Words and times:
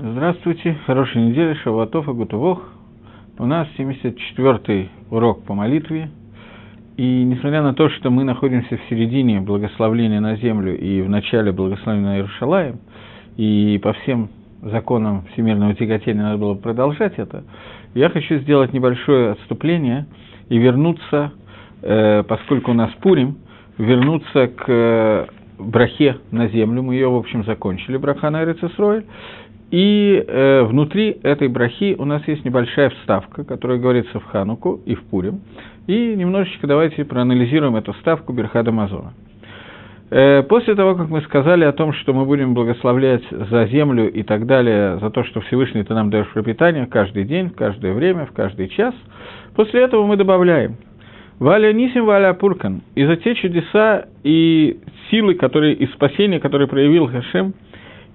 Здравствуйте, 0.00 0.76
хорошей 0.86 1.22
недели, 1.22 1.54
Шавуатов 1.54 2.08
и 2.08 2.12
Гутувох. 2.12 2.62
У 3.36 3.46
нас 3.46 3.66
74-й 3.76 4.90
урок 5.10 5.42
по 5.42 5.54
молитве. 5.54 6.08
И 6.96 7.24
несмотря 7.24 7.64
на 7.64 7.74
то, 7.74 7.88
что 7.88 8.08
мы 8.08 8.22
находимся 8.22 8.76
в 8.76 8.80
середине 8.88 9.40
благословления 9.40 10.20
на 10.20 10.36
землю 10.36 10.78
и 10.78 11.02
в 11.02 11.10
начале 11.10 11.50
благословения 11.50 12.10
на 12.10 12.16
Иерушалаем, 12.18 12.78
и 13.36 13.80
по 13.82 13.92
всем 13.92 14.28
законам 14.62 15.24
всемирного 15.32 15.74
тяготения 15.74 16.22
надо 16.22 16.38
было 16.38 16.54
продолжать 16.54 17.14
это, 17.16 17.42
я 17.94 18.08
хочу 18.08 18.38
сделать 18.38 18.72
небольшое 18.72 19.32
отступление 19.32 20.06
и 20.48 20.58
вернуться, 20.58 21.32
э, 21.82 22.22
поскольку 22.22 22.70
у 22.70 22.74
нас 22.74 22.92
Пурим, 23.00 23.38
вернуться 23.78 24.46
к 24.46 24.64
э, 24.68 25.26
брахе 25.58 26.18
на 26.30 26.46
землю, 26.48 26.84
мы 26.84 26.94
ее, 26.94 27.08
в 27.08 27.16
общем, 27.16 27.44
закончили, 27.44 27.96
браха 27.96 28.30
на 28.30 28.44
Эрицесройль, 28.44 29.04
и 29.70 30.24
э, 30.26 30.62
внутри 30.62 31.18
этой 31.22 31.48
брахи 31.48 31.94
у 31.98 32.06
нас 32.06 32.26
есть 32.26 32.44
небольшая 32.44 32.90
вставка, 32.90 33.44
которая 33.44 33.78
говорится 33.78 34.18
в 34.18 34.24
Хануку 34.24 34.80
и 34.86 34.94
в 34.94 35.02
Пурим. 35.04 35.40
И 35.86 36.14
немножечко 36.16 36.66
давайте 36.66 37.04
проанализируем 37.04 37.76
эту 37.76 37.92
вставку 37.92 38.32
Берхада 38.32 38.72
Мазона. 38.72 39.12
Э, 40.10 40.42
после 40.42 40.74
того, 40.74 40.94
как 40.94 41.10
мы 41.10 41.20
сказали 41.20 41.64
о 41.64 41.72
том, 41.72 41.92
что 41.92 42.14
мы 42.14 42.24
будем 42.24 42.54
благословлять 42.54 43.22
за 43.30 43.66
землю 43.66 44.10
и 44.10 44.22
так 44.22 44.46
далее, 44.46 44.98
за 45.00 45.10
то, 45.10 45.22
что 45.24 45.42
Всевышний 45.42 45.82
ты 45.82 45.92
нам 45.92 46.08
даешь 46.08 46.28
пропитание 46.28 46.86
каждый 46.86 47.24
день, 47.24 47.50
в 47.50 47.54
каждое 47.54 47.92
время, 47.92 48.24
в 48.24 48.32
каждый 48.32 48.68
час, 48.68 48.94
после 49.54 49.82
этого 49.82 50.06
мы 50.06 50.16
добавляем 50.16 50.76
Валя 51.40 51.74
Нисим 51.74 52.06
Валя 52.06 52.32
Пуркан. 52.32 52.80
И 52.94 53.04
за 53.04 53.16
те 53.16 53.34
чудеса 53.34 54.06
и 54.24 54.78
силы, 55.10 55.34
которые, 55.34 55.74
и 55.74 55.86
спасения, 55.88 56.40
которые 56.40 56.68
проявил 56.68 57.06
Хашем– 57.06 57.52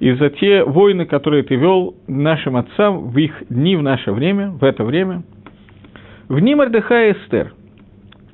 и 0.04 0.12
за 0.16 0.30
те 0.32 0.66
войны, 0.66 1.06
которые 1.06 1.44
ты 1.44 1.56
вел 1.56 1.96
нашим 2.08 2.58
отцам 2.58 3.08
в 3.12 3.18
их 3.18 3.42
дни, 3.50 3.78
в 3.78 3.82
наше 3.82 4.12
время, 4.12 4.50
в 4.50 4.62
это 4.62 4.84
время. 4.84 5.24
В 6.28 6.42
дни 6.42 6.56
Мордыха 6.56 7.08
и 7.08 7.14
Эстер, 7.14 7.54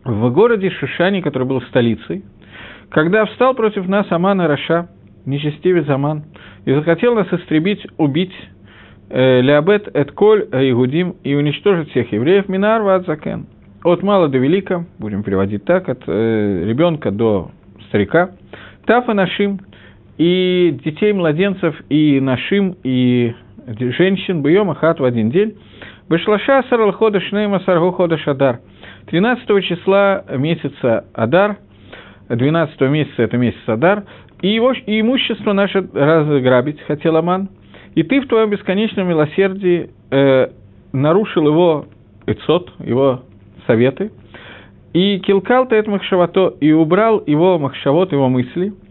в 0.03 0.31
городе 0.31 0.71
Шишани, 0.71 1.21
который 1.21 1.47
был 1.47 1.61
столицей, 1.61 2.23
когда 2.89 3.23
встал 3.25 3.53
против 3.53 3.87
нас 3.87 4.07
Аман 4.09 4.41
Раша, 4.41 4.89
нечестивец 5.27 5.87
Аман, 5.89 6.23
и 6.65 6.73
захотел 6.73 7.13
нас 7.13 7.31
истребить, 7.31 7.85
убить, 7.97 8.33
э, 9.11 9.41
Леобет 9.41 9.95
Этколь 9.95 10.47
Игудим 10.51 11.17
и 11.23 11.35
уничтожить 11.35 11.91
всех 11.91 12.11
евреев, 12.11 12.49
Минар 12.49 12.81
Вадзакен. 12.81 13.45
От 13.83 14.01
мала 14.01 14.27
до 14.27 14.39
велика, 14.39 14.87
будем 14.97 15.21
переводить 15.21 15.65
так, 15.65 15.87
от 15.87 16.01
э, 16.07 16.63
ребенка 16.65 17.11
до 17.11 17.51
старика, 17.89 18.31
Тафа 18.87 19.13
Нашим, 19.13 19.59
и 20.19 20.77
детей, 20.83 21.13
младенцев, 21.13 21.75
и 21.89 22.19
нашим, 22.19 22.75
и 22.83 23.33
женщин, 23.65 24.43
бьем 24.43 24.69
ахат 24.69 24.99
в 24.99 25.05
один 25.05 25.31
день. 25.31 25.55
Бешлаша 26.09 26.63
сарлхода 26.69 27.21
шнейма 27.21 27.61
саргу 27.61 27.91
хода 27.93 28.17
шадар. 28.17 28.59
13 29.07 29.63
числа 29.63 30.25
месяца 30.37 31.05
Адар, 31.13 31.57
12 32.27 32.81
месяца 32.81 33.23
это 33.23 33.37
месяц 33.37 33.61
Адар, 33.65 34.03
и, 34.41 34.49
его, 34.49 34.73
и 34.73 34.99
имущество 34.99 35.53
наше 35.53 35.87
разграбить 35.93 36.81
хотел 36.81 37.15
Аман, 37.15 37.47
и 37.95 38.03
ты 38.03 38.19
в 38.19 38.27
твоем 38.27 38.49
бесконечном 38.49 39.07
милосердии 39.07 39.89
э, 40.11 40.47
нарушил 40.91 41.47
его 41.47 41.85
эцот, 42.27 42.73
его 42.79 43.21
советы, 43.67 44.11
и 44.91 45.19
килкал 45.19 45.65
ты 45.65 45.77
это 45.77 45.89
махшавато, 45.89 46.55
и 46.59 46.73
убрал 46.73 47.23
его 47.25 47.57
махшавот, 47.57 48.11
его 48.11 48.27
мысли– 48.27 48.73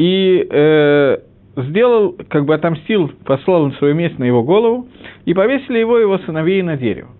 и 0.00 0.46
э, 0.50 1.18
сделал, 1.56 2.16
как 2.30 2.46
бы 2.46 2.54
отомстил, 2.54 3.12
послал 3.26 3.66
на 3.66 3.72
свое 3.72 3.92
место 3.92 4.18
на 4.18 4.24
его 4.24 4.42
голову, 4.42 4.88
и 5.26 5.34
повесили 5.34 5.78
его 5.78 5.98
его 5.98 6.16
сыновей 6.20 6.62
на 6.62 6.78
дерево. 6.78 7.10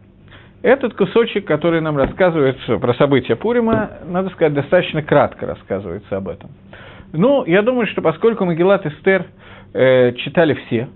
Этот 0.63 0.95
кусочек, 0.95 1.45
который 1.45 1.83
нам 1.83 1.99
рассказывается 1.99 2.79
про 2.79 2.95
события 2.95 3.37
Пурима, 3.37 3.91
надо 4.07 4.31
сказать, 4.31 4.55
достаточно 4.55 5.03
кратко 5.03 5.45
рассказывается 5.45 6.17
об 6.17 6.29
этом. 6.29 6.53
Ну, 7.13 7.45
я 7.45 7.61
думаю, 7.61 7.87
что 7.87 8.01
поскольку 8.01 8.47
Магеллат 8.47 8.87
Эстер 8.87 9.27
э, 9.75 10.13
читали 10.15 10.55
все, 10.55 10.89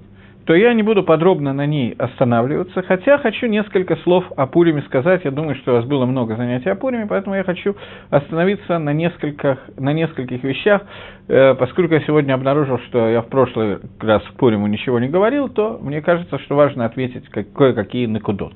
то 0.47 0.55
я 0.55 0.75
не 0.75 0.83
буду 0.83 1.03
подробно 1.03 1.53
на 1.53 1.65
ней 1.65 1.95
останавливаться, 1.99 2.83
хотя 2.83 3.19
хочу 3.19 3.47
несколько 3.47 3.97
слов 3.97 4.25
о 4.37 4.47
Пуриме 4.47 4.83
сказать. 4.83 5.25
Я 5.25 5.31
думаю, 5.31 5.55
что 5.57 5.73
у 5.73 5.75
вас 5.77 5.87
было 5.87 6.05
много 6.05 6.37
занятий 6.37 6.69
о 6.69 6.75
Пуриме, 6.75 7.07
поэтому 7.07 7.35
я 7.35 7.45
хочу 7.45 7.75
остановиться 8.11 8.79
на 8.79 8.93
нескольких, 8.93 9.59
на 9.79 9.93
нескольких 9.93 10.43
вещах. 10.43 10.83
Э, 11.29 11.55
поскольку 11.55 11.95
я 11.95 12.01
сегодня 12.01 12.35
обнаружил, 12.35 12.79
что 12.81 13.09
я 13.09 13.23
в 13.23 13.29
прошлый 13.29 13.79
раз 14.01 14.23
в 14.25 14.35
Пуриму 14.35 14.67
ничего 14.67 14.99
не 14.99 15.09
говорил, 15.09 15.49
то 15.49 15.79
мне 15.81 16.03
кажется, 16.03 16.39
что 16.41 16.57
важно 16.57 16.85
ответить 16.85 17.29
кое-какие 17.29 18.07
накудот. 18.07 18.55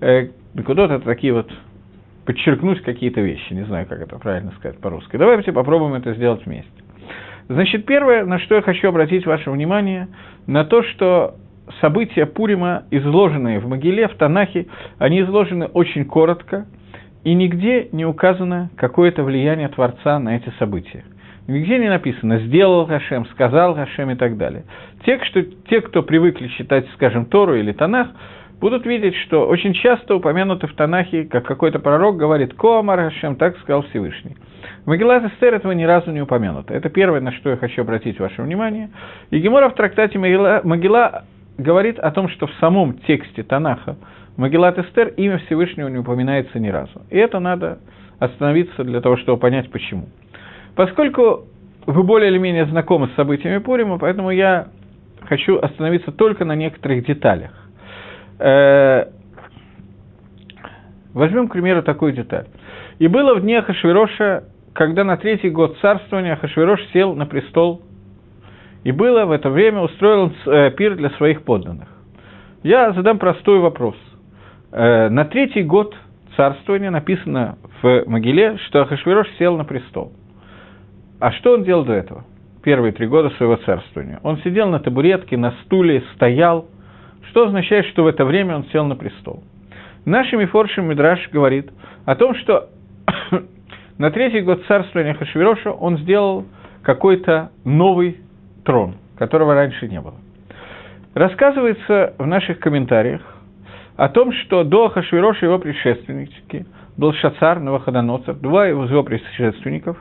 Э, 0.00 0.28
накудот– 0.54 0.90
это 0.92 1.04
такие 1.04 1.34
вот 1.34 1.50
подчеркнуть 2.24 2.82
какие-то 2.82 3.20
вещи, 3.20 3.52
не 3.52 3.66
знаю, 3.66 3.86
как 3.86 4.00
это 4.00 4.18
правильно 4.18 4.52
сказать 4.52 4.78
по-русски. 4.78 5.18
Давайте 5.18 5.52
попробуем 5.52 5.94
это 5.94 6.14
сделать 6.14 6.46
вместе. 6.46 6.83
Значит, 7.48 7.84
первое, 7.84 8.24
на 8.24 8.38
что 8.38 8.54
я 8.54 8.62
хочу 8.62 8.88
обратить 8.88 9.26
ваше 9.26 9.50
внимание, 9.50 10.08
на 10.46 10.64
то, 10.64 10.82
что 10.82 11.34
события 11.80 12.26
Пурима, 12.26 12.84
изложенные 12.90 13.60
в 13.60 13.68
Могиле, 13.68 14.08
в 14.08 14.14
Танахе, 14.14 14.66
они 14.98 15.20
изложены 15.20 15.66
очень 15.66 16.04
коротко, 16.04 16.66
и 17.22 17.34
нигде 17.34 17.88
не 17.92 18.04
указано 18.04 18.70
какое-то 18.76 19.22
влияние 19.22 19.68
Творца 19.68 20.18
на 20.18 20.36
эти 20.36 20.50
события. 20.58 21.04
Нигде 21.46 21.78
не 21.78 21.88
написано 21.88 22.38
«сделал 22.40 22.86
Хашем», 22.86 23.26
«сказал 23.26 23.74
Хашем» 23.74 24.10
и 24.10 24.14
так 24.14 24.38
далее. 24.38 24.64
Те, 25.04 25.22
что, 25.24 25.42
те, 25.42 25.82
кто 25.82 26.02
привыкли 26.02 26.48
читать, 26.48 26.86
скажем, 26.94 27.26
Тору 27.26 27.54
или 27.54 27.72
Танах, 27.72 28.08
будут 28.60 28.86
видеть, 28.86 29.14
что 29.26 29.46
очень 29.46 29.74
часто 29.74 30.14
упомянуты 30.16 30.66
в 30.66 30.74
Танахе, 30.74 31.24
как 31.24 31.44
какой-то 31.44 31.78
пророк 31.80 32.16
говорит 32.16 32.54
«Коамар 32.54 33.10
Хашем», 33.10 33.36
так 33.36 33.58
сказал 33.58 33.82
Всевышний. 33.82 34.36
Магеллат 34.86 35.24
Эстер 35.24 35.54
этого 35.54 35.72
ни 35.72 35.84
разу 35.84 36.10
не 36.10 36.20
упомянуто. 36.20 36.74
Это 36.74 36.90
первое, 36.90 37.20
на 37.20 37.32
что 37.32 37.50
я 37.50 37.56
хочу 37.56 37.82
обратить 37.82 38.20
ваше 38.20 38.42
внимание. 38.42 38.90
И 39.30 39.38
Гемора 39.38 39.70
в 39.70 39.74
трактате 39.74 40.18
Магелла, 40.18 40.60
Магелла 40.62 41.24
говорит 41.56 41.98
о 41.98 42.10
том, 42.10 42.28
что 42.28 42.46
в 42.46 42.52
самом 42.54 42.98
тексте 42.98 43.42
Танаха 43.42 43.96
Магеллат 44.36 44.78
Эстер 44.78 45.08
имя 45.16 45.38
Всевышнего 45.38 45.88
не 45.88 45.98
упоминается 45.98 46.58
ни 46.58 46.68
разу. 46.68 47.02
И 47.10 47.16
это 47.16 47.38
надо 47.38 47.78
остановиться 48.18 48.84
для 48.84 49.00
того, 49.00 49.16
чтобы 49.16 49.38
понять 49.38 49.70
почему. 49.70 50.06
Поскольку 50.74 51.44
вы 51.86 52.02
более 52.02 52.30
или 52.30 52.38
менее 52.38 52.66
знакомы 52.66 53.08
с 53.08 53.14
событиями 53.14 53.58
Пурима, 53.58 53.98
поэтому 53.98 54.30
я 54.30 54.68
хочу 55.22 55.58
остановиться 55.58 56.12
только 56.12 56.44
на 56.44 56.54
некоторых 56.54 57.06
деталях. 57.06 57.52
Э, 58.38 59.06
возьмем, 61.12 61.48
к 61.48 61.52
примеру, 61.52 61.82
такую 61.82 62.12
деталь. 62.12 62.46
«И 62.98 63.08
было 63.08 63.34
в 63.34 63.40
дне 63.40 63.62
Хашвироша 63.62 64.44
когда 64.74 65.04
на 65.04 65.16
третий 65.16 65.50
год 65.50 65.78
царствования 65.80 66.36
Хашвирош 66.36 66.80
сел 66.92 67.14
на 67.14 67.26
престол, 67.26 67.82
и 68.82 68.90
было 68.90 69.24
в 69.24 69.30
это 69.30 69.48
время 69.48 69.80
устроил 69.80 70.32
э, 70.46 70.72
пир 70.72 70.96
для 70.96 71.10
своих 71.10 71.42
подданных. 71.42 71.88
Я 72.62 72.92
задам 72.92 73.18
простой 73.18 73.60
вопрос. 73.60 73.94
Э, 74.72 75.08
на 75.08 75.24
третий 75.24 75.62
год 75.62 75.94
царствования 76.36 76.90
написано 76.90 77.56
в 77.80 78.04
Могиле, 78.06 78.58
что 78.66 78.82
Ахашвирош 78.82 79.28
сел 79.38 79.56
на 79.56 79.64
престол. 79.64 80.12
А 81.20 81.30
что 81.32 81.54
он 81.54 81.62
делал 81.62 81.84
до 81.84 81.92
этого? 81.92 82.24
Первые 82.62 82.92
три 82.92 83.06
года 83.06 83.30
своего 83.36 83.56
царствования. 83.56 84.18
Он 84.22 84.38
сидел 84.38 84.68
на 84.68 84.80
табуретке, 84.80 85.36
на 85.36 85.52
стуле, 85.64 86.02
стоял. 86.14 86.66
Что 87.30 87.46
означает, 87.46 87.86
что 87.86 88.02
в 88.02 88.06
это 88.08 88.24
время 88.24 88.56
он 88.56 88.64
сел 88.72 88.84
на 88.84 88.96
престол? 88.96 89.44
Нашими 90.04 90.42
Мифоршим 90.42 90.88
Мидраш 90.88 91.30
говорит 91.30 91.70
о 92.04 92.16
том, 92.16 92.34
что 92.34 92.70
на 93.98 94.10
третий 94.10 94.40
год 94.40 94.64
царствования 94.66 95.14
Хашвироша 95.14 95.70
он 95.70 95.98
сделал 95.98 96.44
какой-то 96.82 97.50
новый 97.64 98.18
трон, 98.64 98.96
которого 99.16 99.54
раньше 99.54 99.88
не 99.88 100.00
было. 100.00 100.16
Рассказывается 101.14 102.14
в 102.18 102.26
наших 102.26 102.58
комментариях 102.58 103.22
о 103.96 104.08
том, 104.08 104.32
что 104.32 104.64
до 104.64 104.88
Хашвироша 104.88 105.46
его 105.46 105.58
предшественники, 105.58 106.66
был 106.96 107.12
Шацар, 107.14 107.60
Новоходоноцар, 107.60 108.34
два 108.34 108.68
из 108.68 108.90
его 108.90 109.02
предшественников, 109.02 109.96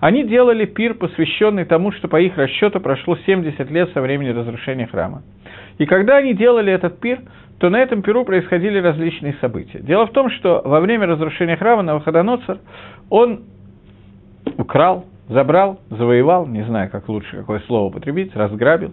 они 0.00 0.24
делали 0.24 0.64
пир, 0.64 0.94
посвященный 0.94 1.64
тому, 1.64 1.90
что 1.92 2.08
по 2.08 2.20
их 2.20 2.36
расчету 2.36 2.80
прошло 2.80 3.16
70 3.16 3.70
лет 3.70 3.90
со 3.92 4.00
времени 4.00 4.30
разрушения 4.30 4.86
храма. 4.86 5.22
И 5.78 5.86
когда 5.86 6.16
они 6.16 6.34
делали 6.34 6.72
этот 6.72 7.00
пир, 7.00 7.20
то 7.58 7.70
на 7.70 7.80
этом 7.80 8.02
Перу 8.02 8.24
происходили 8.24 8.78
различные 8.78 9.34
события. 9.40 9.80
Дело 9.80 10.06
в 10.06 10.12
том, 10.12 10.30
что 10.30 10.62
во 10.64 10.80
время 10.80 11.06
разрушения 11.06 11.56
храма 11.56 11.82
Навуходоноцар 11.82 12.58
он 13.10 13.42
украл, 14.56 15.06
забрал, 15.28 15.80
завоевал, 15.90 16.46
не 16.46 16.62
знаю, 16.64 16.90
как 16.90 17.08
лучше 17.08 17.36
какое 17.36 17.60
слово 17.60 17.88
употребить, 17.88 18.34
разграбил. 18.34 18.92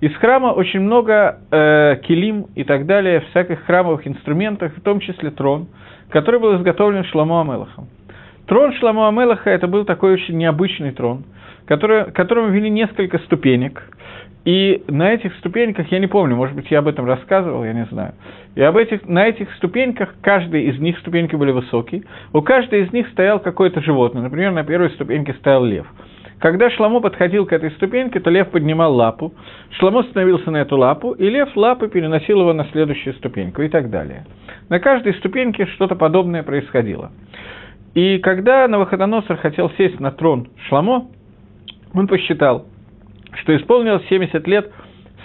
Из 0.00 0.14
храма 0.16 0.48
очень 0.48 0.80
много 0.80 1.38
э, 1.50 1.96
килим 2.02 2.46
и 2.54 2.64
так 2.64 2.86
далее, 2.86 3.20
всяких 3.30 3.64
храмовых 3.64 4.06
инструментов, 4.06 4.76
в 4.76 4.80
том 4.82 5.00
числе 5.00 5.30
трон, 5.30 5.68
который 6.10 6.38
был 6.38 6.56
изготовлен 6.56 7.04
Шламу 7.04 7.40
Амелахом. 7.40 7.88
Трон 8.46 8.74
Шламу 8.74 9.06
Амелаха– 9.06 9.50
это 9.50 9.66
был 9.66 9.84
такой 9.84 10.12
очень 10.12 10.36
необычный 10.36 10.92
трон, 10.92 11.24
который, 11.66 12.10
которому 12.12 12.48
вели 12.48 12.68
несколько 12.68 13.18
ступенек, 13.20 13.82
И 14.44 14.82
на 14.88 15.12
этих 15.12 15.34
ступеньках, 15.36 15.90
я 15.92 16.00
не 16.00 16.08
помню, 16.08 16.34
может 16.34 16.56
быть, 16.56 16.68
я 16.70 16.80
об 16.80 16.88
этом 16.88 17.06
рассказывал, 17.06 17.64
я 17.64 17.72
не 17.72 17.84
знаю. 17.86 18.14
И 18.56 18.62
об 18.62 18.76
этих, 18.76 19.06
на 19.06 19.26
этих 19.28 19.52
ступеньках, 19.54 20.14
каждый 20.20 20.64
из 20.64 20.80
них, 20.80 20.98
ступеньки 20.98 21.36
были 21.36 21.52
высокие, 21.52 22.02
у 22.32 22.42
каждой 22.42 22.82
из 22.82 22.92
них 22.92 23.08
стоял 23.10 23.38
какое-то 23.38 23.80
животное. 23.80 24.22
Например, 24.22 24.50
на 24.50 24.64
первой 24.64 24.90
ступеньке 24.90 25.34
стоял 25.34 25.64
лев. 25.64 25.86
Когда 26.40 26.70
Шламо 26.70 26.98
подходил 26.98 27.46
к 27.46 27.52
этой 27.52 27.70
ступеньке, 27.70 28.18
то 28.18 28.28
лев 28.28 28.50
поднимал 28.50 28.92
лапу, 28.96 29.32
Шламо 29.78 30.02
становился 30.02 30.50
на 30.50 30.56
эту 30.56 30.76
лапу, 30.76 31.12
и 31.12 31.30
лев 31.30 31.56
лапы 31.56 31.88
переносил 31.88 32.40
его 32.40 32.52
на 32.52 32.64
следующую 32.72 33.14
ступеньку 33.14 33.62
и 33.62 33.68
так 33.68 33.90
далее. 33.90 34.26
На 34.68 34.80
каждой 34.80 35.14
ступеньке 35.14 35.66
что-то 35.66 35.94
подобное 35.94 36.42
происходило. 36.42 37.12
И 37.94 38.18
когда 38.18 38.66
Навуходоносор 38.66 39.36
хотел 39.36 39.70
сесть 39.78 40.00
на 40.00 40.10
трон 40.10 40.48
Шламо, 40.66 41.06
он 41.94 42.08
посчитал, 42.08 42.66
что 43.40 43.56
исполнилось 43.56 44.06
70 44.08 44.46
лет 44.46 44.70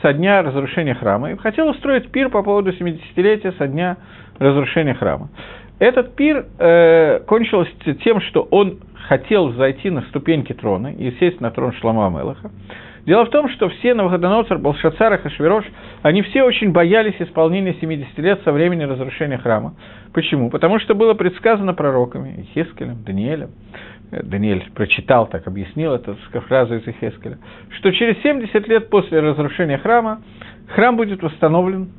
со 0.02 0.14
дня 0.14 0.42
разрушения 0.44 0.94
храма, 0.94 1.32
и 1.32 1.38
хотел 1.38 1.70
устроить 1.70 2.12
пир 2.12 2.30
по 2.30 2.44
поводу 2.44 2.72
70-летия 2.72 3.54
со 3.58 3.68
дня 3.68 3.98
разрушения 4.40 4.94
храма. 4.94 5.30
Этот 5.80 6.16
пир 6.16 6.46
э, 6.58 7.20
кончился 7.28 7.72
тем, 8.04 8.22
что 8.22 8.48
он 8.50 8.80
хотел 9.08 9.54
зайти 9.54 9.90
на 9.90 10.02
ступеньки 10.04 10.54
трона 10.54 10.88
и 10.88 11.12
сесть 11.20 11.40
на 11.40 11.52
трон 11.52 11.74
Шлама 11.74 12.08
Амелаха. 12.08 12.52
Дело 13.06 13.26
в 13.26 13.30
том, 13.30 13.48
что 13.50 13.70
все 13.70 13.94
Навуходоносор, 13.94 14.58
Балшацар 14.58 15.14
и 15.14 15.18
Хашвирош, 15.18 15.64
они 16.02 16.24
все 16.24 16.44
очень 16.44 16.74
боялись 16.74 17.16
исполнения 17.20 17.74
70 17.80 18.18
лет 18.18 18.42
со 18.44 18.52
времени 18.52 18.84
разрушения 18.84 19.38
храма. 19.38 19.76
Почему? 20.14 20.50
Потому 20.50 20.78
что 20.80 20.94
было 20.94 21.14
предсказано 21.14 21.74
пророками, 21.74 22.46
Хескелем, 22.54 23.04
Даниэлем, 23.06 23.52
Даниэль 24.12 24.70
прочитал, 24.74 25.28
так 25.28 25.48
объяснил 25.48 25.94
эту 25.94 26.16
фразу 26.48 26.76
из 26.76 26.84
Хескеля, 26.84 27.38
что 27.78 27.92
через 27.92 28.22
70 28.22 28.68
лет 28.68 28.90
после 28.90 29.20
разрушения 29.20 29.78
храма 29.78 30.22
храм 30.70 30.96
будет 30.96 31.22
восстановлен, 31.22 31.90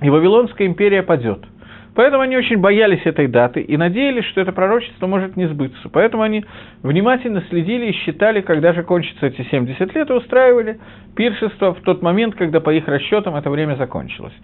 и 0.00 0.10
Вавилонская 0.10 0.66
империя 0.66 1.02
падет– 1.02 1.44
Поэтому 1.96 2.22
они 2.22 2.36
очень 2.36 2.58
боялись 2.58 3.00
этой 3.04 3.26
даты 3.26 3.62
и 3.62 3.76
надеялись, 3.78 4.26
что 4.26 4.42
это 4.42 4.52
пророчество 4.52 5.06
может 5.06 5.34
не 5.34 5.46
сбыться. 5.46 5.88
Поэтому 5.90 6.22
они 6.22 6.44
внимательно 6.82 7.42
следили 7.48 7.86
и 7.86 7.92
считали, 7.92 8.42
когда 8.42 8.74
же 8.74 8.82
кончатся 8.82 9.26
эти 9.26 9.42
70 9.50 9.94
лет, 9.94 10.10
и 10.10 10.12
устраивали 10.12 10.78
пиршество 11.16 11.72
в 11.72 11.80
тот 11.80 12.02
момент, 12.02 12.34
когда 12.34 12.60
по 12.60 12.68
их 12.68 12.86
расчетам 12.86 13.34
это 13.34 13.48
время 13.48 13.76
закончилось. 13.76 14.34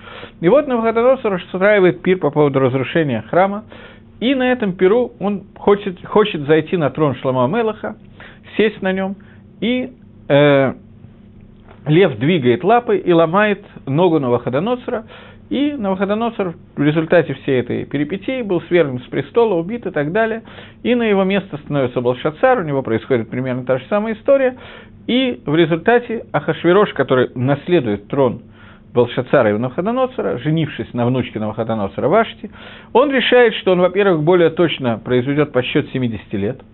И 0.41 0.49
вот 0.49 0.67
Навуходоносор 0.67 1.35
устраивает 1.35 2.01
пир 2.01 2.17
по 2.17 2.31
поводу 2.31 2.59
разрушения 2.59 3.23
храма, 3.29 3.65
и 4.23 4.37
на 4.37 4.53
этом 4.53 4.75
пиру 4.75 5.15
он 5.19 5.43
хочет, 5.59 5.99
хочет 6.07 6.43
зайти 6.43 6.77
на 6.77 6.91
трон 6.91 7.17
Шлама 7.17 7.49
Мелаха, 7.49 7.97
сесть 8.57 8.81
на 8.81 8.93
нем, 8.93 9.17
и 9.61 9.93
э, 10.29 10.75
лев 11.89 12.19
двигает 12.21 12.63
лапы 12.63 12.99
и 12.99 13.13
ломает 13.13 13.65
ногу 13.85 14.21
Навуходоносора, 14.21 15.07
и 15.51 15.73
Навуходоносор 15.73 16.55
в 16.77 16.83
результате 16.85 17.35
всей 17.35 17.63
этой 17.63 17.85
перипетии 17.85 18.43
был 18.43 18.63
свергнут 18.69 19.03
с 19.03 19.07
престола, 19.07 19.55
убит 19.55 19.87
и 19.87 19.91
так 19.91 20.13
далее. 20.13 20.45
И 20.85 20.95
на 20.95 21.03
его 21.03 21.25
место 21.25 21.57
становится 21.57 22.01
Балшацар, 22.01 22.61
у 22.61 22.63
него 22.63 22.83
происходит 22.83 23.29
примерно 23.29 23.65
та 23.65 23.79
же 23.79 23.87
самая 23.89 24.15
история. 24.15 24.57
И 25.09 25.43
в 25.45 25.57
результате 25.57 26.27
Ахашвирош, 26.31 26.93
который 26.93 27.31
наследует 27.35 28.07
трон 28.07 28.43
Балшацара 28.95 29.51
и 29.51 29.59
Навуходоносора, 29.59 30.39
женившись 30.39 30.93
на 30.93 31.07
внучке 31.07 31.39
Навуходоносора 31.39 32.09
Вашти, 32.09 32.51
он 32.93 33.11
решает, 33.11 33.55
что 33.55 33.73
он, 33.73 33.81
во-первых, 33.81 34.23
более 34.23 34.51
точно 34.51 34.99
произведет 34.99 35.53
подсчет 35.53 35.89
70 35.93 36.33
лет– 36.35 36.61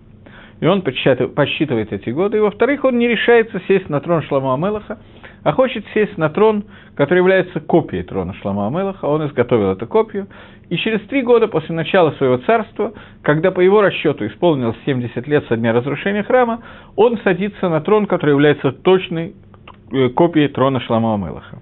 и 0.59 0.65
он 0.65 0.81
подсчитывает 0.81 1.93
эти 1.93 2.09
годы, 2.09 2.37
и 2.37 2.41
во-вторых, 2.41 2.83
он 2.83 2.97
не 2.97 3.07
решается 3.07 3.61
сесть 3.67 3.89
на 3.89 4.01
трон 4.01 4.23
Шлама 4.23 4.53
Амелаха, 4.53 4.97
а 5.43 5.53
хочет 5.53 5.85
сесть 5.93 6.17
на 6.17 6.29
трон, 6.29 6.65
который 6.95 7.19
является 7.19 7.61
копией 7.61 8.03
трона 8.03 8.33
Шлама 8.41 8.67
Амелаха, 8.67 9.05
он 9.05 9.25
изготовил 9.25 9.71
эту 9.71 9.87
копию, 9.87 10.27
и 10.69 10.75
через 10.75 11.01
три 11.07 11.21
года 11.21 11.47
после 11.47 11.73
начала 11.73 12.11
своего 12.11 12.37
царства, 12.39 12.93
когда 13.21 13.51
по 13.51 13.61
его 13.61 13.81
расчету 13.81 14.27
исполнилось 14.27 14.75
70 14.85 15.27
лет 15.27 15.45
со 15.47 15.55
дня 15.55 15.71
разрушения 15.71 16.23
храма, 16.23 16.61
он 16.97 17.17
садится 17.23 17.69
на 17.69 17.79
трон, 17.79 18.05
который 18.05 18.31
является 18.31 18.73
точной 18.73 19.35
э, 19.93 20.09
копией 20.09 20.49
трона 20.49 20.81
Шлама 20.81 21.13
Амелаха. 21.13 21.59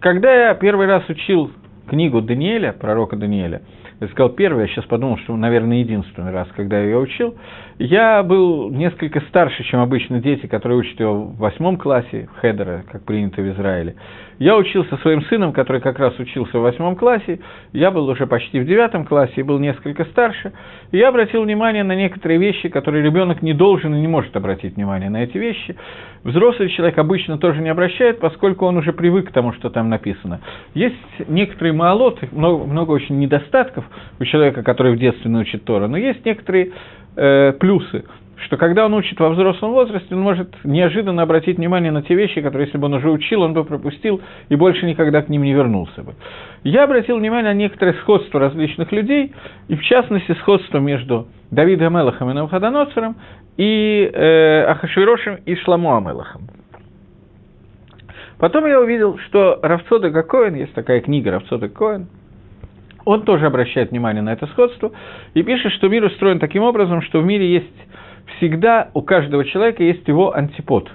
Когда 0.00 0.32
я 0.32 0.54
первый 0.54 0.86
раз 0.86 1.06
учил 1.10 1.50
книгу 1.86 2.22
Даниэля, 2.22 2.72
пророка 2.72 3.16
Даниэля, 3.16 3.60
я 4.00 4.08
сказал 4.08 4.30
первый, 4.30 4.62
я 4.62 4.68
сейчас 4.68 4.86
подумал, 4.86 5.18
что, 5.18 5.36
наверное, 5.36 5.80
единственный 5.80 6.32
раз, 6.32 6.48
когда 6.56 6.78
я 6.78 6.84
ее 6.86 6.98
учил, 6.98 7.36
я 7.82 8.22
был 8.22 8.70
несколько 8.70 9.22
старше, 9.22 9.64
чем 9.64 9.80
обычно 9.80 10.20
дети, 10.20 10.46
которые 10.46 10.80
учат 10.80 11.00
его 11.00 11.22
в 11.22 11.38
восьмом 11.38 11.78
классе, 11.78 12.28
Хедера, 12.38 12.84
как 12.92 13.06
принято 13.06 13.40
в 13.40 13.48
Израиле. 13.52 13.96
Я 14.38 14.58
учился 14.58 14.98
своим 14.98 15.22
сыном, 15.22 15.54
который 15.54 15.80
как 15.80 15.98
раз 15.98 16.18
учился 16.18 16.58
в 16.58 16.62
восьмом 16.62 16.94
классе, 16.94 17.40
я 17.72 17.90
был 17.90 18.06
уже 18.08 18.26
почти 18.26 18.60
в 18.60 18.66
девятом 18.66 19.06
классе 19.06 19.32
и 19.36 19.42
был 19.42 19.58
несколько 19.58 20.04
старше, 20.06 20.52
и 20.92 20.98
я 20.98 21.08
обратил 21.08 21.42
внимание 21.42 21.82
на 21.82 21.96
некоторые 21.96 22.38
вещи, 22.38 22.68
которые 22.68 23.02
ребенок 23.02 23.40
не 23.40 23.54
должен 23.54 23.94
и 23.94 24.00
не 24.00 24.08
может 24.08 24.36
обратить 24.36 24.76
внимание 24.76 25.08
на 25.08 25.22
эти 25.22 25.38
вещи. 25.38 25.74
Взрослый 26.22 26.68
человек 26.68 26.98
обычно 26.98 27.38
тоже 27.38 27.62
не 27.62 27.70
обращает, 27.70 28.20
поскольку 28.20 28.66
он 28.66 28.76
уже 28.76 28.92
привык 28.92 29.30
к 29.30 29.32
тому, 29.32 29.54
что 29.54 29.70
там 29.70 29.88
написано. 29.88 30.40
Есть 30.74 30.96
некоторые 31.28 31.72
маалоты, 31.72 32.28
много, 32.30 32.64
много 32.64 32.90
очень 32.90 33.18
недостатков 33.18 33.86
у 34.18 34.24
человека, 34.26 34.62
который 34.62 34.94
в 34.94 34.98
детстве 34.98 35.30
научит 35.30 35.64
Тора, 35.64 35.86
но 35.86 35.96
есть 35.96 36.26
некоторые 36.26 36.72
э, 37.16 37.52
плюсы 37.58 38.04
что 38.44 38.56
когда 38.56 38.86
он 38.86 38.94
учит 38.94 39.18
во 39.20 39.30
взрослом 39.30 39.72
возрасте, 39.72 40.14
он 40.14 40.22
может 40.22 40.48
неожиданно 40.64 41.22
обратить 41.22 41.58
внимание 41.58 41.92
на 41.92 42.02
те 42.02 42.14
вещи, 42.14 42.40
которые, 42.40 42.66
если 42.66 42.78
бы 42.78 42.86
он 42.86 42.94
уже 42.94 43.10
учил, 43.10 43.42
он 43.42 43.52
бы 43.52 43.64
пропустил 43.64 44.20
и 44.48 44.56
больше 44.56 44.86
никогда 44.86 45.22
к 45.22 45.28
ним 45.28 45.42
не 45.42 45.52
вернулся 45.52 46.02
бы. 46.02 46.14
Я 46.64 46.84
обратил 46.84 47.18
внимание 47.18 47.52
на 47.52 47.56
некоторое 47.56 47.94
сходство 47.94 48.40
различных 48.40 48.92
людей, 48.92 49.32
и 49.68 49.76
в 49.76 49.82
частности 49.82 50.32
сходство 50.40 50.78
между 50.78 51.28
Давидом 51.50 51.96
Амелахом 51.96 52.30
и 52.30 52.34
Навходоносором, 52.34 53.16
и 53.56 54.10
э, 54.12 54.64
Ахашвирошем 54.64 55.36
и 55.44 55.54
Шламу 55.56 55.96
Амелахом. 55.96 56.42
Потом 58.38 58.66
я 58.66 58.80
увидел, 58.80 59.18
что 59.28 59.58
Равцода 59.62 60.10
Коэн, 60.22 60.54
есть 60.54 60.72
такая 60.72 61.00
книга 61.00 61.30
Равцода 61.32 61.68
Коэн, 61.68 62.08
он 63.04 63.22
тоже 63.22 63.46
обращает 63.46 63.90
внимание 63.90 64.22
на 64.22 64.32
это 64.32 64.46
сходство 64.48 64.92
и 65.34 65.42
пишет, 65.42 65.72
что 65.72 65.88
мир 65.88 66.04
устроен 66.04 66.38
таким 66.38 66.62
образом, 66.62 67.02
что 67.02 67.20
в 67.20 67.24
мире 67.24 67.52
есть 67.52 67.66
всегда 68.36 68.90
у 68.94 69.02
каждого 69.02 69.44
человека 69.44 69.82
есть 69.82 70.06
его 70.06 70.34
антипод. 70.34 70.90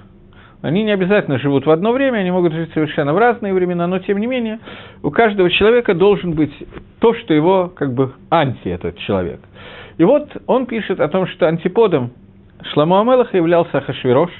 Они 0.62 0.82
не 0.82 0.90
обязательно 0.90 1.38
живут 1.38 1.66
в 1.66 1.70
одно 1.70 1.92
время, 1.92 2.18
они 2.18 2.30
могут 2.30 2.52
жить 2.52 2.72
совершенно 2.72 3.12
в 3.12 3.18
разные 3.18 3.52
времена, 3.52 3.86
но 3.86 3.98
тем 3.98 4.18
не 4.18 4.26
менее 4.26 4.58
у 5.02 5.10
каждого 5.10 5.50
человека 5.50 5.94
должен 5.94 6.32
быть 6.32 6.52
то, 6.98 7.14
что 7.14 7.34
его 7.34 7.70
как 7.74 7.92
бы 7.92 8.12
анти 8.30 8.68
этот 8.68 8.98
человек. 8.98 9.40
И 9.98 10.04
вот 10.04 10.30
он 10.46 10.66
пишет 10.66 11.00
о 11.00 11.08
том, 11.08 11.26
что 11.26 11.46
антиподом 11.46 12.10
Шламу 12.72 12.98
Амелаха 12.98 13.36
являлся 13.36 13.80
Хашвирош. 13.80 14.30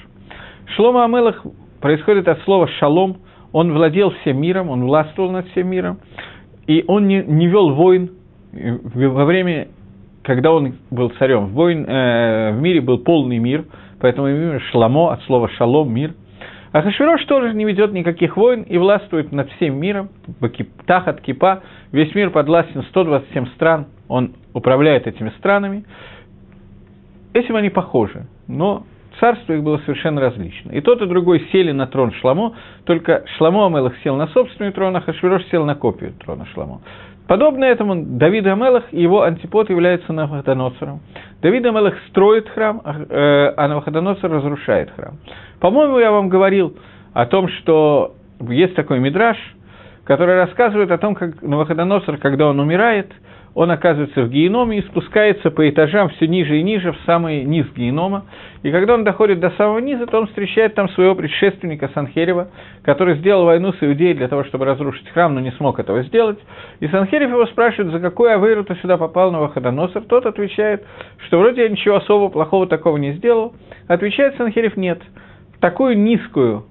Шлома 0.75 1.05
Амелах 1.05 1.45
происходит 1.81 2.29
от 2.29 2.41
слова 2.43 2.67
«шалом», 2.79 3.19
он 3.53 3.73
владел 3.73 4.11
всем 4.21 4.41
миром, 4.41 4.69
он 4.69 4.85
властвовал 4.85 5.31
над 5.31 5.49
всем 5.51 5.69
миром, 5.69 6.01
и 6.67 6.85
он 6.87 7.07
не, 7.07 7.23
не 7.23 7.47
вел 7.47 7.75
войн 7.75 8.11
во 8.53 9.25
время 9.25 9.69
когда 10.27 10.53
он 10.53 10.75
был 10.91 11.11
царем, 11.21 11.47
войн, 11.49 11.85
э, 11.87 12.51
в 12.51 12.61
мире 12.61 12.81
был 12.81 12.99
полный 12.99 13.39
мир, 13.39 13.65
поэтому 14.01 14.27
имя 14.27 14.59
Шламо 14.59 15.13
от 15.13 15.23
слова 15.23 15.49
шалом– 15.51 15.93
мир. 15.95 16.15
А 16.73 16.83
Хашвирош 16.83 17.25
тоже 17.27 17.55
не 17.55 17.65
ведет 17.65 17.93
никаких 17.93 18.37
войн 18.37 18.63
и 18.63 18.77
властвует 18.77 19.31
над 19.31 19.49
всем 19.53 19.79
миром, 19.79 20.09
Тахат 20.85 21.21
Кипа, 21.21 21.63
весь 21.93 22.13
мир 22.17 22.31
подвластен 22.31 22.83
127 22.89 23.47
стран, 23.55 23.87
он 24.09 24.33
управляет 24.53 25.07
этими 25.07 25.31
странами. 25.39 25.85
Этим 27.33 27.55
они 27.55 27.71
похожи, 27.71 28.27
но 28.49 28.85
царство 29.21 29.53
их 29.53 29.63
было 29.63 29.79
совершенно 29.79 30.21
различно. 30.21 30.73
И 30.73 30.81
тот, 30.81 31.01
и 31.03 31.07
другой 31.07 31.49
сели 31.53 31.73
на 31.73 31.87
трон 31.87 32.13
Шламо, 32.13 32.55
только 32.85 33.25
Шламо 33.37 33.67
Амелах 33.67 33.95
сел 34.03 34.17
на 34.17 34.27
собственный 34.29 34.73
трон, 34.73 34.97
а 34.97 35.01
Хашвирош 35.01 35.45
сел 35.51 35.65
на 35.65 35.75
копию 35.75 36.13
трона 36.25 36.47
Шламо. 36.53 36.81
Подобно 37.27 37.65
этому 37.65 37.97
Давид 37.97 38.47
Амелах 38.47 38.85
и 38.93 39.03
его 39.03 39.23
антипод 39.23 39.69
является 39.69 40.13
Навуходоносором. 40.13 41.01
Давид 41.43 41.67
Амелах 41.67 41.95
строит 42.09 42.49
храм, 42.49 42.81
а, 42.85 42.95
э, 43.01 43.55
а 43.57 43.69
Навуходоносор 43.69 44.31
разрушает 44.31 44.91
храм. 44.91 45.19
По-моему, 45.61 45.99
я 45.99 46.13
вам 46.13 46.29
говорил 46.29 46.77
о 47.15 47.27
том, 47.27 47.49
что 47.49 48.15
есть 48.41 48.77
такой 48.77 49.01
мидраж, 49.01 49.37
который 50.05 50.37
рассказывает 50.37 50.91
о 50.93 50.99
том, 50.99 51.15
как 51.17 51.43
Навуходоносор, 51.43 52.19
когда 52.19 52.49
он 52.49 52.61
умирает– 52.61 53.13
он 53.57 53.71
оказывается 53.71 54.21
в 54.23 54.29
геноме 54.29 54.79
и 54.79 54.83
спускается 54.83 55.51
по 55.51 55.67
этажам 55.67 56.11
все 56.11 56.29
ниже 56.29 56.59
и 56.59 56.63
ниже, 56.63 56.93
в 56.93 56.99
самый 57.07 57.43
низ 57.43 57.67
генома. 57.75 58.27
И 58.63 58.71
когда 58.71 58.93
он 58.93 59.03
доходит 59.03 59.41
до 59.41 59.49
самого 59.53 59.79
низа, 59.79 60.07
то 60.07 60.19
он 60.19 60.27
встречает 60.27 60.75
там 60.75 60.91
своего 60.91 61.15
предшественника 61.15 61.89
Санхерева, 61.95 62.49
который 62.83 63.17
сделал 63.17 63.47
войну 63.47 63.73
с 63.73 63.83
Иудеей 63.83 64.13
для 64.13 64.29
того, 64.29 64.45
чтобы 64.45 64.67
разрушить 64.67 65.09
храм, 65.09 65.35
но 65.35 65.41
не 65.41 65.53
смог 65.53 65.79
этого 65.79 66.03
сделать. 66.03 66.39
И 66.81 66.89
Санхерев 66.89 67.31
его 67.31 67.47
спрашивает, 67.47 67.93
за 67.93 67.99
какой 67.99 68.35
авейру 68.35 68.63
ты 68.63 68.75
сюда 68.75 68.99
попал 68.99 69.33
на 69.33 69.41
Ваходоносор. 69.41 70.03
Тот 70.03 70.27
отвечает, 70.27 70.85
что 71.27 71.39
вроде 71.39 71.63
я 71.63 71.71
ничего 71.71 71.97
особо 71.97 72.29
плохого 72.29 72.67
такого 72.67 72.99
не 72.99 73.13
сделал. 73.13 73.55
Отвечает 73.89 74.37
Санхерев, 74.37 74.77
нет. 74.77 75.01
такую 75.61 75.97
низкую, 75.97 76.67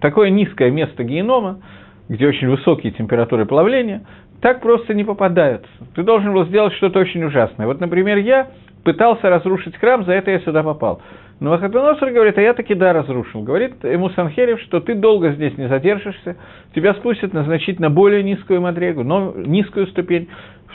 такое 0.00 0.30
низкое 0.30 0.72
место 0.72 1.04
генома, 1.04 1.60
где 2.08 2.26
очень 2.26 2.48
высокие 2.48 2.92
температуры 2.92 3.46
плавления, 3.46 4.02
так 4.40 4.60
просто 4.60 4.94
не 4.94 5.04
попадают. 5.04 5.66
Ты 5.94 6.02
должен 6.02 6.32
был 6.32 6.44
сделать 6.46 6.74
что-то 6.74 7.00
очень 7.00 7.24
ужасное. 7.24 7.66
Вот, 7.66 7.80
например, 7.80 8.18
я 8.18 8.48
пытался 8.84 9.28
разрушить 9.28 9.76
храм, 9.76 10.04
за 10.04 10.12
это 10.12 10.30
я 10.30 10.40
сюда 10.40 10.62
попал. 10.62 11.00
Но 11.40 11.50
Вахатоносор 11.50 12.10
говорит, 12.12 12.38
а 12.38 12.40
я 12.40 12.54
таки 12.54 12.74
да 12.74 12.92
разрушил. 12.92 13.42
Говорит 13.42 13.84
ему 13.84 14.08
Санхерев, 14.10 14.60
что 14.60 14.80
ты 14.80 14.94
долго 14.94 15.32
здесь 15.32 15.56
не 15.58 15.68
задержишься, 15.68 16.36
тебя 16.74 16.94
спустят 16.94 17.34
на 17.34 17.44
значительно 17.44 17.90
более 17.90 18.22
низкую 18.22 18.62
мадрегу, 18.62 19.02
но 19.02 19.34
низкую 19.36 19.86
ступень, 19.88 20.28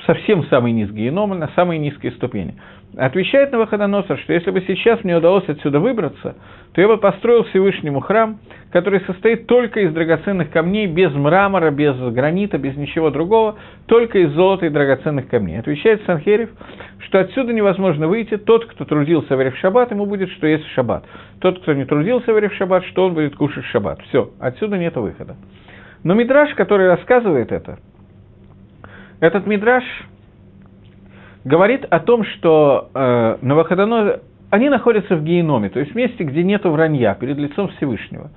совсем 0.06 0.44
самый 0.46 0.72
низкий 0.72 1.06
геном, 1.06 1.38
на 1.40 1.48
самые 1.56 1.80
низкие 1.80 2.12
ступени. 2.12 2.56
Отвечает 2.98 3.54
на 3.54 3.60
Навуходоносор, 3.60 4.20
что 4.20 4.34
если 4.34 4.52
бы 4.52 4.62
сейчас 4.68 5.02
мне 5.06 5.16
удалось 5.16 5.48
отсюда 5.48 5.80
выбраться, 5.80 6.36
то 6.74 6.82
я 6.82 6.90
бы 6.90 6.98
построил 6.98 7.46
Всевышнему 7.46 8.02
храм, 8.02 8.40
который 8.72 9.00
состоит 9.02 9.48
только 9.48 9.80
из 9.80 9.94
драгоценных 9.94 10.52
камней, 10.52 10.88
без 10.88 11.14
мрамора, 11.14 11.72
без 11.72 11.96
гранита, 12.14 12.58
без 12.58 12.76
ничего 12.76 13.10
другого, 13.10 13.56
только 13.86 14.20
из 14.20 14.32
золота 14.32 14.66
и 14.66 14.70
драгоценных 14.70 15.30
камней. 15.30 15.60
Отвечает 15.60 16.02
Санхерев, 16.06 16.50
что 17.06 17.22
отсюда 17.22 17.54
невозможно 17.54 18.10
выйти, 18.10 18.36
тот, 18.36 18.66
кто 18.66 18.84
трудился 18.84 19.38
в 19.38 19.56
Шаббат, 19.58 19.92
ему 19.92 20.06
будет, 20.06 20.30
что 20.32 20.48
есть 20.48 20.66
в 20.66 20.74
Шаббат. 20.74 21.06
Тот, 21.40 21.62
кто 21.62 21.72
не 21.74 21.86
трудился 21.86 22.34
в 22.34 22.54
Шаббат, 22.56 22.84
что 22.86 23.06
он 23.06 23.14
будет 23.14 23.38
кушать 23.38 23.64
в 23.64 23.70
Шаббат. 23.70 24.02
Все, 24.10 24.32
отсюда 24.38 24.78
нет 24.78 24.98
выхода. 24.98 25.38
Но 26.04 26.14
Мидраш, 26.14 26.54
который 26.56 26.88
рассказывает 26.88 27.54
это, 27.54 27.80
этот 29.22 29.48
Мидраш 29.48 29.84
говорит 31.44 31.86
о 31.90 32.00
том, 32.00 32.24
что 32.26 32.90
э, 32.94 33.38
Новоходоносор, 33.42 34.22
они 34.50 34.70
находятся 34.70 35.16
в 35.16 35.24
геноме, 35.24 35.70
то 35.70 35.80
есть 35.80 35.94
в 35.94 35.96
месте, 35.96 36.24
где 36.24 36.44
нет 36.44 36.64
вранья, 36.66 37.16
перед 37.16 37.38
лицом 37.38 37.70
Всевышнего. 37.70 38.32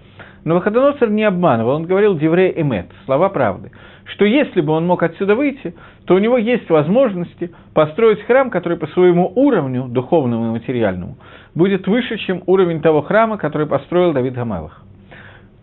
Но 0.44 0.54
Новоходоносор 0.54 1.11
не 1.11 1.25
обманывал, 1.25 1.76
он 1.76 1.84
говорил 1.84 2.18
«деврей 2.18 2.52
эмет», 2.54 2.87
слова 3.06 3.30
правды, 3.30 3.73
что 4.04 4.25
если 4.25 4.61
бы 4.61 4.73
он 4.73 4.87
мог 4.87 5.02
отсюда 5.02 5.34
выйти, 5.34 5.75
то 6.06 6.14
у 6.14 6.18
него 6.18 6.37
есть 6.37 6.68
возможности 6.68 7.50
построить 7.73 8.23
храм, 8.23 8.50
который 8.50 8.76
по 8.76 8.87
своему 8.88 9.32
уровню, 9.34 9.84
духовному 9.84 10.49
и 10.49 10.58
материальному, 10.58 11.16
будет 11.54 11.87
выше, 11.87 12.18
чем 12.18 12.42
уровень 12.46 12.82
того 12.82 13.00
храма, 13.02 13.38
который 13.38 13.66
построил 13.66 14.12
Давид 14.12 14.34
Гамелах. 14.34 14.82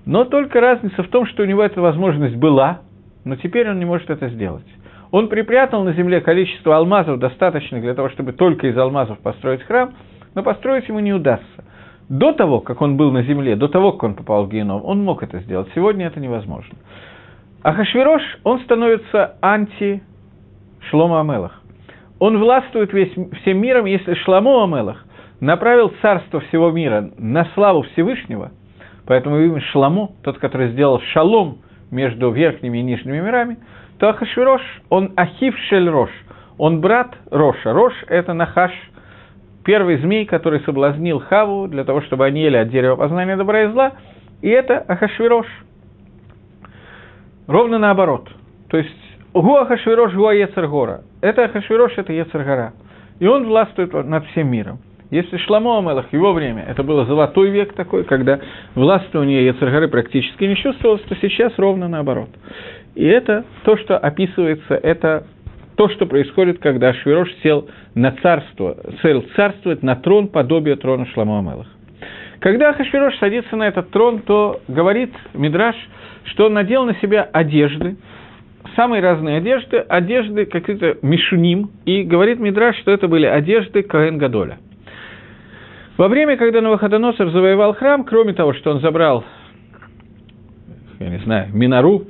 Но 0.05 0.25
только 0.25 0.59
разница 0.59 1.03
в 1.03 1.09
том, 1.09 1.27
что 1.27 1.43
у 1.43 1.45
него 1.45 1.63
эта 1.63 1.79
возможность 1.79 2.35
была, 2.35 2.81
но 3.23 3.35
теперь 3.35 3.69
он 3.69 3.77
не 3.77 3.85
может 3.85 4.09
это 4.09 4.29
сделать. 4.29 4.65
Он 5.11 5.27
припрятал 5.27 5.83
на 5.83 5.93
земле 5.93 6.21
количество 6.21 6.77
алмазов, 6.77 7.19
достаточно 7.19 7.81
для 7.81 7.93
того, 7.93 8.09
чтобы 8.09 8.31
только 8.31 8.67
из 8.67 8.77
алмазов 8.77 9.19
построить 9.19 9.61
храм, 9.63 9.93
но 10.35 10.41
построить 10.41 10.87
ему 10.87 10.99
не 10.99 11.13
удастся. 11.13 11.65
До 12.07 12.31
того, 12.31 12.61
как 12.61 12.81
он 12.81 12.97
был 12.97 13.11
на 13.11 13.23
земле, 13.23 13.55
до 13.55 13.67
того, 13.67 13.91
как 13.91 14.03
он 14.03 14.15
попал 14.15 14.45
в 14.45 14.49
геном, 14.49 14.81
он 14.83 15.03
мог 15.03 15.21
это 15.21 15.39
сделать. 15.39 15.67
Сегодня 15.75 16.07
это 16.07 16.19
невозможно. 16.19 16.77
А 17.61 17.73
Хашвирош, 17.73 18.21
он 18.43 18.61
становится 18.61 19.35
анти 19.41 20.01
Шлома 20.89 21.19
Амелах. 21.19 21.61
Он 22.19 22.37
властвует 22.37 22.93
весь, 22.93 23.11
всем 23.41 23.57
миром, 23.59 23.85
если 23.85 24.13
Шламо 24.13 24.63
Амелах 24.63 25.05
направил 25.39 25.91
царство 26.01 26.39
всего 26.41 26.71
мира 26.71 27.11
на 27.17 27.45
славу 27.53 27.81
Всевышнего, 27.81 28.51
поэтому 29.07 29.39
имя 29.39 29.59
Шламо, 29.71 30.11
тот, 30.23 30.37
который 30.37 30.69
сделал 30.69 31.01
шалом 31.13 31.57
между 31.89 32.29
верхними 32.31 32.77
и 32.77 32.83
нижними 32.83 33.19
мирами– 33.19 33.57
то 34.01 34.09
Ахашвирош, 34.09 34.61
он 34.89 35.11
Ахив 35.15 35.55
Шель 35.69 35.87
он 36.57 36.81
брат 36.81 37.15
Роша. 37.29 37.71
Рош– 37.71 37.93
это 38.07 38.33
Нахаш, 38.33 38.71
первый 39.63 39.97
змей, 39.97 40.25
который 40.25 40.59
соблазнил 40.61 41.19
Хаву 41.19 41.67
для 41.67 41.83
того, 41.83 42.01
чтобы 42.01 42.25
они 42.25 42.41
ели 42.41 42.57
от 42.57 42.69
дерева 42.69 42.95
познания 42.95 43.37
добра 43.37 43.61
и 43.61 43.67
зла, 43.67 43.91
и 44.41 44.49
это 44.49 44.79
Ахашвирош. 44.79 45.45
Ровно 47.45 47.77
наоборот. 47.77 48.27
То 48.69 48.77
есть 48.77 48.89
Гу 49.35 49.55
Ахашвирош, 49.57 50.15
Гу 50.15 50.31
Ецергора. 50.31 51.01
Это 51.21 51.43
Ахашвирош, 51.43 51.93
это 51.97 52.11
Ецергора. 52.11 52.73
И 53.19 53.27
он 53.27 53.45
властвует 53.45 53.93
над 53.93 54.25
всем 54.29 54.49
миром. 54.49 54.79
Если 55.11 55.35
Шламо 55.37 55.77
Амелах, 55.77 56.11
его 56.13 56.31
время, 56.31 56.63
это 56.63 56.83
было 56.83 57.05
золотой 57.05 57.49
век 57.49 57.73
такой, 57.73 58.05
когда 58.05 58.39
властвование 58.75 59.45
Ецергары 59.45 59.89
практически 59.89 60.45
не 60.45 60.55
чувствовалось, 60.55 61.01
то 61.01 61.15
сейчас 61.17 61.51
ровно 61.57 61.89
наоборот. 61.89 62.29
И 62.95 63.05
это 63.05 63.45
то, 63.63 63.77
что 63.77 63.97
описывается, 63.97 64.75
это 64.75 65.25
то, 65.75 65.89
что 65.89 66.05
происходит, 66.05 66.59
когда 66.59 66.93
Швирош 66.93 67.29
сел 67.41 67.69
на 67.95 68.11
царство, 68.21 68.77
цель 69.01 69.25
царствовать 69.35 69.81
на 69.83 69.95
трон 69.95 70.27
подобие 70.27 70.75
трона 70.75 71.05
Шламу 71.07 71.39
Амелах. 71.39 71.67
Когда 72.39 72.73
Хашвирош 72.73 73.17
садится 73.19 73.55
на 73.55 73.67
этот 73.67 73.91
трон, 73.91 74.19
то 74.19 74.61
говорит 74.67 75.11
Мидраш, 75.33 75.75
что 76.25 76.47
он 76.47 76.53
надел 76.53 76.85
на 76.85 76.95
себя 76.95 77.21
одежды, 77.31 77.97
самые 78.75 79.01
разные 79.01 79.37
одежды, 79.37 79.77
одежды 79.77 80.45
какие-то 80.45 80.97
мишуним, 81.01 81.69
и 81.85 82.03
говорит 82.03 82.39
Мидраш, 82.39 82.77
что 82.79 82.91
это 82.91 83.07
были 83.07 83.25
одежды 83.25 83.83
Каэн 83.83 84.17
Гадоля. 84.17 84.57
Во 85.97 86.07
время, 86.07 86.35
когда 86.35 86.61
Новоходоносор 86.61 87.29
завоевал 87.29 87.75
храм, 87.75 88.03
кроме 88.03 88.33
того, 88.33 88.53
что 88.53 88.71
он 88.71 88.79
забрал, 88.81 89.23
я 90.99 91.09
не 91.09 91.19
знаю, 91.19 91.49
Минару, 91.53 92.05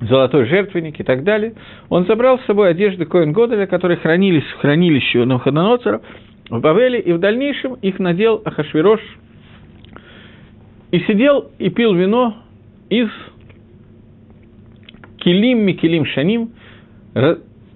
золотой 0.00 0.46
жертвенник 0.46 1.00
и 1.00 1.02
так 1.02 1.24
далее, 1.24 1.54
он 1.88 2.06
забрал 2.06 2.38
с 2.38 2.44
собой 2.44 2.70
одежды 2.70 3.04
Коэн 3.04 3.32
Годеля, 3.32 3.66
которые 3.66 3.96
хранились 3.96 4.44
в 4.44 4.60
хранилище 4.60 5.24
Навуходоносора 5.24 6.00
в 6.50 6.60
Бавеле, 6.60 7.00
и 7.00 7.12
в 7.12 7.18
дальнейшем 7.18 7.74
их 7.74 7.98
надел 7.98 8.40
Ахашвирош, 8.44 9.00
и 10.90 11.00
сидел 11.00 11.50
и 11.58 11.68
пил 11.68 11.94
вино 11.94 12.36
из 12.88 13.08
килим, 15.18 15.60
микилим, 15.60 16.06
шаним, 16.06 16.50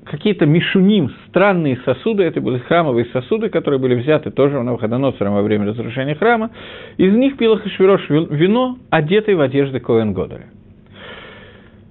какие-то 0.05 0.47
мишуним, 0.47 1.11
странные 1.29 1.79
сосуды, 1.85 2.23
это 2.23 2.41
были 2.41 2.59
храмовые 2.59 3.07
сосуды, 3.07 3.49
которые 3.51 3.81
были 3.81 3.95
взяты 3.97 4.31
тоже 4.31 4.59
у 4.59 4.63
Навуходоносора 4.63 5.31
во 5.31 5.43
время 5.43 5.67
разрушения 5.67 6.15
храма, 6.15 6.51
из 6.97 7.13
них 7.13 7.37
пил 7.37 7.55
Ахашвирош 7.55 8.09
вино, 8.09 8.79
одетый 8.91 9.35
в 9.35 9.41
одежды 9.41 9.81
Коэн 9.81 10.13
Годеля. 10.13 10.47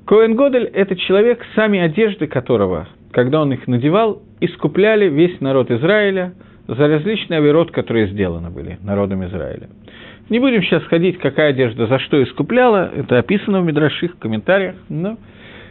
Коэн 0.06 0.36
Годель– 0.36 0.66
это 0.74 0.96
человек, 0.96 1.46
сами 1.56 1.80
одежды 1.80 2.28
которого, 2.28 2.88
когда 3.12 3.42
он 3.42 3.54
их 3.54 3.68
надевал, 3.68 4.22
искупляли 4.40 5.08
весь 5.08 5.40
народ 5.42 5.72
Израиля 5.72 6.34
за 6.68 6.88
различные 6.88 7.40
оверот, 7.40 7.72
которые 7.72 8.08
сделаны 8.08 8.50
были 8.50 8.78
народом 8.84 9.26
Израиля. 9.26 9.70
Не 10.30 10.40
будем 10.40 10.64
сейчас 10.64 10.84
ходить, 10.84 11.18
какая 11.18 11.50
одежда 11.50 11.88
за 11.88 12.00
что 12.00 12.22
искупляла, 12.24 12.90
это 12.96 13.20
описано 13.20 13.62
в 13.62 13.66
Мидраших, 13.66 14.16
в 14.16 14.20
комментариях, 14.20 14.76
но 14.90 15.18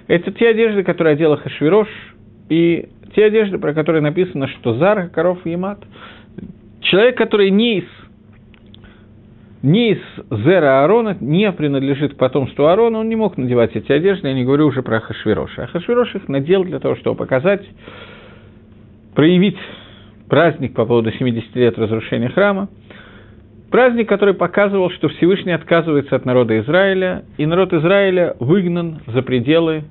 это 0.07 0.31
те 0.33 0.49
одежды, 0.49 0.83
которые 0.83 1.15
одела 1.15 1.37
Хашвирош, 1.37 1.89
и 2.49 2.89
те 3.15 3.25
одежды, 3.25 3.59
про 3.59 3.73
которые 3.73 4.03
написано, 4.03 4.49
что 4.49 4.75
Зар, 4.75 5.09
коров 5.09 5.39
и 5.45 5.51
Емат. 5.51 5.79
Человек, 6.83 7.17
который 7.17 7.51
не 7.51 7.79
из 7.79 7.85
не 9.63 9.93
из 9.93 9.99
Зера 10.31 10.83
Аарона, 10.83 11.17
не 11.21 11.51
принадлежит 11.53 12.17
потомству 12.17 12.67
Аарона, 12.67 12.99
он 13.01 13.09
не 13.09 13.17
мог 13.17 13.37
надевать 13.37 13.77
эти 13.77 13.93
одежды, 13.93 14.29
я 14.29 14.35
не 14.35 14.45
говорю 14.45 14.67
уже 14.67 14.83
про 14.83 15.01
Хашвироша. 15.01 15.65
А 15.65 15.67
Хашвирош 15.67 16.15
их 16.15 16.29
надел 16.29 16.65
для 16.65 16.79
того, 16.79 16.97
чтобы 16.97 17.17
показать, 17.17 17.63
проявить 19.15 19.59
праздник 20.29 20.75
по 20.75 20.87
поводу 20.87 21.13
70 21.13 21.55
лет 21.57 21.79
разрушения 21.79 22.31
храма, 22.31 22.69
праздник, 23.71 24.09
который 24.09 24.35
показывал, 24.35 24.91
что 24.91 25.09
Всевышний 25.09 25.53
отказывается 25.53 26.17
от 26.17 26.25
народа 26.25 26.59
Израиля, 26.61 27.25
и 27.37 27.45
народ 27.45 27.75
Израиля 27.75 28.37
выгнан 28.41 29.01
за 29.09 29.21
пределы 29.23 29.85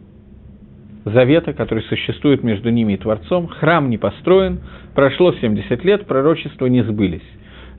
завета, 1.06 1.54
который 1.54 1.84
существует 1.84 2.44
между 2.44 2.70
ними 2.70 2.94
и 2.94 2.98
Творцом, 2.98 3.48
храм 3.48 3.90
не 3.90 3.98
построен, 3.98 4.62
прошло 4.96 5.32
70 5.34 5.84
лет, 5.86 6.06
пророчества 6.08 6.66
не 6.66 6.82
сбылись. 6.84 7.22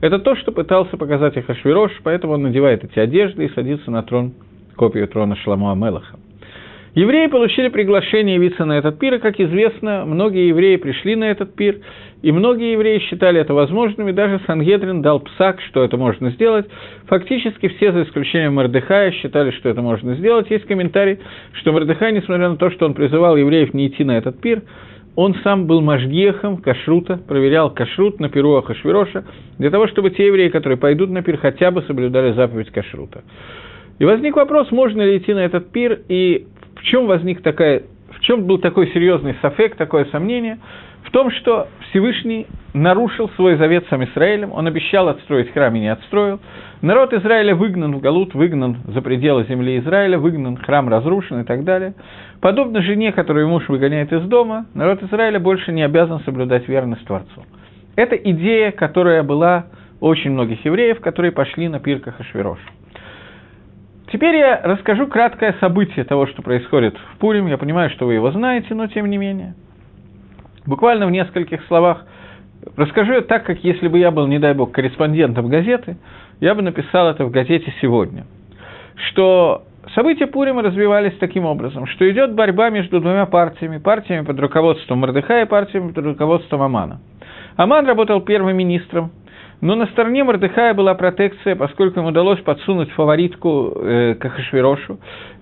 Это 0.01 0.17
то, 0.17 0.35
что 0.35 0.51
пытался 0.51 0.97
показать 0.97 1.37
Ахашвирош, 1.37 1.91
поэтому 2.03 2.33
он 2.33 2.41
надевает 2.41 2.83
эти 2.83 2.97
одежды 2.97 3.45
и 3.45 3.49
садится 3.49 3.91
на 3.91 4.01
трон, 4.01 4.33
копию 4.75 5.07
трона 5.07 5.35
Шламу 5.35 5.71
Амелаха. 5.71 6.17
Евреи 6.93 7.27
получили 7.27 7.69
приглашение 7.69 8.35
явиться 8.35 8.65
на 8.65 8.77
этот 8.77 8.99
пир, 8.99 9.13
и, 9.13 9.19
как 9.19 9.39
известно, 9.39 10.03
многие 10.05 10.49
евреи 10.49 10.75
пришли 10.75 11.15
на 11.15 11.25
этот 11.25 11.55
пир, 11.55 11.77
и 12.21 12.31
многие 12.33 12.73
евреи 12.73 12.99
считали 12.99 13.39
это 13.39 13.53
возможным, 13.53 14.09
и 14.09 14.11
даже 14.11 14.41
Сангедрин 14.45 15.01
дал 15.01 15.21
псак, 15.21 15.61
что 15.69 15.83
это 15.83 15.95
можно 15.95 16.31
сделать. 16.31 16.65
Фактически 17.05 17.69
все, 17.69 17.93
за 17.93 18.03
исключением 18.03 18.55
Мордыхая, 18.55 19.11
считали, 19.11 19.51
что 19.51 19.69
это 19.69 19.81
можно 19.81 20.15
сделать. 20.15 20.49
Есть 20.49 20.65
комментарий, 20.65 21.19
что 21.53 21.71
Мордыхай, 21.71 22.11
несмотря 22.11 22.49
на 22.49 22.57
то, 22.57 22.69
что 22.71 22.87
он 22.87 22.93
призывал 22.93 23.37
евреев 23.37 23.73
не 23.73 23.87
идти 23.87 24.03
на 24.03 24.17
этот 24.17 24.41
пир, 24.41 24.63
он 25.15 25.35
сам 25.43 25.67
был 25.67 25.81
мажгехом 25.81 26.57
кашрута, 26.57 27.17
проверял 27.17 27.69
кашрут 27.69 28.19
на 28.19 28.29
перу 28.29 28.55
Ахашвироша, 28.55 29.25
для 29.57 29.69
того, 29.69 29.87
чтобы 29.87 30.11
те 30.11 30.27
евреи, 30.27 30.49
которые 30.49 30.77
пойдут 30.77 31.09
на 31.09 31.21
пир, 31.21 31.37
хотя 31.37 31.71
бы 31.71 31.81
соблюдали 31.83 32.31
заповедь 32.33 32.71
кашрута. 32.71 33.23
И 33.99 34.05
возник 34.05 34.35
вопрос, 34.35 34.71
можно 34.71 35.01
ли 35.01 35.17
идти 35.17 35.33
на 35.33 35.39
этот 35.45 35.71
пир, 35.71 36.01
и 36.07 36.47
в 36.75 36.83
чем 36.83 37.07
возник 37.07 37.41
такая, 37.41 37.83
В 38.11 38.21
чем 38.21 38.45
был 38.45 38.59
такой 38.59 38.87
серьезный 38.91 39.35
сафек, 39.41 39.75
такое 39.75 40.05
сомнение? 40.05 40.59
В 41.03 41.11
том, 41.11 41.31
что 41.31 41.67
Всевышний 41.89 42.45
нарушил 42.73 43.29
свой 43.35 43.57
завет 43.57 43.85
с 43.89 43.93
Израилем, 43.93 44.51
он 44.53 44.67
обещал 44.67 45.09
отстроить 45.09 45.51
храм 45.51 45.75
и 45.75 45.79
не 45.79 45.91
отстроил. 45.91 46.39
Народ 46.81 47.13
Израиля 47.13 47.53
выгнан 47.53 47.95
в 47.95 48.01
Галут, 48.01 48.33
выгнан 48.33 48.77
за 48.87 49.01
пределы 49.01 49.43
земли 49.43 49.77
Израиля, 49.79 50.17
выгнан, 50.17 50.57
храм 50.57 50.89
разрушен 50.89 51.41
и 51.41 51.43
так 51.43 51.63
далее. 51.63 51.93
Подобно 52.39 52.81
жене, 52.81 53.11
которую 53.11 53.47
муж 53.47 53.69
выгоняет 53.69 54.11
из 54.11 54.23
дома, 54.23 54.65
народ 54.73 55.03
Израиля 55.03 55.39
больше 55.39 55.71
не 55.71 55.83
обязан 55.83 56.21
соблюдать 56.21 56.67
верность 56.67 57.05
Творцу. 57.05 57.45
Это 57.95 58.15
идея, 58.15 58.71
которая 58.71 59.21
была 59.21 59.67
у 59.99 60.07
очень 60.07 60.31
многих 60.31 60.65
евреев, 60.65 60.99
которые 61.01 61.31
пошли 61.31 61.67
на 61.67 61.79
пирках 61.79 62.19
Ашвирош. 62.19 62.59
Теперь 64.11 64.35
я 64.37 64.59
расскажу 64.63 65.05
краткое 65.05 65.55
событие 65.59 66.03
того, 66.03 66.25
что 66.25 66.41
происходит 66.41 66.97
в 66.97 67.19
Пурим. 67.19 67.45
Я 67.45 67.59
понимаю, 67.59 67.91
что 67.91 68.07
вы 68.07 68.15
его 68.15 68.31
знаете, 68.31 68.73
но 68.73 68.87
тем 68.87 69.07
не 69.09 69.17
менее. 69.17 69.53
Буквально 70.65 71.05
в 71.05 71.11
нескольких 71.11 71.63
словах 71.67 72.05
расскажу 72.75 73.13
я 73.13 73.21
так, 73.21 73.45
как 73.45 73.63
если 73.63 73.87
бы 73.87 73.99
я 73.99 74.09
был, 74.09 74.27
не 74.27 74.39
дай 74.39 74.53
бог, 74.53 74.71
корреспондентом 74.71 75.47
газеты, 75.47 75.97
я 76.41 76.55
бы 76.55 76.61
написал 76.61 77.07
это 77.09 77.23
в 77.23 77.31
газете 77.31 77.73
сегодня. 77.79 78.25
Что 79.09 79.63
события 79.95 80.27
Пурима 80.27 80.63
развивались 80.63 81.17
таким 81.19 81.45
образом, 81.45 81.85
что 81.85 82.09
идет 82.11 82.33
борьба 82.33 82.69
между 82.69 82.99
двумя 82.99 83.25
партиями, 83.27 83.77
партиями 83.77 84.25
под 84.25 84.39
руководством 84.39 84.99
Мордыха 84.99 85.41
и 85.41 85.45
партиями 85.45 85.91
под 85.91 86.05
руководством 86.05 86.63
Амана. 86.63 86.99
Аман 87.55 87.85
работал 87.85 88.21
первым 88.21 88.57
министром, 88.57 89.11
но 89.61 89.75
на 89.75 89.85
стороне 89.87 90.23
Мордыхая 90.23 90.73
была 90.73 90.95
протекция, 90.95 91.55
поскольку 91.55 91.99
ему 91.99 92.09
удалось 92.09 92.39
подсунуть 92.41 92.91
фаворитку 92.91 93.73
э, 93.75 94.15
Кахашвирошу. 94.15 94.99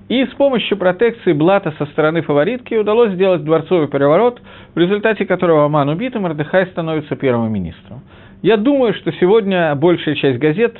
И 0.09 0.25
с 0.25 0.29
помощью 0.31 0.75
протекции 0.77 1.33
Блата 1.33 1.71
со 1.77 1.85
стороны 1.85 2.23
фаворитки 2.23 2.73
удалось 2.73 3.11
сделать 3.11 3.43
дворцовый 3.45 3.87
переворот, 3.87 4.41
в 4.73 4.77
результате 4.77 5.25
которого 5.25 5.65
Аман 5.65 5.87
убит, 5.87 6.15
и 6.15 6.19
Мордыхай 6.19 6.65
становится 6.67 7.15
первым 7.15 7.53
министром. 7.53 8.01
Я 8.41 8.57
думаю, 8.57 8.93
что 8.93 9.11
сегодня 9.13 9.75
большая 9.75 10.15
часть 10.15 10.39
газет 10.39 10.77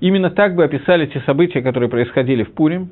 именно 0.00 0.30
так 0.30 0.54
бы 0.54 0.64
описали 0.64 1.06
те 1.06 1.20
события, 1.20 1.60
которые 1.60 1.90
происходили 1.90 2.44
в 2.44 2.52
Пурим. 2.52 2.90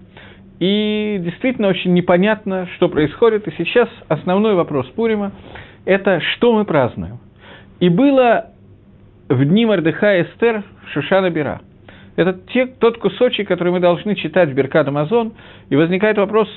И 0.60 1.18
действительно 1.20 1.68
очень 1.68 1.92
непонятно, 1.94 2.68
что 2.76 2.88
происходит. 2.88 3.48
И 3.48 3.52
сейчас 3.56 3.88
основной 4.08 4.54
вопрос 4.54 4.86
Пурима– 4.88 5.32
это 5.86 6.20
что 6.20 6.52
мы 6.52 6.64
празднуем. 6.64 7.18
И 7.80 7.88
было 7.88 8.50
в 9.28 9.44
дни 9.44 9.66
Мордыха 9.66 10.18
и 10.18 10.22
Эстер 10.22 10.62
Шушана 10.92 11.30
Бира. 11.30 11.62
Это 12.16 12.38
те, 12.52 12.66
тот 12.66 12.98
кусочек, 12.98 13.48
который 13.48 13.72
мы 13.72 13.80
должны 13.80 14.14
читать 14.14 14.50
в 14.50 14.54
Беркад 14.54 14.86
Амазон, 14.86 15.32
и 15.70 15.76
возникает 15.76 16.18
вопрос, 16.18 16.48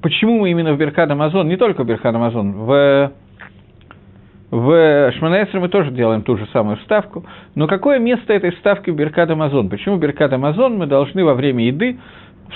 почему 0.00 0.38
мы 0.38 0.50
именно 0.50 0.72
в 0.72 0.78
Беркад 0.78 1.10
Амазон, 1.10 1.48
не 1.48 1.56
только 1.56 1.82
в 1.82 1.86
Беркад 1.86 2.14
Амазон, 2.14 2.52
в, 2.52 3.12
в 4.52 5.12
Шманаэсре 5.18 5.58
мы 5.58 5.68
тоже 5.68 5.90
делаем 5.90 6.22
ту 6.22 6.36
же 6.36 6.46
самую 6.52 6.76
вставку, 6.76 7.24
но 7.56 7.66
какое 7.66 7.98
место 7.98 8.32
этой 8.32 8.52
вставки 8.52 8.90
в 8.90 8.94
Беркад 8.94 9.28
Амазон? 9.30 9.68
Почему 9.68 9.96
в 9.96 9.98
Беркад 9.98 10.32
Амазон 10.32 10.76
мы 10.78 10.86
должны 10.86 11.24
во 11.24 11.34
время 11.34 11.66
еды 11.66 11.98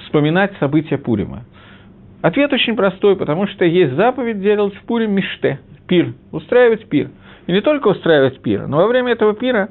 вспоминать 0.05 0.53
события 0.61 0.99
Пурима? 0.99 1.43
Ответ 2.23 2.53
очень 2.53 2.77
простой, 2.77 3.17
потому 3.17 3.49
что 3.49 3.65
есть 3.65 3.95
заповедь 3.95 4.41
делать 4.41 4.75
в 4.77 4.83
Пурим 4.83 5.13
Миште, 5.13 5.59
пир, 5.89 6.13
устраивать 6.31 6.89
пир– 6.89 7.09
и 7.47 7.53
не 7.53 7.61
только 7.61 7.89
устраивать 7.89 8.41
пир, 8.41 8.67
но 8.67 8.79
во 8.79 8.87
время 8.89 9.13
этого 9.13 9.35
пира 9.35 9.69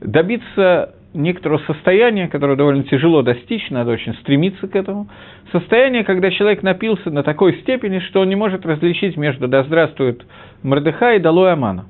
добиться 0.00 0.94
некоторого 1.18 1.58
состояния, 1.66 2.28
которое 2.28 2.56
довольно 2.56 2.84
тяжело 2.84 3.22
достичь, 3.22 3.68
надо 3.70 3.90
очень 3.90 4.14
стремиться 4.14 4.68
к 4.68 4.76
этому, 4.76 5.08
состояние, 5.52 6.04
когда 6.04 6.30
человек 6.30 6.62
напился 6.62 7.10
на 7.10 7.22
такой 7.22 7.54
степени, 7.60 7.98
что 7.98 8.20
он 8.20 8.28
не 8.28 8.36
может 8.36 8.64
различить 8.64 9.16
между 9.16 9.48
«да 9.48 9.64
здравствует 9.64 10.24
Мордыха» 10.62 11.14
и 11.14 11.18
«долой 11.18 11.52
Амана». 11.52 11.86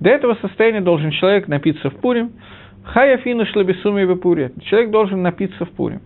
До 0.00 0.10
этого 0.10 0.36
состояния 0.40 0.80
должен 0.80 1.10
человек 1.10 1.48
напиться 1.48 1.90
в 1.90 1.96
Пурим, 1.96 2.32
«хая 2.84 3.16
фину 3.18 3.46
шлабисуми 3.46 4.04
в 4.04 4.14
Пуре». 4.16 4.52
Человек 4.62 4.90
должен 4.90 5.22
напиться 5.22 5.64
в 5.64 5.70
Пурим. 5.70 6.00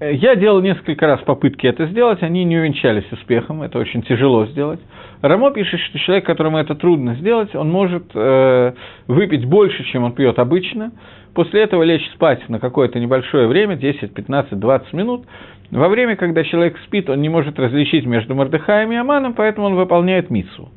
Я 0.00 0.34
делал 0.34 0.60
несколько 0.60 1.06
раз 1.06 1.20
попытки 1.20 1.64
это 1.64 1.86
сделать, 1.86 2.22
они 2.22 2.42
не 2.42 2.58
увенчались 2.58 3.10
успехом, 3.12 3.62
это 3.62 3.78
очень 3.78 4.02
тяжело 4.02 4.46
сделать. 4.46 4.80
Рамо 5.22 5.52
пишет, 5.52 5.78
что 5.80 5.98
человек, 6.00 6.26
которому 6.26 6.58
это 6.58 6.74
трудно 6.74 7.14
сделать, 7.14 7.54
он 7.54 7.70
может 7.70 8.10
э, 8.12 8.72
выпить 9.06 9.44
больше, 9.44 9.84
чем 9.84 10.02
он 10.02 10.12
пьет 10.12 10.38
обычно, 10.40 10.90
после 11.32 11.62
этого 11.62 11.84
лечь 11.84 12.06
спать 12.14 12.48
на 12.48 12.58
какое-то 12.58 12.98
небольшое 12.98 13.46
время, 13.46 13.76
10, 13.76 14.14
15, 14.14 14.58
20 14.58 14.92
минут. 14.92 15.24
Во 15.70 15.88
время, 15.88 16.16
когда 16.16 16.42
человек 16.42 16.76
спит, 16.86 17.08
он 17.08 17.22
не 17.22 17.28
может 17.28 17.58
различить 17.58 18.04
между 18.04 18.34
Мордыхаем 18.34 18.90
и 18.90 18.96
Аманом, 18.96 19.34
поэтому 19.34 19.68
он 19.68 19.76
выполняет 19.76 20.28
миссу 20.28 20.68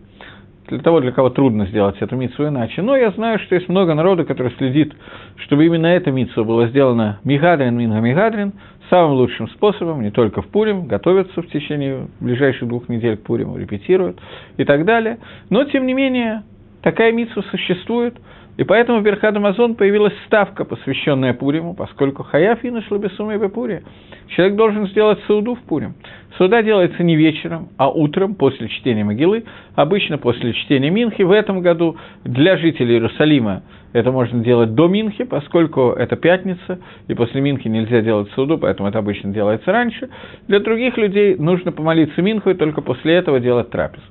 для 0.67 0.79
того, 0.79 0.99
для 0.99 1.11
кого 1.11 1.29
трудно 1.29 1.65
сделать 1.67 1.97
эту 1.99 2.15
мицу 2.15 2.47
иначе. 2.47 2.81
Но 2.81 2.95
я 2.95 3.11
знаю, 3.11 3.39
что 3.39 3.55
есть 3.55 3.69
много 3.69 3.93
народу, 3.93 4.25
который 4.25 4.51
следит, 4.57 4.93
чтобы 5.37 5.65
именно 5.65 5.87
эта 5.87 6.11
мицу 6.11 6.45
была 6.45 6.67
сделана 6.67 7.19
Мигадрин, 7.23 7.77
Минга 7.77 7.99
Мигадрин, 7.99 8.53
самым 8.89 9.13
лучшим 9.13 9.47
способом, 9.49 10.01
не 10.01 10.11
только 10.11 10.41
в 10.41 10.47
Пурим, 10.47 10.87
готовятся 10.87 11.41
в 11.41 11.47
течение 11.47 12.07
ближайших 12.19 12.67
двух 12.67 12.89
недель 12.89 13.17
к 13.17 13.23
Пуриму, 13.23 13.57
репетируют 13.57 14.19
и 14.57 14.63
так 14.63 14.85
далее. 14.85 15.19
Но, 15.49 15.63
тем 15.65 15.85
не 15.85 15.93
менее, 15.93 16.43
такая 16.81 17.11
митсва 17.11 17.43
существует, 17.51 18.15
и 18.57 18.63
поэтому 18.63 18.99
в 18.99 19.03
Берхад 19.03 19.35
Амазон 19.35 19.75
появилась 19.75 20.13
ставка, 20.27 20.63
посвященная 20.63 21.33
Пуриму, 21.33 21.73
поскольку 21.73 22.23
Хаяф 22.23 22.63
и 22.63 22.71
нашла 22.71 22.97
Бесума 22.97 23.35
и 23.35 23.47
Пури. 23.49 23.83
Человек 24.29 24.55
должен 24.55 24.87
сделать 24.87 25.19
сауду 25.27 25.55
в 25.55 25.61
Пурим. 25.61 25.95
Суда 26.37 26.61
делается 26.63 27.03
не 27.03 27.15
вечером, 27.15 27.69
а 27.77 27.89
утром 27.89 28.35
после 28.35 28.69
чтения 28.69 29.03
Могилы, 29.03 29.43
обычно 29.75 30.17
после 30.17 30.53
чтения 30.53 30.89
Минхи. 30.89 31.21
В 31.21 31.31
этом 31.31 31.61
году 31.61 31.97
для 32.23 32.57
жителей 32.57 32.95
Иерусалима 32.95 33.63
это 33.95 34.11
можно 34.11 34.43
делать 34.43 34.75
до 34.75 34.89
Минхи, 34.89 35.23
поскольку 35.23 35.91
это 35.91 36.17
пятница, 36.17 36.79
и 37.07 37.13
после 37.13 37.39
Минхи 37.39 37.69
нельзя 37.69 38.01
делать 38.01 38.29
суду, 38.31 38.57
поэтому 38.57 38.89
это 38.89 38.99
обычно 38.99 39.31
делается 39.31 39.71
раньше. 39.71 40.09
Для 40.49 40.59
других 40.59 40.97
людей 40.97 41.37
нужно 41.37 41.71
помолиться 41.71 42.21
Минху 42.21 42.49
и 42.49 42.55
только 42.55 42.81
после 42.81 43.13
этого 43.13 43.39
делать 43.39 43.69
трапезу. 43.69 44.03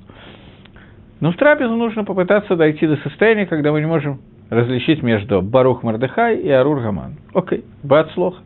Но 1.19 1.31
в 1.31 1.37
трапезу 1.37 1.75
нужно 1.75 2.03
попытаться 2.03 2.55
дойти 2.55 2.87
до 2.87 2.97
состояния, 2.97 3.45
когда 3.45 3.71
мы 3.71 3.79
не 3.79 3.85
можем 3.85 4.21
различить 4.49 5.03
между 5.03 5.43
Барух 5.43 5.83
Мардыхай 5.83 6.37
и 6.37 6.49
Арур 6.49 6.81
Гаман. 6.81 7.17
Окей, 7.35 7.63
Бацлох. 7.83 8.41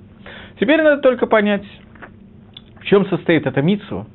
Теперь 0.60 0.82
надо 0.82 1.02
только 1.02 1.26
понять, 1.26 1.64
в 2.82 2.86
чем 2.86 3.06
состоит 3.06 3.48
эта 3.48 3.62
митсва 3.62 4.08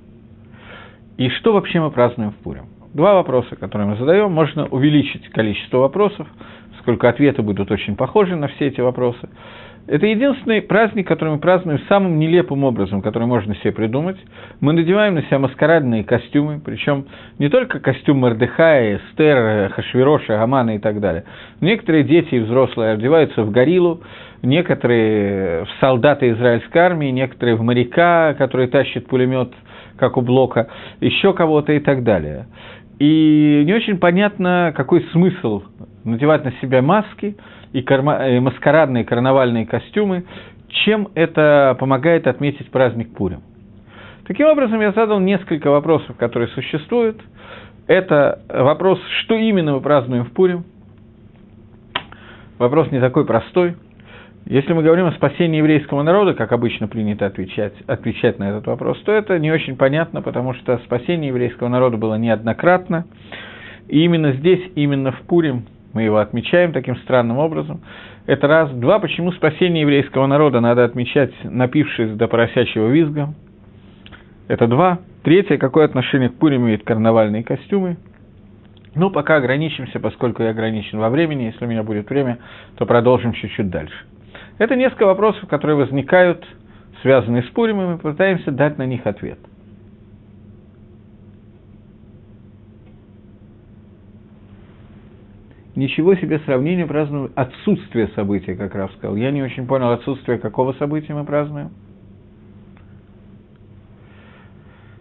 и 1.17 1.31
что 1.31 1.55
вообще 1.55 1.81
мы 1.81 1.91
празднуем 1.91 2.33
в 2.33 2.37
Пурим. 2.37 2.67
Два 2.95 3.15
вопроса, 3.15 3.57
которые 3.57 3.89
мы 3.89 3.97
задаем. 3.97 4.31
Можно 4.31 4.67
увеличить 4.67 5.29
количество 5.31 5.79
вопросов, 5.79 6.29
поскольку 6.85 7.07
ответы 7.07 7.41
будут 7.41 7.71
очень 7.71 7.97
похожи 7.97 8.37
на 8.37 8.49
все 8.49 8.67
эти 8.67 8.83
вопросы. 8.83 9.27
Это 9.87 10.07
единственный 10.07 10.61
праздник, 10.61 11.09
который 11.09 11.31
мы 11.35 11.39
празднуем 11.39 11.81
самым 11.89 12.19
нелепым 12.19 12.63
образом, 12.65 13.01
который 13.01 13.27
можно 13.27 13.55
себе 13.57 13.73
придумать. 13.73 14.19
Мы 14.61 14.75
надеваем 14.75 15.15
на 15.15 15.23
себя 15.23 15.39
маскарадные 15.39 16.05
костюмы, 16.05 16.61
причем 16.63 17.07
не 17.39 17.49
только 17.49 17.81
костюм 17.81 18.19
Мордыхая, 18.19 18.97
Эстер, 18.99 19.73
Хашвироша, 19.73 20.37
Гамана 20.37 20.77
и 20.77 20.79
так 20.79 21.01
далее. 21.01 21.25
Некоторые 21.63 22.05
дети 22.05 22.35
и 22.35 22.41
взрослые 22.41 22.93
одеваются 22.93 23.43
в 23.43 23.51
гориллу, 23.51 24.03
некоторые 24.43 25.65
в 25.65 25.69
солдаты 25.81 26.31
израильской 26.31 26.83
армии, 26.83 27.09
некоторые 27.09 27.57
в 27.57 27.63
моряка, 27.63 28.35
который 28.37 28.69
тащит 28.69 29.07
пулемет, 29.07 29.53
как 29.97 30.19
у 30.19 30.21
Блока, 30.21 30.69
еще 31.01 31.33
кого-то 31.33 31.73
и 31.73 31.81
так 31.81 32.05
далее. 32.05 32.47
И 32.99 33.65
не 33.67 33.75
очень 33.75 33.99
понятно, 33.99 34.73
какой 34.77 35.03
смысл 35.13 35.63
надевать 36.05 36.45
на 36.45 36.53
себя 36.61 36.83
маски– 36.83 37.37
и, 37.75 37.81
и 37.81 38.41
маскарадные 38.41 39.05
карнавальные 39.05 39.67
костюмы, 39.67 40.25
чем 40.69 41.09
это 41.15 41.77
помогает 41.79 42.27
отметить 42.27 42.71
праздник 42.71 43.15
Пурим. 43.15 43.43
Таким 44.27 44.47
образом, 44.47 44.81
я 44.81 44.93
задал 44.93 45.21
несколько 45.21 45.69
вопросов, 45.71 46.17
которые 46.17 46.49
существуют. 46.49 47.21
Это 47.87 48.41
вопрос, 48.49 48.99
что 49.21 49.35
именно 49.35 49.75
мы 49.75 49.81
празднуем 49.81 50.25
в 50.25 50.33
Пурим. 50.33 50.65
Вопрос 52.59 52.91
не 52.91 53.01
такой 53.01 53.27
простой. 53.27 53.75
Если 54.47 54.73
мы 54.73 54.83
говорим 54.83 55.07
о 55.07 55.13
спасении 55.13 55.59
еврейского 55.59 56.03
народа, 56.03 56.35
как 56.35 56.53
обычно 56.53 56.87
принято 56.87 57.27
отвечать, 57.27 57.75
отвечать 57.87 58.39
на 58.39 58.51
этот 58.51 58.67
вопрос, 58.67 58.99
то 59.05 59.11
это 59.11 59.39
не 59.39 59.51
очень 59.51 59.77
понятно, 59.77 60.23
потому 60.23 60.55
что 60.55 60.79
спасение 60.85 61.29
еврейского 61.29 61.69
народа 61.69 61.97
было 61.97 62.15
неоднократно. 62.15 63.07
И 63.89 64.05
именно 64.05 64.33
здесь, 64.33 64.63
именно 64.77 65.13
в 65.13 65.21
Пурим, 65.23 65.65
мы 65.95 66.03
его 66.03 66.19
отмечаем 66.19 66.73
таким 66.73 66.97
странным 66.99 67.39
образом. 67.39 67.81
Это 68.27 68.47
раз. 68.49 68.71
Два, 68.73 68.99
почему 68.99 69.33
спасение 69.33 69.83
еврейского 69.83 70.27
народа 70.27 70.61
надо 70.61 70.85
отмечать, 70.85 71.33
напившись 71.45 72.11
до 72.13 72.27
поросячьего 72.27 72.89
визга. 72.89 73.33
Это 74.49 74.67
два. 74.67 74.99
Третье, 75.23 75.57
какое 75.57 75.87
отношение 75.87 76.29
к 76.29 76.35
Пурим 76.35 76.67
имеют 76.67 76.85
карнавальные 76.85 77.45
костюмы. 77.45 77.97
Ну, 78.95 79.11
пока 79.11 79.37
ограничимся, 79.37 80.01
поскольку 80.01 80.43
я 80.43 80.51
ограничен 80.51 80.99
во 80.99 81.11
времени. 81.11 81.45
Если 81.45 81.65
у 81.65 81.69
меня 81.69 81.83
будет 81.83 82.11
время, 82.11 82.39
то 82.77 82.87
продолжим 82.87 83.33
чуть-чуть 83.33 83.71
дальше. 83.71 83.95
Это 84.59 84.77
несколько 84.77 85.07
вопросов, 85.07 85.49
которые 85.49 85.77
возникают, 85.77 86.45
связанные 87.03 87.43
с 87.45 87.47
Пурим, 87.47 87.81
и 87.81 87.87
мы 87.87 87.99
пытаемся 87.99 88.51
дать 88.51 88.79
на 88.79 88.87
них 88.87 89.07
ответ. 89.07 89.39
Ничего 95.77 96.15
себе 96.15 96.39
сравнение 96.41 96.87
празднуем 96.87 97.33
отсутствие 97.35 98.09
события, 98.15 98.55
как 98.55 98.75
Раф 98.77 98.93
сказал. 98.93 99.17
Я 99.17 99.33
не 99.33 99.43
очень 99.43 99.67
понял, 99.67 99.91
отсутствие 99.91 100.39
какого 100.39 100.73
события 100.75 101.15
мы 101.15 101.25
празднуем. 101.25 101.71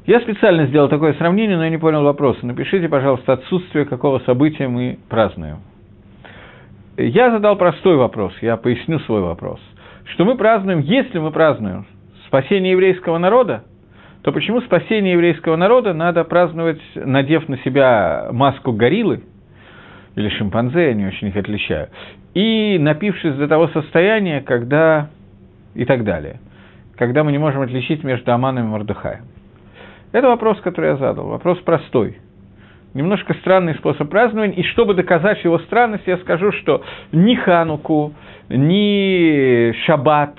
Я 0.07 0.19
специально 0.19 0.65
сделал 0.65 0.89
такое 0.89 1.13
сравнение, 1.13 1.57
но 1.57 1.63
я 1.63 1.69
не 1.69 1.77
понял 1.77 2.03
вопроса. 2.03 2.45
Напишите, 2.45 2.89
пожалуйста, 2.89 3.33
отсутствие 3.33 3.85
какого 3.85 4.19
события 4.19 4.67
мы 4.67 4.97
празднуем. 5.09 5.59
Я 6.97 7.31
задал 7.31 7.55
простой 7.55 7.95
вопрос, 7.95 8.33
я 8.41 8.57
поясню 8.57 8.99
свой 8.99 9.21
вопрос. 9.21 9.59
Что 10.13 10.25
мы 10.25 10.35
празднуем, 10.35 10.79
если 10.79 11.19
мы 11.19 11.31
празднуем 11.31 11.85
спасение 12.27 12.71
еврейского 12.71 13.17
народа, 13.19 13.63
то 14.23 14.31
почему 14.31 14.61
спасение 14.61 15.13
еврейского 15.13 15.55
народа 15.55 15.93
надо 15.93 16.23
праздновать, 16.23 16.81
надев 16.95 17.47
на 17.47 17.57
себя 17.59 18.29
маску 18.31 18.73
гориллы 18.73 19.23
или 20.15 20.29
шимпанзе, 20.29 20.87
я 20.87 20.93
не 20.93 21.07
очень 21.07 21.29
их 21.29 21.35
отличаю, 21.35 21.89
и 22.33 22.77
напившись 22.79 23.35
до 23.35 23.47
того 23.47 23.67
состояния, 23.69 24.41
когда 24.41 25.09
и 25.75 25.85
так 25.85 26.03
далее, 26.03 26.39
когда 26.95 27.23
мы 27.23 27.31
не 27.31 27.37
можем 27.37 27.61
отличить 27.61 28.03
между 28.03 28.31
Аманом 28.31 28.65
и 28.65 28.69
Мордыхаем. 28.69 29.25
Это 30.11 30.27
вопрос, 30.27 30.59
который 30.61 30.91
я 30.91 30.97
задал. 30.97 31.27
Вопрос 31.27 31.57
простой. 31.59 32.17
Немножко 32.93 33.33
странный 33.35 33.73
способ 33.75 34.09
празднования. 34.09 34.55
И 34.55 34.63
чтобы 34.63 34.93
доказать 34.93 35.43
его 35.43 35.57
странность, 35.59 36.03
я 36.05 36.17
скажу, 36.19 36.51
что 36.51 36.83
ни 37.11 37.33
Хануку, 37.33 38.13
ни 38.49 39.73
Шаббат, 39.85 40.37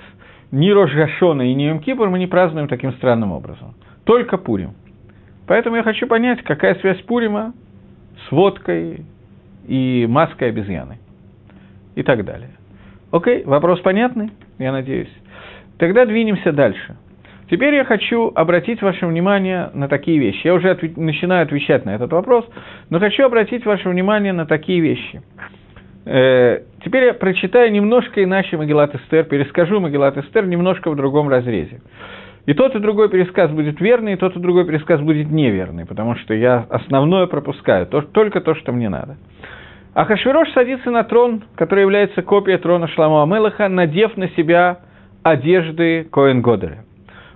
ни 0.52 0.70
Рожгашона 0.70 1.42
и 1.42 1.54
ни 1.54 1.64
Йом 1.64 1.82
мы 2.10 2.20
не 2.20 2.28
празднуем 2.28 2.68
таким 2.68 2.92
странным 2.92 3.32
образом. 3.32 3.74
Только 4.04 4.38
Пурим. 4.38 4.74
Поэтому 5.48 5.74
я 5.74 5.82
хочу 5.82 6.06
понять, 6.06 6.42
какая 6.42 6.76
связь 6.76 7.00
Пурима 7.02 7.52
с 8.28 8.30
водкой 8.30 9.04
и 9.66 10.06
маской 10.08 10.48
обезьяны. 10.48 10.98
И 11.94 12.02
так 12.02 12.24
далее. 12.24 12.50
Окей, 13.12 13.44
вопрос 13.44 13.80
понятный, 13.80 14.30
я 14.58 14.72
надеюсь. 14.72 15.12
Тогда 15.78 16.04
двинемся 16.04 16.52
дальше. 16.52 16.96
Теперь 17.50 17.74
я 17.74 17.84
хочу 17.84 18.32
обратить 18.34 18.80
ваше 18.82 19.06
внимание 19.06 19.70
на 19.74 19.88
такие 19.88 20.18
вещи. 20.18 20.46
Я 20.46 20.54
уже 20.54 20.70
отв... 20.70 20.96
начинаю 20.96 21.42
отвечать 21.44 21.84
на 21.84 21.94
этот 21.94 22.12
вопрос, 22.12 22.44
но 22.90 22.98
хочу 22.98 23.24
обратить 23.24 23.66
ваше 23.66 23.88
внимание 23.88 24.32
на 24.32 24.46
такие 24.46 24.80
вещи. 24.80 25.22
Э, 26.06 26.60
теперь 26.84 27.04
я 27.04 27.14
прочитаю 27.14 27.70
немножко 27.70 28.22
иначе 28.24 28.56
Магеллат 28.56 28.94
Эстер, 28.94 29.24
перескажу 29.24 29.80
Магеллат 29.80 30.16
Эстер 30.16 30.46
немножко 30.46 30.90
в 30.90 30.96
другом 30.96 31.28
разрезе. 31.28 31.80
И 32.46 32.52
тот 32.52 32.74
и 32.74 32.78
другой 32.78 33.08
пересказ 33.08 33.50
будет 33.50 33.80
верный, 33.80 34.14
и 34.14 34.16
тот 34.16 34.36
и 34.36 34.40
другой 34.40 34.66
пересказ 34.66 35.00
будет 35.00 35.30
неверный, 35.30 35.86
потому 35.86 36.14
что 36.16 36.34
я 36.34 36.66
основное 36.68 37.26
пропускаю, 37.26 37.86
то, 37.86 38.02
только 38.02 38.40
то, 38.42 38.54
что 38.54 38.72
мне 38.72 38.90
надо. 38.90 39.16
Ахашвирош 39.94 40.50
садится 40.52 40.90
на 40.90 41.04
трон, 41.04 41.44
который 41.54 41.82
является 41.82 42.22
копией 42.22 42.58
трона 42.58 42.88
Шламу 42.88 43.22
Амелаха, 43.22 43.68
надев 43.68 44.16
на 44.16 44.28
себя 44.30 44.80
одежды 45.22 46.04
Коэн 46.10 46.42
Годеля. 46.42 46.84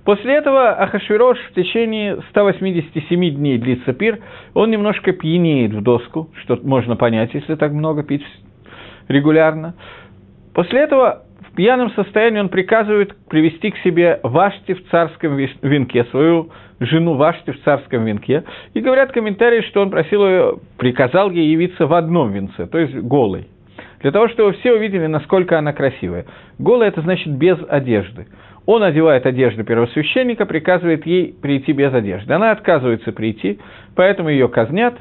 После 0.04 0.34
этого 0.34 0.70
Ахашвирош 0.70 1.38
в 1.50 1.54
течение 1.54 2.20
187 2.30 3.34
дней 3.36 3.58
длится 3.58 3.92
пир, 3.92 4.18
он 4.54 4.70
немножко 4.70 5.12
пьянеет 5.12 5.72
в 5.72 5.82
доску, 5.82 6.30
что 6.42 6.58
можно 6.62 6.96
понять, 6.96 7.32
если 7.32 7.54
так 7.54 7.72
много 7.72 8.02
пить 8.02 8.24
регулярно. 9.06 9.74
После 10.52 10.80
этого 10.80 11.22
в 11.48 11.54
пьяном 11.54 11.90
состоянии 11.90 12.40
он 12.40 12.48
приказывает 12.48 13.16
привести 13.28 13.70
к 13.70 13.76
себе 13.78 14.18
Вашти 14.24 14.74
в 14.74 14.88
царском 14.90 15.36
венке, 15.36 16.04
свою 16.06 16.50
жену 16.80 17.14
Вашти 17.14 17.50
в 17.50 17.62
царском 17.62 18.04
венке. 18.04 18.44
И 18.74 18.80
говорят 18.80 19.12
комментарии, 19.12 19.62
что 19.62 19.82
он 19.82 19.90
просил 19.90 20.26
ее, 20.26 20.58
приказал 20.76 21.30
ей 21.30 21.50
явиться 21.50 21.86
в 21.86 21.94
одном 21.94 22.32
венце, 22.32 22.66
то 22.66 22.78
есть 22.78 22.94
голой. 22.94 23.48
Для 24.00 24.12
того, 24.12 24.28
чтобы 24.28 24.52
все 24.52 24.72
увидели, 24.74 25.06
насколько 25.06 25.58
она 25.58 25.72
красивая. 25.72 26.26
Голая– 26.58 26.88
это 26.90 27.00
значит 27.00 27.32
без 27.32 27.58
одежды. 27.68 28.26
Он 28.66 28.82
одевает 28.82 29.24
одежду 29.26 29.64
первосвященника, 29.64 30.44
приказывает 30.44 31.06
ей 31.06 31.34
прийти 31.40 31.72
без 31.72 31.92
одежды. 31.92 32.32
Она 32.32 32.50
отказывается 32.50 33.12
прийти, 33.12 33.58
поэтому 33.96 34.28
ее 34.28 34.48
казнят. 34.48 34.94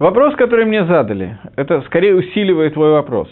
Вопрос, 0.00 0.34
который 0.36 0.64
мне 0.64 0.86
задали, 0.86 1.36
это 1.56 1.82
скорее 1.82 2.16
усиливает 2.16 2.72
твой 2.72 2.92
вопрос. 2.92 3.28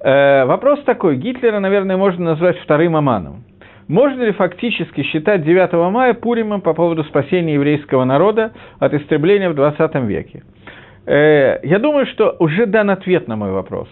Э, 0.00 0.44
вопрос 0.44 0.82
такой, 0.82 1.16
Гитлера, 1.16 1.60
наверное, 1.60 1.96
можно 1.96 2.24
назвать 2.32 2.58
вторым 2.58 2.96
Аманом. 2.96 3.44
Можно 3.86 4.24
ли 4.24 4.32
фактически 4.32 5.04
считать 5.04 5.44
9 5.44 5.72
мая 5.92 6.14
Пуримом 6.14 6.62
по 6.62 6.74
поводу 6.74 7.04
спасения 7.04 7.54
еврейского 7.54 8.04
народа 8.04 8.54
от 8.80 8.92
истребления 8.92 9.48
в 9.48 9.54
20 9.54 9.94
веке? 10.06 10.42
Э, 11.06 11.60
я 11.62 11.78
думаю, 11.78 12.06
что 12.06 12.34
уже 12.40 12.66
дан 12.66 12.90
ответ 12.90 13.28
на 13.28 13.36
мой 13.36 13.52
вопрос. 13.52 13.88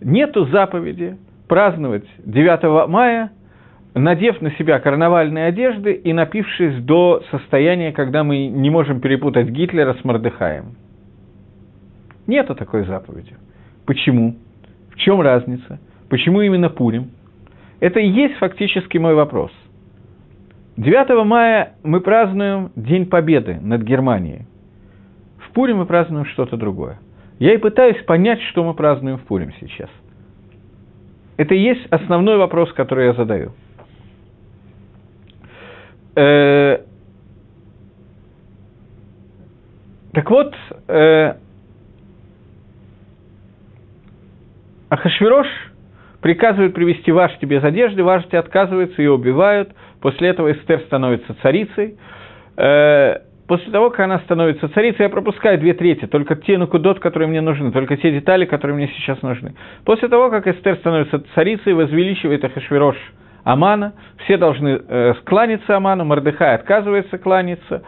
Нету 0.00 0.46
заповеди 0.46 1.18
праздновать 1.48 2.06
9 2.24 2.88
мая, 2.88 3.30
надев 3.92 4.40
на 4.40 4.52
себя 4.52 4.80
карнавальные 4.80 5.48
одежды 5.48 5.92
и 5.92 6.14
напившись 6.14 6.82
до 6.82 7.22
состояния, 7.30 7.92
когда 7.92 8.24
мы 8.24 8.46
не 8.46 8.70
можем 8.70 9.02
перепутать 9.02 9.48
Гитлера 9.48 9.92
с 10.00 10.02
Мордыхаем. 10.02 10.76
Нету 12.26 12.54
такой 12.54 12.84
заповеди. 12.84 13.34
Почему? 13.86 14.36
В 14.90 14.96
чем 14.96 15.20
разница? 15.20 15.80
Почему 16.08 16.40
именно 16.42 16.68
Пурим? 16.68 17.10
Это 17.80 18.00
и 18.00 18.08
есть 18.08 18.36
фактически 18.36 18.98
мой 18.98 19.14
вопрос. 19.14 19.50
9 20.76 21.26
мая 21.26 21.74
мы 21.82 22.00
празднуем 22.00 22.70
День 22.76 23.06
Победы 23.06 23.58
над 23.60 23.82
Германией. 23.82 24.46
В 25.38 25.50
Пуре 25.52 25.74
мы 25.74 25.84
празднуем 25.84 26.24
что-то 26.26 26.56
другое. 26.56 26.98
Я 27.38 27.54
и 27.54 27.58
пытаюсь 27.58 28.02
понять, 28.04 28.40
что 28.50 28.64
мы 28.64 28.74
празднуем 28.74 29.18
в 29.18 29.22
Пурим 29.22 29.52
сейчас. 29.60 29.90
Это 31.36 31.54
и 31.54 31.58
есть 31.58 31.86
основной 31.90 32.36
вопрос, 32.38 32.72
который 32.72 33.06
я 33.06 33.14
задаю. 33.14 33.52
Э, 36.14 36.78
так 40.12 40.30
вот, 40.30 40.54
э, 40.88 41.34
Ахашвирош– 44.92 45.46
приказывают 46.20 46.74
привести 46.74 47.12
Вашти 47.12 47.44
без 47.44 47.64
одежды, 47.64 48.04
Вашти 48.04 48.36
отказывается, 48.36 49.00
ее 49.00 49.12
убивают, 49.12 49.70
после 50.00 50.28
этого 50.28 50.52
Эстер 50.52 50.80
становится 50.80 51.34
царицей. 51.42 51.96
Э, 52.58 53.20
после 53.48 53.72
того, 53.72 53.88
как 53.88 54.00
она 54.00 54.18
становится 54.20 54.68
царицей, 54.68 55.04
я 55.04 55.08
пропускаю 55.08 55.58
две 55.58 55.72
трети, 55.74 56.06
только 56.06 56.36
те 56.36 56.58
нукудот, 56.58 57.00
которые 57.00 57.28
мне 57.28 57.40
нужны, 57.40 57.72
только 57.72 57.96
те 57.96 58.12
детали, 58.12 58.44
которые 58.44 58.76
мне 58.76 58.88
сейчас 58.96 59.20
нужны. 59.22 59.54
После 59.84 60.08
того, 60.08 60.30
как 60.30 60.46
Эстер 60.46 60.76
становится 60.76 61.24
царицей, 61.34 61.72
возвеличивает 61.72 62.44
Ахашвирош 62.44 62.96
Амана, 63.44 63.94
все 64.24 64.36
должны 64.36 64.80
э, 64.86 65.14
кланяться 65.24 65.74
Аману, 65.74 66.04
Мордыхай 66.04 66.54
отказывается 66.54 67.16
кланяться, 67.16 67.82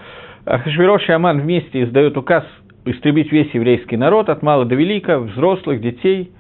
Ахашвирош 0.47 1.07
и 1.09 1.13
Аман 1.13 1.43
вместе 1.43 1.85
издают 1.85 2.17
указ 2.17 2.45
истребить 2.87 3.31
весь 3.31 3.53
еврейский 3.55 3.99
народ, 3.99 4.31
от 4.31 4.43
мала 4.43 4.65
до 4.65 4.75
велика, 4.75 5.19
взрослых, 5.19 5.81
детей, 5.83 6.33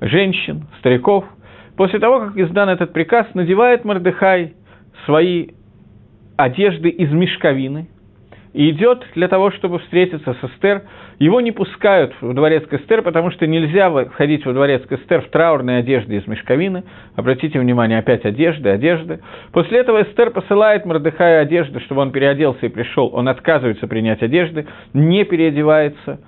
женщин, 0.00 0.66
стариков– 0.78 1.24
После 1.78 2.00
того, 2.00 2.18
как 2.18 2.36
издан 2.36 2.68
этот 2.68 2.92
приказ, 2.92 3.28
надевает 3.34 3.84
Мордыхай 3.84 4.54
свои 5.06 5.50
одежды 6.36 6.88
из 6.88 7.12
мешковины 7.12 7.86
и 8.52 8.70
идет 8.70 9.06
для 9.14 9.28
того, 9.28 9.52
чтобы 9.52 9.78
встретиться 9.78 10.34
с 10.34 10.44
Эстер. 10.44 10.82
Его 11.20 11.40
не 11.40 11.52
пускают 11.52 12.12
в 12.20 12.34
дворец 12.34 12.66
к 12.66 12.74
Эстер, 12.74 13.02
потому 13.02 13.30
что 13.30 13.46
нельзя 13.46 13.90
входить 14.06 14.44
во 14.44 14.54
дворец 14.54 14.82
к 14.86 14.92
Эстер 14.92 15.20
в 15.20 15.28
траурной 15.28 15.78
одежде 15.78 16.16
из 16.16 16.26
мешковины. 16.26 16.82
Обратите 17.14 17.60
внимание, 17.60 17.98
опять 18.00 18.24
одежды, 18.24 18.70
одежды. 18.70 19.20
После 19.52 19.78
этого 19.78 20.02
Эстер 20.02 20.30
посылает 20.30 20.84
Мордыхаю 20.84 21.42
одежду, 21.42 21.78
чтобы 21.78 22.00
он 22.00 22.10
переоделся 22.10 22.66
и 22.66 22.70
пришел. 22.70 23.08
Он 23.14 23.28
отказывается 23.28 23.86
принять 23.86 24.20
одежды, 24.20 24.66
не 24.94 25.22
переодевается. 25.22 26.18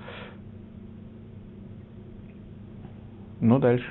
Ну, 3.40 3.58
дальше. 3.58 3.86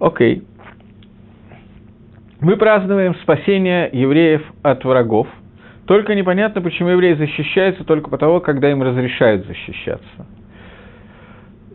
Окей. 0.00 0.42
Мы 2.40 2.56
празднуем 2.56 3.14
спасение 3.16 3.88
евреев 3.92 4.42
от 4.62 4.84
врагов. 4.84 5.26
Только 5.86 6.14
непонятно, 6.14 6.60
почему 6.62 6.90
евреи 6.90 7.14
защищаются 7.14 7.84
только 7.84 8.10
потому, 8.10 8.40
когда 8.40 8.70
им 8.70 8.82
разрешают 8.82 9.46
защищаться. 9.46 10.26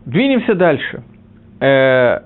Двинемся 0.05 0.55
дальше. 0.55 1.03
Э, 1.59 2.21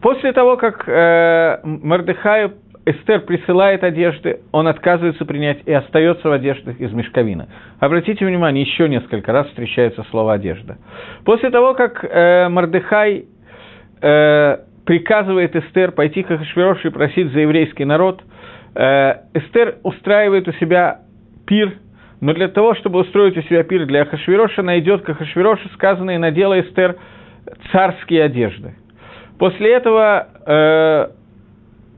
после 0.00 0.32
того, 0.32 0.56
как 0.56 0.88
э, 0.88 1.60
Мордыхаю 1.64 2.54
Эстер 2.86 3.20
присылает 3.20 3.82
одежды, 3.82 4.40
он 4.52 4.68
отказывается 4.68 5.24
принять 5.24 5.60
и 5.64 5.72
остается 5.72 6.28
в 6.28 6.32
одеждах 6.32 6.78
из 6.78 6.92
мешковины. 6.92 7.46
Обратите 7.80 8.26
внимание, 8.26 8.62
еще 8.62 8.88
несколько 8.88 9.32
раз 9.32 9.46
встречается 9.48 10.04
слово 10.10 10.34
«одежда». 10.34 10.76
После 11.24 11.50
того, 11.50 11.72
как 11.74 12.04
э, 12.04 12.48
Мордыхай 12.48 13.24
э, 14.02 14.56
приказывает 14.84 15.56
Эстер 15.56 15.92
пойти 15.92 16.22
к 16.22 16.30
Ахашвирошу 16.30 16.88
и 16.88 16.90
просить 16.90 17.32
за 17.32 17.40
еврейский 17.40 17.86
народ, 17.86 18.22
э, 18.74 19.14
Эстер 19.32 19.76
устраивает 19.82 20.46
у 20.46 20.52
себя 20.52 21.00
пир, 21.46 21.72
но 22.20 22.34
для 22.34 22.48
того, 22.48 22.74
чтобы 22.74 23.00
устроить 23.00 23.36
у 23.38 23.42
себя 23.42 23.62
пир 23.64 23.86
для 23.86 24.02
Ахашвироша, 24.02 24.60
она 24.60 24.78
идет 24.78 25.02
к 25.02 25.08
Ахашвирошу, 25.08 25.70
сказано, 25.70 26.10
и 26.10 26.18
надела 26.18 26.60
Эстер 26.60 26.96
царские 27.72 28.24
одежды. 28.24 28.74
После 29.38 29.72
этого 29.72 30.28
э, 30.46 31.08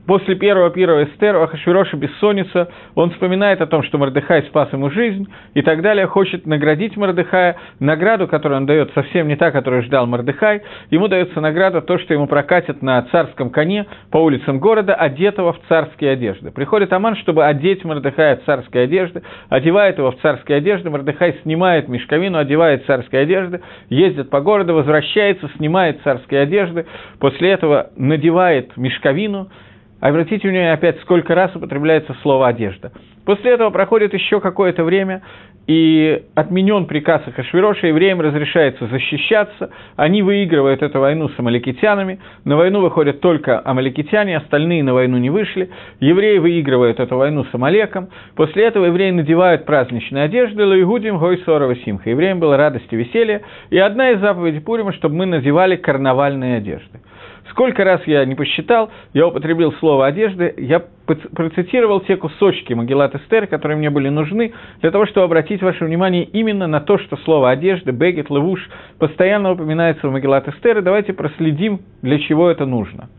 После 0.07 0.35
первого 0.35 0.69
пира 0.69 1.03
Эстер 1.03 1.35
Ахашвироша 1.35 1.97
бессонница, 1.97 2.69
он 2.95 3.11
вспоминает 3.11 3.59
о 3.59 3.67
том, 3.67 3.83
что 3.83 3.97
Мордыхай 3.97 4.43
спас 4.43 4.71
ему 4.71 4.89
жизнь 4.89 5.27
и 5.53 5.61
так 5.61 5.81
далее, 5.81 6.07
хочет 6.07 6.45
наградить 6.47 6.95
Мордыхая, 6.95 7.57
награду, 7.81 8.25
которую 8.29 8.59
он 8.59 8.65
дает, 8.65 8.89
совсем 8.93 9.27
не 9.27 9.35
та, 9.35 9.51
которую 9.51 9.83
ждал 9.83 10.07
Мордыхай, 10.07 10.61
ему 10.91 11.09
дается 11.09 11.41
награда 11.41 11.81
то, 11.81 11.97
что 11.97 12.13
ему 12.13 12.25
прокатят 12.25 12.81
на 12.81 13.01
царском 13.11 13.49
коне 13.49 13.85
по 14.09 14.17
улицам 14.19 14.59
города, 14.59 14.95
одетого 14.95 15.51
в 15.51 15.59
царские 15.67 16.11
одежды. 16.11 16.51
Приходит 16.51 16.93
Аман, 16.93 17.17
чтобы 17.17 17.45
одеть 17.45 17.83
Мордыхая 17.83 18.37
в 18.37 18.45
царские 18.45 18.83
одежды, 18.83 19.23
одевает 19.49 19.97
его 19.97 20.11
в 20.11 20.21
царские 20.21 20.59
одежды, 20.59 20.89
Мордыхай 20.89 21.39
снимает 21.43 21.89
мешковину, 21.89 22.37
одевает 22.37 22.85
царские 22.85 23.23
одежды, 23.23 23.59
ездит 23.89 24.29
по 24.29 24.39
городу, 24.39 24.73
возвращается, 24.73 25.49
снимает 25.57 25.99
царские 26.05 26.39
одежды, 26.43 26.85
после 27.19 27.51
этого 27.51 27.89
надевает 27.97 28.77
мешковину, 28.77 29.49
Обратите 29.99 30.47
внимание 30.47 30.73
опять, 30.73 30.99
сколько 31.01 31.33
раз 31.33 31.55
употребляется 31.55 32.15
слово 32.21 32.47
«одежда». 32.49 32.91
После 33.25 33.51
этого 33.51 33.71
проходит 33.71 34.13
еще 34.13 34.39
какое-то 34.39 34.85
время, 34.85 35.21
и 35.67 36.23
отменен 36.33 36.85
приказ 36.85 37.21
Ахашвироша, 37.27 37.87
евреям 37.87 38.21
разрешается 38.21 38.87
защищаться, 38.87 39.69
они 39.97 40.21
выигрывают 40.21 40.81
эту 40.81 40.99
войну 41.01 41.27
с 41.27 41.37
амаликитянами, 41.37 42.19
на 42.45 42.55
войну 42.55 42.79
выходят 42.79 43.19
только 43.19 43.61
амаликитяне, 43.65 44.37
остальные 44.37 44.83
на 44.83 44.93
войну 44.93 45.17
не 45.17 45.29
вышли, 45.29 45.69
евреи 45.99 46.37
выигрывают 46.37 47.01
эту 47.01 47.17
войну 47.17 47.43
с 47.43 47.53
Амалеком, 47.53 48.07
после 48.35 48.63
этого 48.63 48.85
евреи 48.85 49.11
надевают 49.11 49.65
праздничные 49.65 50.23
одежды, 50.23 50.65
лаигудим 50.65 51.17
гой 51.17 51.39
сорова 51.39 51.75
симха, 51.75 52.09
евреям 52.09 52.39
было 52.39 52.55
радость 52.55 52.87
и 52.91 52.95
веселье, 52.95 53.41
и 53.69 53.77
одна 53.77 54.11
из 54.11 54.21
заповедей 54.21 54.61
Пурима, 54.61 54.93
чтобы 54.93 55.15
мы 55.15 55.25
надевали 55.25 55.75
карнавальные 55.75 56.57
одежды. 56.57 57.01
Сколько 57.49 57.83
раз 57.83 58.01
я 58.05 58.25
не 58.25 58.35
посчитал, 58.35 58.89
я 59.13 59.27
употребил 59.27 59.71
слово 59.73 60.07
«одежды», 60.07 60.53
я 60.57 60.83
процитировал 61.05 62.01
те 62.01 62.17
кусочки 62.17 62.73
Магеллат 62.73 63.15
Эстер, 63.15 63.47
которые 63.47 63.77
мне 63.77 63.89
были 63.89 64.09
нужны, 64.09 64.53
для 64.81 64.91
того, 64.91 65.05
чтобы 65.05 65.25
обратить 65.25 65.61
ваше 65.61 65.85
внимание 65.85 66.23
именно 66.23 66.67
на 66.67 66.81
то, 66.81 66.97
что 66.97 67.15
слово 67.17 67.51
«одежда», 67.51 67.91
«бегет», 67.91 68.29
«левуш» 68.29 68.59
постоянно 68.99 69.51
упоминается 69.51 70.07
в 70.07 70.11
Магеллат 70.11 70.47
Эстер, 70.47 70.79
и 70.79 70.81
давайте 70.81 71.13
проследим, 71.13 71.81
для 72.01 72.19
чего 72.19 72.49
это 72.49 72.65
нужно. 72.65 73.09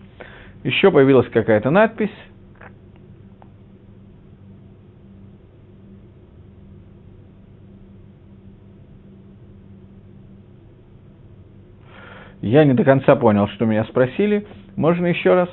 Еще 0.64 0.90
появилась 0.90 1.28
какая-то 1.28 1.70
надпись. 1.70 2.10
Я 12.40 12.64
не 12.64 12.74
до 12.74 12.85
конца 12.85 13.16
понял, 13.16 13.48
что 13.48 13.64
меня 13.64 13.85
спросили. 13.85 14.46
Можно 14.77 15.07
еще 15.07 15.35
раз? 15.35 15.48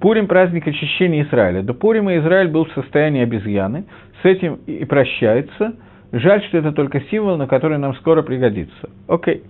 Пурим– 0.00 0.26
праздник 0.28 0.68
очищения 0.68 1.24
Израиля. 1.24 1.62
До 1.62 1.74
Пурима 1.74 2.16
Израиль 2.18 2.48
был 2.48 2.64
в 2.66 2.72
состоянии 2.72 3.22
обезьяны. 3.22 3.86
С 4.22 4.24
этим 4.24 4.60
и 4.66 4.84
прощается. 4.84 5.74
Жаль, 6.12 6.42
что 6.44 6.58
это 6.58 6.72
только 6.72 7.00
символ, 7.10 7.36
на 7.36 7.48
который 7.48 7.78
нам 7.78 7.94
скоро 7.96 8.22
пригодится. 8.22 8.90
Окей. 9.08 9.42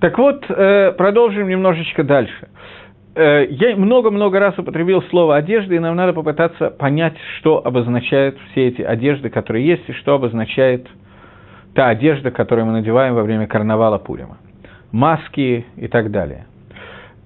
Так 0.00 0.16
вот, 0.16 0.46
э, 0.48 0.92
продолжим 0.92 1.46
немножечко 1.48 2.02
дальше. 2.02 2.48
Э, 3.14 3.46
я 3.50 3.76
много-много 3.76 4.40
раз 4.40 4.58
употребил 4.58 5.02
слово 5.10 5.36
«одежда», 5.36 5.74
и 5.74 5.78
нам 5.78 5.94
надо 5.94 6.14
попытаться 6.14 6.70
понять, 6.70 7.16
что 7.38 7.64
обозначают 7.64 8.38
все 8.50 8.68
эти 8.68 8.80
одежды, 8.80 9.28
которые 9.28 9.66
есть, 9.66 9.86
и 9.88 9.92
что 9.92 10.14
обозначает 10.14 10.86
та 11.74 11.88
одежда, 11.88 12.30
которую 12.30 12.66
мы 12.66 12.72
надеваем 12.72 13.14
во 13.14 13.22
время 13.22 13.46
карнавала 13.46 13.98
Пурима 13.98 14.38
маски 14.92 15.66
и 15.76 15.88
так 15.88 16.10
далее. 16.10 16.46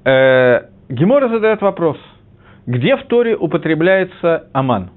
Э, 0.05 0.62
Гемора 0.88 1.29
задает 1.29 1.62
вопрос, 1.62 1.98
где 2.66 2.96
в 2.96 3.05
Торе 3.05 3.37
употребляется 3.37 4.48
Аман? 4.53 4.90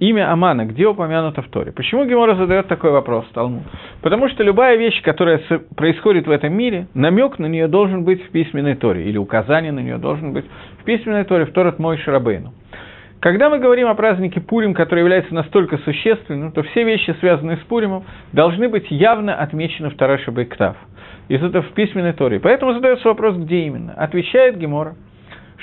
Имя 0.00 0.32
Амана, 0.32 0.64
где 0.64 0.86
упомянуто 0.86 1.42
в 1.42 1.48
Торе? 1.48 1.72
Почему 1.72 2.06
Гемора 2.06 2.34
задает 2.34 2.68
такой 2.68 2.90
вопрос 2.90 3.26
Талмуд? 3.34 3.64
Потому 4.00 4.30
что 4.30 4.42
любая 4.42 4.76
вещь, 4.76 5.02
которая 5.02 5.42
происходит 5.76 6.26
в 6.26 6.30
этом 6.30 6.54
мире, 6.54 6.86
намек 6.94 7.38
на 7.38 7.46
нее 7.46 7.68
должен 7.68 8.04
быть 8.04 8.24
в 8.24 8.30
письменной 8.30 8.76
Торе, 8.76 9.04
или 9.04 9.18
указание 9.18 9.72
на 9.72 9.80
нее 9.80 9.98
должен 9.98 10.32
быть 10.32 10.46
в 10.80 10.84
письменной 10.84 11.24
Торе, 11.24 11.44
в 11.44 11.52
Торат 11.52 11.78
Мой 11.78 11.98
Шарабейну. 11.98 12.54
Когда 13.20 13.50
мы 13.50 13.58
говорим 13.58 13.88
о 13.88 13.94
празднике 13.94 14.40
Пурим, 14.40 14.72
который 14.72 15.00
является 15.00 15.34
настолько 15.34 15.76
существенным, 15.78 16.52
то 16.52 16.62
все 16.62 16.84
вещи, 16.84 17.14
связанные 17.20 17.58
с 17.58 17.60
Пуримом, 17.60 18.04
должны 18.32 18.70
быть 18.70 18.90
явно 18.90 19.34
отмечены 19.34 19.90
в 19.90 19.96
Тараша 19.96 20.32
Бейктав– 20.32 20.76
из 21.30 21.40
этого 21.44 21.62
в 21.62 21.72
письменной 21.74 22.12
Торе. 22.12 22.40
Поэтому 22.40 22.74
задается 22.74 23.06
вопрос, 23.06 23.36
где 23.36 23.60
именно. 23.60 23.92
Отвечает 23.92 24.58
Гемора, 24.58 24.96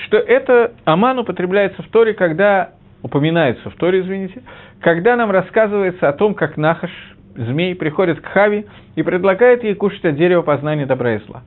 что 0.06 0.16
это 0.16 0.72
Аман 0.86 1.18
употребляется 1.18 1.82
в 1.82 1.88
Торе, 1.88 2.14
когда, 2.14 2.70
упоминается 3.02 3.68
в 3.68 3.74
Торе, 3.74 4.00
извините, 4.00 4.42
когда 4.80 5.14
нам 5.14 5.30
рассказывается 5.30 6.08
о 6.08 6.14
том, 6.14 6.34
как 6.34 6.56
Нахаш, 6.56 6.90
змей, 7.36 7.74
приходит 7.74 8.22
к 8.22 8.26
Хави 8.28 8.64
и 8.96 9.02
предлагает 9.02 9.62
ей 9.62 9.74
кушать 9.74 10.06
от 10.06 10.16
дерева 10.16 10.40
познания 10.40 10.86
добра 10.86 11.16
и 11.16 11.18
зла. 11.26 11.42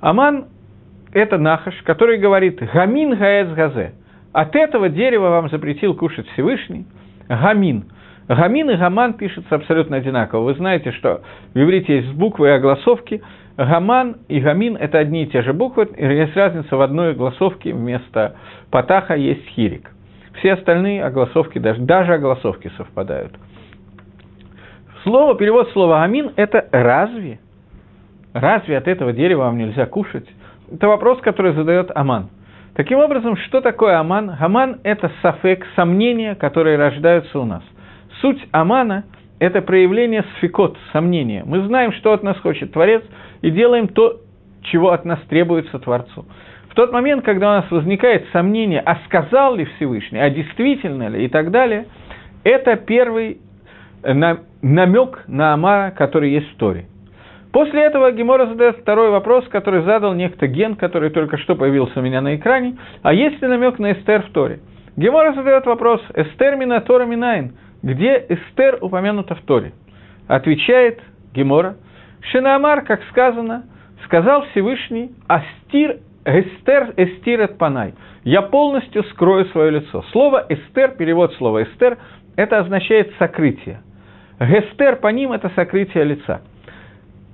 Аман– 0.00 0.46
это 1.12 1.38
Нахаш, 1.38 1.80
который 1.84 2.18
говорит 2.18 2.60
«Гамин 2.74 3.14
гаэц 3.14 3.54
газе». 3.54 3.92
От 4.32 4.56
этого 4.56 4.88
дерева 4.88 5.30
вам 5.30 5.48
запретил 5.48 5.94
кушать 5.94 6.26
Всевышний. 6.30 6.86
Гамин– 7.28 7.84
Гамин 8.36 8.70
и 8.70 8.76
Гаман 8.76 9.14
пишутся 9.14 9.56
абсолютно 9.56 9.96
одинаково. 9.96 10.44
Вы 10.44 10.54
знаете, 10.54 10.92
что 10.92 11.22
в 11.52 11.58
иврите 11.58 11.96
есть 11.96 12.12
буквы 12.12 12.46
и 12.46 12.50
огласовки. 12.50 13.22
Гаман 13.64 14.16
и 14.28 14.40
Гамин– 14.40 14.76
это 14.80 14.98
одни 14.98 15.24
и 15.24 15.26
те 15.26 15.42
же 15.42 15.52
буквы, 15.52 15.84
и 15.96 16.04
есть 16.04 16.34
разница 16.34 16.76
в 16.76 16.80
одной 16.80 17.10
огласовке 17.10 17.74
вместо 17.74 18.36
Патаха 18.70 19.14
есть 19.14 19.46
Хирик. 19.48 19.90
Все 20.38 20.54
остальные 20.54 21.04
огласовки, 21.04 21.58
даже, 21.58 21.80
даже 21.82 22.14
огласовки 22.14 22.70
совпадают. 22.78 23.32
Слово, 25.02 25.34
перевод 25.34 25.68
слова 25.72 26.00
«гамин»– 26.00 26.32
это 26.36 26.66
«разве?» 26.72 27.38
Разве 28.32 28.78
от 28.78 28.88
этого 28.88 29.12
дерева 29.12 29.42
вам 29.42 29.58
нельзя 29.58 29.84
кушать? 29.84 30.26
Это 30.72 30.88
вопрос, 30.88 31.20
который 31.20 31.52
задает 31.52 31.90
Аман. 31.94 32.30
Таким 32.74 32.98
образом, 32.98 33.36
что 33.36 33.60
такое 33.60 33.98
Аман? 33.98 34.36
Аман– 34.38 34.80
это 34.84 35.10
сафек, 35.20 35.66
сомнения, 35.76 36.34
которые 36.34 36.78
рождаются 36.78 37.38
у 37.38 37.44
нас– 37.44 37.62
Суть 38.20 38.46
Амана– 38.52 39.04
это 39.40 39.62
проявление 39.62 40.24
сфикот, 40.36 40.78
сомнения. 40.92 41.42
Мы 41.44 41.62
знаем, 41.66 41.92
что 41.94 42.12
от 42.12 42.22
нас 42.22 42.38
хочет 42.38 42.72
Творец, 42.72 43.02
и 43.42 43.50
делаем 43.50 43.88
то, 43.88 44.20
чего 44.62 44.90
от 44.92 45.04
нас 45.04 45.18
требуется 45.28 45.78
Творцу. 45.78 46.26
В 46.68 46.74
тот 46.74 46.92
момент, 46.92 47.24
когда 47.24 47.48
у 47.48 47.60
нас 47.62 47.70
возникает 47.70 48.26
сомнение, 48.32 48.80
а 48.80 48.98
сказал 49.06 49.56
ли 49.56 49.64
Всевышний, 49.64 50.20
а 50.20 50.30
действительно 50.30 51.08
ли 51.08 51.24
и 51.24 51.28
так 51.28 51.50
далее, 51.50 51.86
это 52.44 52.76
первый 52.76 53.38
намек 54.04 55.24
на 55.26 55.54
Амара, 55.54 55.90
который 55.90 56.30
есть 56.30 56.50
в 56.52 56.56
Торе. 56.56 56.84
После 57.52 57.82
этого 57.82 58.12
Гемора 58.12 58.46
задает 58.46 58.76
второй 58.76 59.10
вопрос, 59.10 59.44
который 59.48 59.82
задал 59.82 60.14
некто 60.14 60.46
Ген, 60.46 60.76
который 60.76 61.10
только 61.10 61.36
что 61.38 61.56
появился 61.56 61.98
у 61.98 62.02
меня 62.02 62.20
на 62.20 62.36
экране. 62.36 62.76
А 63.02 63.12
есть 63.12 63.42
ли 63.42 63.48
намек 63.48 63.78
на 63.78 63.92
Эстер 63.92 64.22
в 64.22 64.30
Торе? 64.30 64.60
Гемора 64.96 65.32
задает 65.32 65.66
вопрос, 65.66 66.00
Эстер 66.14 66.56
мина 66.56 66.80
Тора 66.80 67.06
минайн, 67.06 67.54
где 67.82 68.24
Эстер 68.28 68.78
упомянута 68.80 69.34
в 69.34 69.42
Торе? 69.42 69.72
Отвечает 70.26 71.00
Гемора, 71.34 71.76
Шинамар, 72.20 72.82
как 72.84 73.02
сказано, 73.10 73.64
сказал 74.04 74.44
Всевышний, 74.50 75.12
Астир 75.26 75.98
Эстер 76.24 76.92
Эстир 76.96 77.40
от 77.42 77.58
Панай. 77.58 77.94
Я 78.24 78.42
полностью 78.42 79.02
скрою 79.04 79.46
свое 79.46 79.70
лицо. 79.70 80.04
Слово 80.12 80.44
Эстер, 80.48 80.90
перевод 80.90 81.32
слова 81.34 81.62
Эстер, 81.62 81.98
это 82.36 82.58
означает 82.58 83.12
сокрытие. 83.18 83.80
Гестер 84.38 84.96
по 84.96 85.08
ним– 85.08 85.32
это 85.34 85.50
сокрытие 85.54 86.04
лица. 86.04 86.42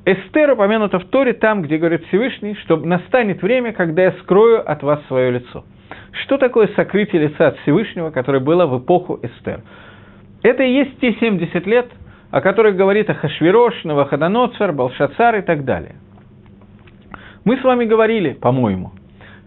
Эстер 0.04 0.52
упомянута 0.52 1.00
в 1.00 1.04
Торе 1.06 1.32
там, 1.32 1.62
где 1.62 1.78
говорит 1.78 2.04
Всевышний, 2.06 2.54
что 2.64 2.76
настанет 2.76 3.42
время, 3.42 3.72
когда 3.72 4.04
я 4.04 4.12
скрою 4.22 4.68
от 4.68 4.82
вас 4.82 5.00
свое 5.08 5.32
лицо. 5.32 5.64
Что 6.12 6.38
такое 6.38 6.68
сокрытие 6.76 7.22
лица 7.22 7.48
от 7.48 7.58
Всевышнего, 7.60 8.10
которое 8.10 8.40
было 8.40 8.66
в 8.66 8.78
эпоху 8.82 9.18
Эстер? 9.22 9.62
Это 10.46 10.62
и 10.62 10.74
есть 10.74 11.00
те 11.00 11.12
70 11.14 11.66
лет, 11.66 11.88
о 12.30 12.40
которых 12.40 12.76
говорит 12.76 13.10
Ахашвирош, 13.10 13.82
Наваходоноцар, 13.82 14.72
Балшацар 14.72 15.34
и 15.38 15.42
так 15.42 15.64
далее. 15.64 15.96
Мы 17.44 17.56
с 17.56 17.64
вами 17.64 17.84
говорили, 17.84 18.34
по-моему, 18.34 18.92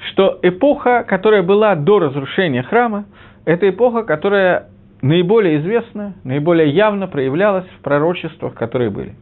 что 0.09 0.37
эпоха, 0.41 1.05
которая 1.07 1.41
была 1.41 1.75
до 1.75 1.99
разрушения 1.99 2.63
храма, 2.63 3.05
это 3.45 3.69
эпоха, 3.69 4.03
которая 4.03 4.71
наиболее 5.01 5.61
известна, 5.61 6.15
наиболее 6.25 6.69
явно 6.69 7.07
проявлялась 7.07 7.67
в 7.79 7.81
пророчествах, 7.81 8.53
которые 8.55 8.89
были. 8.89 9.15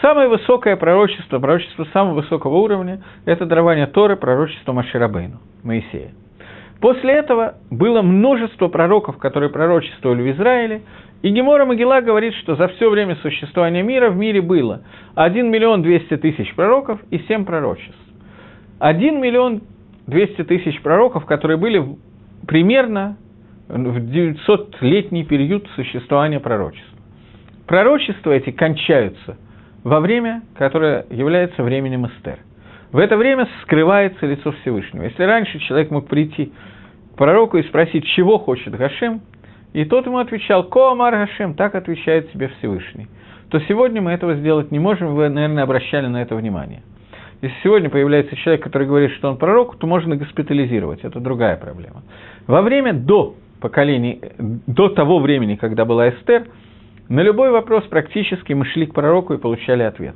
Самое 0.00 0.26
высокое 0.26 0.76
пророчество, 0.76 1.38
пророчество 1.38 1.84
самого 1.92 2.14
высокого 2.14 2.56
уровня– 2.56 3.02
это 3.26 3.44
дарование 3.44 3.86
Торы, 3.88 4.16
пророчество 4.16 4.72
Маширабейну, 4.72 5.36
Моисея. 5.64 6.12
После 6.80 7.12
этого 7.12 7.56
было 7.70 8.00
множество 8.00 8.68
пророков, 8.68 9.18
которые 9.18 9.50
пророчествовали 9.50 10.22
в 10.22 10.36
Израиле, 10.36 10.80
и 11.22 11.30
Гемора 11.30 11.66
Могила 11.66 12.00
говорит, 12.00 12.34
что 12.34 12.56
за 12.56 12.68
все 12.68 12.88
время 12.88 13.16
существования 13.16 13.82
мира 13.82 14.10
в 14.10 14.16
мире 14.16 14.40
было 14.40 14.82
1 15.16 15.50
миллион 15.50 15.82
200 15.82 16.16
тысяч 16.16 16.54
пророков 16.54 17.00
и 17.10 17.18
7 17.18 17.44
пророчеств. 17.44 17.94
1 18.78 19.20
миллион 19.20 19.60
200 20.06 20.44
тысяч 20.44 20.80
пророков, 20.80 21.26
которые 21.26 21.58
были 21.58 21.84
примерно 22.46 23.18
в 23.68 23.98
900-летний 23.98 25.24
период 25.24 25.68
существования 25.76 26.40
пророчества. 26.40 26.98
Пророчества 27.66 28.32
эти 28.32 28.50
кончаются 28.50 29.36
во 29.84 30.00
время, 30.00 30.42
которое 30.56 31.06
является 31.10 31.62
временем 31.62 32.06
Эстер. 32.06 32.38
В 32.92 32.98
это 32.98 33.16
время 33.16 33.46
скрывается 33.62 34.26
лицо 34.26 34.52
Всевышнего. 34.62 35.04
Если 35.04 35.22
раньше 35.22 35.58
человек 35.60 35.90
мог 35.90 36.08
прийти 36.08 36.52
к 37.12 37.16
пророку 37.16 37.58
и 37.58 37.62
спросить, 37.62 38.04
чего 38.06 38.38
хочет 38.38 38.74
Гашем, 38.74 39.20
и 39.72 39.84
тот 39.84 40.06
ему 40.06 40.18
отвечал, 40.18 40.64
«Коамар 40.64 41.14
Гашем», 41.14 41.54
так 41.54 41.74
отвечает 41.74 42.30
себе 42.32 42.48
Всевышний, 42.58 43.08
то 43.50 43.60
сегодня 43.60 44.00
мы 44.00 44.12
этого 44.12 44.34
сделать 44.34 44.70
не 44.70 44.78
можем, 44.78 45.14
вы, 45.14 45.28
наверное, 45.28 45.62
обращали 45.62 46.06
на 46.06 46.22
это 46.22 46.34
внимание. 46.34 46.82
Если 47.42 47.56
сегодня 47.62 47.88
появляется 47.88 48.36
человек, 48.36 48.62
который 48.62 48.86
говорит, 48.86 49.12
что 49.12 49.30
он 49.30 49.38
пророк, 49.38 49.76
то 49.78 49.86
можно 49.86 50.16
госпитализировать, 50.16 51.00
это 51.04 51.20
другая 51.20 51.56
проблема. 51.56 52.02
Во 52.46 52.60
время 52.62 52.92
до 52.92 53.34
поколений, 53.60 54.20
до 54.38 54.88
того 54.90 55.20
времени, 55.20 55.56
когда 55.56 55.84
была 55.84 56.10
Эстер, 56.10 56.48
на 57.08 57.20
любой 57.20 57.50
вопрос 57.50 57.84
практически 57.84 58.52
мы 58.52 58.64
шли 58.66 58.86
к 58.86 58.94
пророку 58.94 59.34
и 59.34 59.38
получали 59.38 59.82
ответ. 59.82 60.14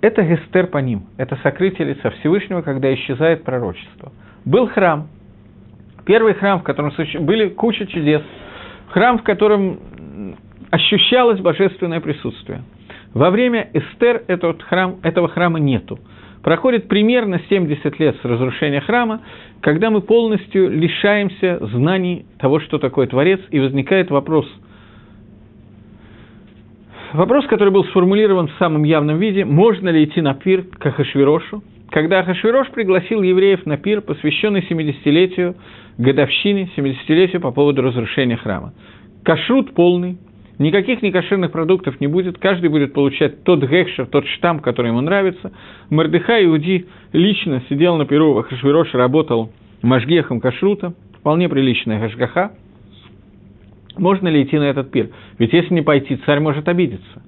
Это 0.00 0.22
Эстер 0.22 0.66
по 0.68 0.78
ним, 0.78 1.06
это 1.16 1.36
сокрытие 1.42 1.88
лица 1.88 2.10
Всевышнего, 2.10 2.62
когда 2.62 2.92
исчезает 2.94 3.44
пророчество. 3.44 4.12
Был 4.44 4.68
храм, 4.68 5.08
первый 6.08 6.34
храм, 6.34 6.58
в 6.58 6.64
котором 6.64 6.92
были 7.20 7.50
куча 7.50 7.86
чудес, 7.86 8.22
храм, 8.88 9.18
в 9.18 9.22
котором 9.22 9.78
ощущалось 10.70 11.38
божественное 11.38 12.00
присутствие– 12.00 12.62
во 13.14 13.30
время 13.30 13.70
Эстер 13.72 14.22
этот 14.26 14.62
храм, 14.62 14.96
этого 15.02 15.28
храма 15.28 15.58
нету. 15.58 15.98
Проходит 16.42 16.88
примерно 16.88 17.40
70 17.48 17.98
лет 17.98 18.16
с 18.22 18.24
разрушения 18.24 18.80
храма, 18.80 19.22
когда 19.60 19.90
мы 19.90 20.02
полностью 20.02 20.70
лишаемся 20.70 21.58
знаний 21.72 22.26
того, 22.38 22.60
что 22.60 22.78
такое 22.78 23.06
Творец, 23.06 23.40
и 23.50 23.58
возникает 23.58 24.10
вопрос. 24.10 24.46
Вопрос, 27.12 27.46
который 27.46 27.70
был 27.70 27.84
сформулирован 27.86 28.48
в 28.48 28.52
самом 28.58 28.84
явном 28.84 29.18
виде, 29.18 29.44
можно 29.44 29.88
ли 29.88 30.04
идти 30.04 30.20
на 30.20 30.34
пир 30.34 30.64
к 30.64 30.86
Ахашвирошу, 30.86 31.62
когда 31.90 32.20
Ахашвирош 32.20 32.68
пригласил 32.68 33.22
евреев 33.22 33.64
на 33.64 33.78
пир, 33.78 34.02
посвященный 34.02 34.60
70-летию 34.60 35.56
годовщине, 35.98 36.70
70-летию 36.76 37.40
по 37.40 37.50
поводу 37.50 37.82
разрушения 37.82 38.36
храма. 38.36 38.72
Кашрут 39.24 39.74
полный, 39.74 40.18
Никаких 40.58 41.02
некошерных 41.02 41.52
продуктов 41.52 42.00
не 42.00 42.08
будет, 42.08 42.38
каждый 42.38 42.68
будет 42.68 42.92
получать 42.92 43.44
тот 43.44 43.60
гекшер, 43.62 44.06
тот 44.06 44.26
штамп, 44.26 44.60
который 44.60 44.88
ему 44.88 45.00
нравится. 45.00 45.52
Мордыха 45.88 46.44
Иуди 46.44 46.86
лично 47.12 47.62
сидел 47.68 47.96
на 47.96 48.06
перу 48.06 48.34
в 48.34 48.38
Ахашвироше, 48.38 48.98
работал 48.98 49.52
мажгехом 49.82 50.40
кашрута, 50.40 50.94
вполне 51.20 51.48
приличная 51.48 52.00
гашгаха. 52.00 52.52
Можно 53.96 54.26
ли 54.28 54.42
идти 54.42 54.58
на 54.58 54.64
этот 54.64 54.90
пир? 54.90 55.10
Ведь 55.38 55.52
если 55.52 55.74
не 55.74 55.82
пойти, 55.82 56.16
царь 56.26 56.40
может 56.40 56.68
обидеться. 56.68 57.22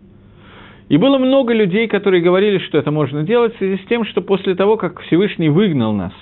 И 0.89 0.97
было 0.97 1.19
много 1.19 1.53
людей, 1.53 1.87
которые 1.87 2.23
говорили, 2.23 2.59
что 2.59 2.79
это 2.79 2.91
можно 2.91 3.23
делать 3.23 3.55
в 3.55 3.59
связи 3.59 3.81
с 3.81 3.87
тем, 3.87 4.05
что 4.05 4.23
после 4.23 4.57
того, 4.57 4.77
как 4.77 5.01
Всевышний 5.03 5.49
выгнал 5.49 5.93
нас, 5.93 6.13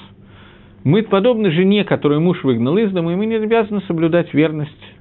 мы 0.84 1.02
подобны 1.02 1.50
жене, 1.50 1.84
которую 1.84 2.20
муж 2.20 2.42
выгнал 2.44 2.76
из 2.78 2.90
дома, 2.92 3.12
и 3.12 3.16
мы 3.16 3.26
не 3.26 3.36
обязаны 3.36 3.82
соблюдать 3.82 4.32
верность 4.32 4.94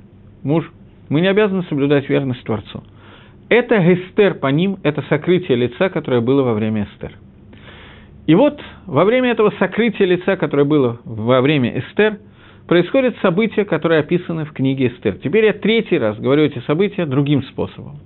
мужу. 0.43 0.69
Мы 1.09 1.21
не 1.21 1.27
обязаны 1.27 1.63
соблюдать 1.63 2.09
верность 2.09 2.43
Творцу. 2.43 2.83
Это 3.49 3.75
Эстер 3.93 4.33
по 4.35 4.47
ним, 4.47 4.77
это 4.83 5.03
сокрытие 5.09 5.57
лица, 5.57 5.89
которое 5.89 6.19
было 6.21 6.43
во 6.43 6.53
время 6.53 6.83
Эстер. 6.83 7.13
И 8.25 8.35
вот 8.35 8.59
во 8.85 9.05
время 9.05 9.31
этого 9.31 9.53
сокрытия 9.57 10.05
лица, 10.05 10.35
которое 10.35 10.65
было 10.65 10.99
во 11.05 11.39
время 11.39 11.79
Эстер, 11.79 12.19
происходят 12.67 13.15
события, 13.21 13.63
которые 13.63 14.01
описаны 14.01 14.43
в 14.43 14.51
книге 14.51 14.87
Эстер. 14.87 15.15
Теперь 15.23 15.45
я 15.45 15.53
третий 15.53 15.97
раз 15.97 16.19
говорю 16.19 16.43
эти 16.43 16.59
события 16.59 17.05
другим 17.05 17.41
способом. 17.43 17.99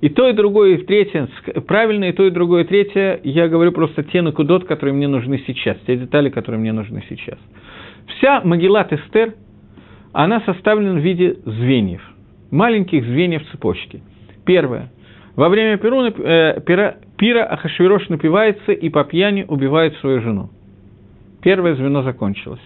И 0.00 0.08
то, 0.08 0.28
и 0.28 0.32
другое, 0.32 0.76
и 0.76 0.84
третье, 0.84 1.28
правильно, 1.66 2.04
и 2.04 2.12
то, 2.12 2.24
и 2.26 2.30
другое, 2.30 2.64
и 2.64 2.66
третье, 2.66 3.20
я 3.24 3.48
говорю 3.48 3.72
просто 3.72 4.02
те 4.02 4.20
накудот, 4.20 4.64
которые 4.64 4.94
мне 4.94 5.08
нужны 5.08 5.42
сейчас, 5.46 5.78
те 5.86 5.96
детали, 5.96 6.28
которые 6.28 6.60
мне 6.60 6.72
нужны 6.72 7.02
сейчас. 7.08 7.38
Вся 8.08 8.42
Магеллат 8.42 8.92
Эстер, 8.92 9.34
она 10.12 10.40
составлена 10.42 11.00
в 11.00 11.02
виде 11.02 11.36
звеньев– 11.44 12.02
маленьких 12.50 13.04
звеньев 13.04 13.42
цепочки. 13.50 14.02
Первое. 14.44 14.90
Во 15.34 15.48
время 15.48 15.76
Перуна, 15.76 16.12
э, 16.16 16.60
пира, 16.64 16.96
пира 17.18 17.44
Ахашвирош 17.44 18.08
напивается 18.08 18.72
и 18.72 18.88
по 18.88 19.04
пьяни 19.04 19.44
убивает 19.46 19.96
свою 19.96 20.20
жену. 20.22 20.50
Первое 21.42 21.74
звено 21.74 22.02
закончилось. 22.02 22.60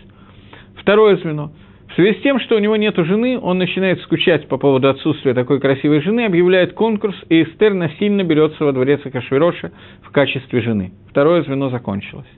Второе 0.76 1.16
звено. 1.16 1.52
В 1.90 1.94
связи 1.94 2.18
с 2.18 2.22
тем, 2.22 2.38
что 2.38 2.54
у 2.54 2.60
него 2.60 2.76
нет 2.76 2.94
жены, 2.96 3.38
он 3.40 3.58
начинает 3.58 4.00
скучать 4.02 4.46
по 4.46 4.58
поводу 4.58 4.88
отсутствия 4.88 5.34
такой 5.34 5.58
красивой 5.58 6.00
жены, 6.00 6.24
объявляет 6.24 6.72
конкурс, 6.72 7.16
и 7.28 7.42
Эстер 7.42 7.74
насильно 7.74 8.22
берется 8.22 8.64
во 8.64 8.72
дворец 8.72 9.00
Акашвироша 9.04 9.72
в 10.02 10.12
качестве 10.12 10.60
жены. 10.60 10.92
Второе 11.10 11.42
звено 11.42 11.68
закончилось. 11.68 12.28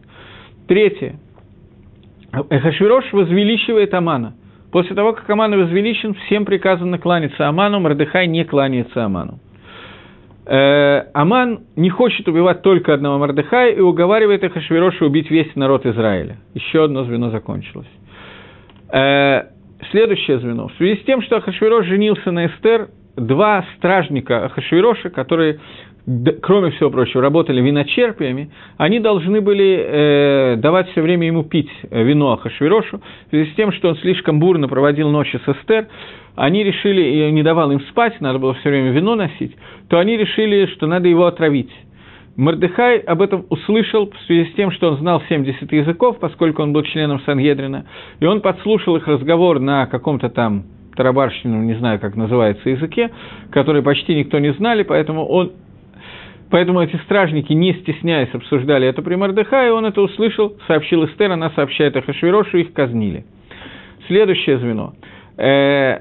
Третье. 0.68 1.16
Ахашвирош 2.32 3.12
возвеличивает 3.12 3.92
Амана. 3.92 4.34
После 4.72 4.96
того, 4.96 5.12
как 5.12 5.28
Аман 5.28 5.54
возвеличен, 5.54 6.14
всем 6.14 6.46
приказано 6.46 6.98
кланяться 6.98 7.46
Аману, 7.46 7.78
Мордыхай 7.78 8.26
не 8.28 8.44
кланяется 8.44 9.04
Аману. 9.04 9.38
Э, 10.46 11.10
Аман 11.12 11.60
не 11.76 11.90
хочет 11.90 12.26
убивать 12.26 12.62
только 12.62 12.94
одного 12.94 13.18
Мордыхая 13.18 13.72
и 13.72 13.80
уговаривает 13.80 14.42
Ахашвироша 14.44 15.04
убить 15.04 15.30
весь 15.30 15.54
народ 15.56 15.84
Израиля. 15.84 16.38
Еще 16.54 16.82
одно 16.82 17.04
звено 17.04 17.28
закончилось. 17.28 17.86
Э, 18.92 19.44
следующее 19.90 20.38
звено. 20.38 20.68
В 20.68 20.74
связи 20.74 21.00
с 21.00 21.04
тем, 21.04 21.22
что 21.22 21.36
Ахашвирош 21.36 21.86
женился 21.86 22.30
на 22.30 22.46
Эстер, 22.46 22.88
два 23.16 23.64
стражника 23.76 24.44
Ахашвироша, 24.44 25.10
которые 25.10 25.58
кроме 26.42 26.72
всего 26.72 26.90
прочего, 26.90 27.22
работали 27.22 27.60
виночерпиями, 27.60 28.50
они 28.76 28.98
должны 28.98 29.40
были 29.40 29.76
э, 29.78 30.56
давать 30.56 30.90
все 30.90 31.00
время 31.00 31.28
ему 31.28 31.44
пить 31.44 31.70
вино 31.90 32.32
Ахашвирошу, 32.32 32.98
в 32.98 33.30
связи 33.30 33.50
с 33.50 33.54
тем, 33.54 33.70
что 33.72 33.90
он 33.90 33.96
слишком 33.98 34.40
бурно 34.40 34.66
проводил 34.66 35.10
ночи 35.10 35.38
с 35.44 35.48
Эстер, 35.48 35.86
они 36.34 36.64
решили, 36.64 37.02
и 37.02 37.30
не 37.30 37.44
давал 37.44 37.70
им 37.70 37.80
спать, 37.82 38.20
надо 38.20 38.40
было 38.40 38.54
все 38.54 38.70
время 38.70 38.90
вино 38.90 39.14
носить, 39.14 39.54
то 39.88 39.98
они 39.98 40.16
решили, 40.16 40.66
что 40.74 40.88
надо 40.88 41.06
его 41.06 41.26
отравить. 41.26 41.70
Мордыхай 42.36 42.98
об 42.98 43.20
этом 43.20 43.44
услышал 43.50 44.10
в 44.10 44.18
связи 44.26 44.50
с 44.50 44.54
тем, 44.54 44.70
что 44.70 44.90
он 44.90 44.98
знал 44.98 45.22
70 45.28 45.70
языков, 45.70 46.18
поскольку 46.18 46.62
он 46.62 46.72
был 46.72 46.82
членом 46.82 47.20
Сангедрина, 47.20 47.86
и 48.20 48.24
он 48.24 48.40
подслушал 48.40 48.96
их 48.96 49.06
разговор 49.06 49.60
на 49.60 49.86
каком-то 49.86 50.30
там 50.30 50.64
тарабарщину, 50.96 51.62
не 51.62 51.74
знаю, 51.74 52.00
как 52.00 52.16
называется 52.16 52.70
языке, 52.70 53.10
который 53.50 53.82
почти 53.82 54.14
никто 54.14 54.38
не 54.38 54.52
знали, 54.54 54.82
поэтому 54.82 55.26
он 55.26 55.52
Поэтому 56.50 56.82
эти 56.82 56.96
стражники, 57.04 57.54
не 57.54 57.72
стесняясь, 57.72 58.28
обсуждали 58.34 58.86
это 58.86 59.00
при 59.00 59.14
Мордыхае, 59.14 59.72
он 59.72 59.86
это 59.86 60.02
услышал, 60.02 60.54
сообщил 60.66 61.06
Эстер, 61.06 61.32
она 61.32 61.48
сообщает 61.52 61.96
Ахашвирошу, 61.96 62.58
их 62.58 62.74
казнили. 62.74 63.24
Следующее 64.06 64.58
звено. 64.58 64.92
Э, 65.38 66.00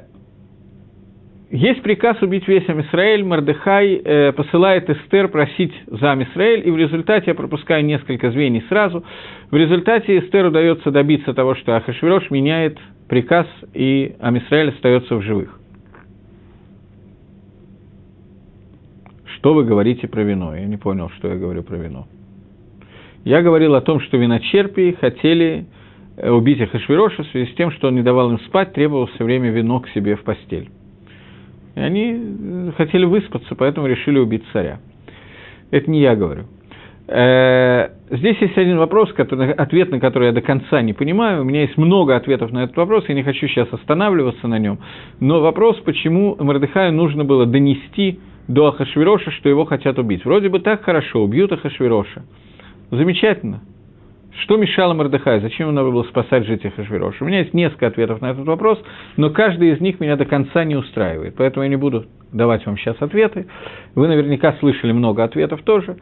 есть 1.51 1.81
приказ 1.81 2.21
убить 2.21 2.47
весь 2.47 2.67
Амисраэль, 2.69 3.25
Мордыхай 3.25 3.95
э, 3.95 4.31
посылает 4.31 4.89
Эстер 4.89 5.27
просить 5.27 5.73
за 5.87 6.13
Амисраэль, 6.13 6.65
и 6.65 6.71
в 6.71 6.77
результате, 6.77 7.31
я 7.31 7.35
пропускаю 7.35 7.83
несколько 7.83 8.31
звеньев 8.31 8.63
сразу, 8.69 9.03
в 9.49 9.55
результате 9.57 10.19
Эстер 10.19 10.45
удается 10.45 10.91
добиться 10.91 11.33
того, 11.33 11.55
что 11.55 11.75
Ахашвирош 11.75 12.31
меняет 12.31 12.79
приказ, 13.09 13.47
и 13.73 14.15
Амисраэль 14.21 14.69
остается 14.69 15.15
в 15.15 15.23
живых. 15.23 15.59
Что 19.35 19.53
вы 19.53 19.65
говорите 19.65 20.07
про 20.07 20.21
вино? 20.23 20.55
Я 20.55 20.65
не 20.67 20.77
понял, 20.77 21.09
что 21.17 21.27
я 21.27 21.35
говорю 21.35 21.63
про 21.63 21.75
вино. 21.75 22.07
Я 23.25 23.41
говорил 23.41 23.75
о 23.75 23.81
том, 23.81 23.99
что 23.99 24.15
виночерпии 24.15 24.95
хотели 25.01 25.65
э, 26.15 26.29
убить 26.29 26.61
Ахашвироша 26.61 27.23
в 27.23 27.27
связи 27.27 27.51
с 27.51 27.55
тем, 27.55 27.71
что 27.71 27.89
он 27.89 27.95
не 27.95 28.03
давал 28.03 28.31
им 28.31 28.39
спать, 28.39 28.71
требовал 28.71 29.07
все 29.07 29.25
время 29.25 29.51
вино 29.51 29.81
к 29.81 29.89
себе 29.89 30.15
в 30.15 30.23
постель. 30.23 30.69
И 31.75 31.79
они 31.79 32.17
э, 32.17 32.71
хотели 32.77 33.05
выспаться, 33.05 33.55
поэтому 33.55 33.87
решили 33.87 34.19
убить 34.19 34.43
царя. 34.51 34.79
Это 35.71 35.89
не 35.89 36.01
я 36.01 36.15
говорю. 36.15 36.45
Э, 37.07 37.89
здесь 38.09 38.37
есть 38.39 38.57
один 38.57 38.77
вопрос, 38.77 39.11
который, 39.13 39.51
ответ 39.53 39.91
на 39.91 39.99
который 39.99 40.27
я 40.27 40.31
до 40.33 40.41
конца 40.41 40.81
не 40.81 40.93
понимаю. 40.93 41.41
У 41.41 41.43
меня 41.43 41.61
есть 41.61 41.77
много 41.77 42.15
ответов 42.15 42.51
на 42.51 42.63
этот 42.63 42.77
вопрос, 42.77 43.05
я 43.07 43.15
не 43.15 43.23
хочу 43.23 43.47
сейчас 43.47 43.67
останавливаться 43.71 44.47
на 44.47 44.59
нем. 44.59 44.79
Но 45.19 45.41
вопрос, 45.41 45.77
почему 45.83 46.35
Мордыхаю 46.39 46.93
нужно 46.93 47.25
было 47.25 47.45
донести 47.45 48.19
до 48.47 48.67
Ахашвироша, 48.67 49.31
что 49.31 49.49
его 49.49 49.65
хотят 49.65 49.99
убить. 49.99 50.25
Вроде 50.25 50.49
бы 50.49 50.59
так 50.59 50.83
хорошо, 50.83 51.23
убьют 51.23 51.51
Ахашвироша. 51.51 52.23
Замечательно. 52.91 53.61
Что 54.39 54.55
мешало 54.55 54.93
Мордыхаю? 54.93 55.41
Зачем 55.41 55.69
он 55.69 55.75
надо 55.75 55.91
было 55.91 56.03
спасать 56.03 56.45
жителей 56.45 56.69
Ахашвироша? 56.69 57.17
У 57.23 57.27
меня 57.27 57.39
есть 57.39 57.53
несколько 57.53 57.87
ответов 57.87 58.21
на 58.21 58.31
этот 58.31 58.45
вопрос, 58.45 58.81
но 59.17 59.29
каждый 59.29 59.71
из 59.71 59.81
них 59.81 59.99
меня 59.99 60.15
до 60.15 60.25
конца 60.25 60.63
не 60.63 60.75
устраивает. 60.75 61.35
Поэтому 61.37 61.63
я 61.63 61.69
не 61.69 61.75
буду 61.75 62.05
давать 62.31 62.65
вам 62.65 62.77
сейчас 62.77 62.95
ответы. 63.01 63.47
Вы 63.93 64.07
наверняка 64.07 64.53
слышали 64.59 64.93
много 64.93 65.23
ответов 65.23 65.61
тоже. 65.63 65.97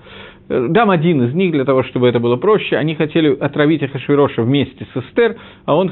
Э, 0.47 0.67
дам 0.69 0.91
один 0.91 1.23
из 1.23 1.33
них 1.33 1.51
для 1.51 1.65
того, 1.65 1.83
чтобы 1.83 2.07
это 2.07 2.19
было 2.19 2.35
проще. 2.35 2.77
Они 2.77 2.93
хотели 2.93 3.35
отравить 3.35 3.81
Ахашвироша 3.81 4.43
вместе 4.43 4.85
с 4.93 4.97
Эстер, 4.97 5.37
а 5.65 5.75
он 5.75 5.91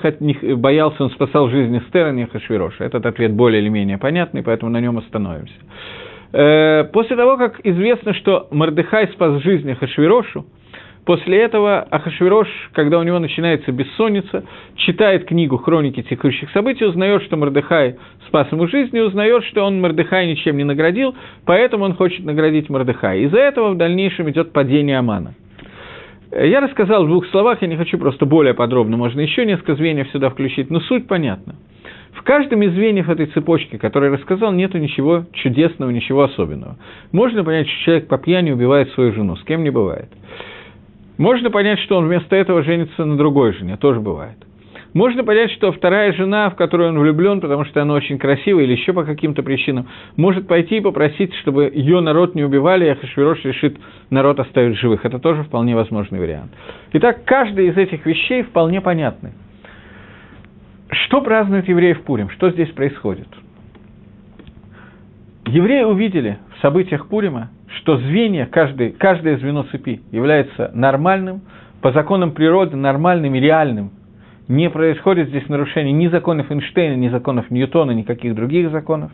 боялся, 0.58 1.04
он 1.04 1.10
спасал 1.10 1.50
жизнь 1.50 1.76
Эстера, 1.78 2.10
а 2.10 2.12
не 2.12 2.24
Ахашвироша. 2.24 2.86
Этот 2.86 3.06
ответ 3.08 3.34
более 3.34 3.62
или 3.62 3.70
менее 3.70 3.98
понятный, 3.98 4.44
поэтому 4.44 4.72
на 4.72 4.80
нем 4.80 5.00
остановимся. 5.00 5.56
Э, 6.34 6.84
после 6.94 7.16
того, 7.16 7.38
как 7.38 7.60
известно, 7.64 8.14
что 8.14 8.48
Мордыхай 8.52 9.08
спас 9.08 9.42
жизнь 9.42 9.72
Ахашвирошу, 9.72 10.46
После 11.08 11.38
этого 11.42 11.84
Ахашвирош, 11.90 12.50
когда 12.74 13.00
у 13.00 13.04
него 13.04 13.18
начинается 13.18 13.72
бессонница, 13.72 14.44
читает 14.76 15.24
книгу 15.24 15.56
«Хроники 15.56 16.02
текущих 16.02 16.52
событий», 16.52 16.84
узнает, 16.84 17.24
что 17.24 17.38
Мордыхай 17.38 17.96
спас 18.28 18.52
ему 18.52 18.68
жизнь, 18.68 18.94
и 18.94 19.00
узнает, 19.00 19.46
что 19.46 19.64
он 19.64 19.80
Мордыхай 19.80 20.28
ничем 20.28 20.58
не 20.58 20.66
наградил, 20.66 21.16
поэтому 21.46 21.86
он 21.86 21.94
хочет 21.94 22.26
наградить 22.26 22.70
Мордыхая. 22.70 23.20
Из-за 23.20 23.40
этого 23.40 23.70
в 23.70 23.78
дальнейшем 23.78 24.30
идет 24.30 24.52
падение 24.52 25.00
Амана. 25.00 25.36
Я 26.34 26.60
рассказал 26.60 27.06
в 27.06 27.08
двух 27.08 27.26
словах, 27.28 27.62
я 27.62 27.70
не 27.70 27.78
хочу 27.78 27.98
просто 27.98 28.26
более 28.26 28.54
подробно, 28.54 28.98
можно 28.98 29.22
еще 29.22 29.46
несколько 29.46 29.76
звеньев 29.76 30.10
сюда 30.10 30.30
включить, 30.30 30.70
но 30.70 30.82
суть 30.82 31.08
понятна. 31.08 31.56
В 32.16 32.24
каждом 32.24 32.64
из 32.64 32.74
звеньев 32.74 33.08
этой 33.08 33.28
цепочки, 33.28 33.78
который 33.78 34.10
я 34.10 34.18
рассказал, 34.18 34.52
нет 34.52 34.74
ничего 34.74 35.24
чудесного, 35.32 35.90
ничего 35.90 36.24
особенного. 36.24 36.76
Можно 37.14 37.46
понять, 37.46 37.70
что 37.70 37.86
человек 37.86 38.08
по 38.10 38.18
пьяни 38.18 38.52
убивает 38.52 38.92
свою 38.92 39.14
жену, 39.14 39.38
с 39.38 39.44
кем 39.46 39.64
не 39.64 39.70
бывает. 39.70 40.10
Можно 41.18 41.50
понять, 41.50 41.80
что 41.80 41.98
он 41.98 42.08
вместо 42.08 42.36
этого 42.36 42.64
женится 42.64 43.06
на 43.06 43.18
другой 43.18 43.54
жене, 43.54 43.78
тоже 43.78 44.00
бывает. 44.00 44.38
Можно 44.94 45.24
понять, 45.24 45.52
что 45.52 45.72
вторая 45.72 46.14
жена, 46.14 46.50
в 46.50 46.56
которую 46.56 46.90
он 46.90 47.00
влюблен, 47.00 47.42
потому 47.42 47.66
что 47.66 47.82
она 47.82 47.94
очень 47.94 48.18
красивая 48.18 48.64
или 48.64 48.72
еще 48.72 48.94
по 48.94 49.04
каким-то 49.04 49.44
причинам, 49.44 49.88
может 50.16 50.48
пойти 50.48 50.78
и 50.78 50.82
попросить, 50.82 51.34
чтобы 51.36 51.72
ее 51.74 52.00
народ 52.02 52.36
не 52.36 52.44
убивали, 52.44 52.86
и 52.86 52.90
Ахашвирош 52.90 53.44
решит 53.44 53.78
народ 54.10 54.40
оставить 54.40 54.78
живых. 54.78 55.06
Это 55.06 55.20
тоже 55.20 55.44
вполне 55.44 55.76
возможный 55.76 56.20
вариант. 56.20 56.52
Итак, 56.94 57.26
каждый 57.26 57.68
из 57.68 57.78
этих 57.78 58.06
вещей 58.06 58.44
вполне 58.44 58.82
понятны. 58.82 59.34
Что 60.90 61.22
празднуют 61.22 61.68
евреи 61.68 61.94
в 61.94 62.04
Пурим? 62.04 62.30
Что 62.30 62.50
здесь 62.50 62.70
происходит? 62.70 63.28
Евреи 65.46 65.84
увидели 65.84 66.40
в 66.58 66.62
событиях 66.62 67.08
Пурима 67.08 67.50
что 67.76 67.98
звенья, 67.98 68.46
каждый, 68.46 68.92
каждое 68.92 69.38
звено 69.38 69.64
цепи 69.64 70.02
является 70.12 70.72
нормальным, 70.74 71.42
по 71.82 71.92
законам 71.92 72.32
природы 72.32 72.76
нормальным 72.76 73.36
и 73.36 73.40
реальным. 73.40 73.92
Не 74.48 74.70
происходит 74.70 75.30
здесь 75.30 75.48
нарушение 75.50 75.94
ни 75.94 76.08
законов 76.08 76.50
Эйнштейна, 76.52 76.96
ни 76.96 77.10
законов 77.10 77.52
Ньютона, 77.52 77.92
никаких 77.92 78.34
других 78.34 78.72
законов. 78.72 79.12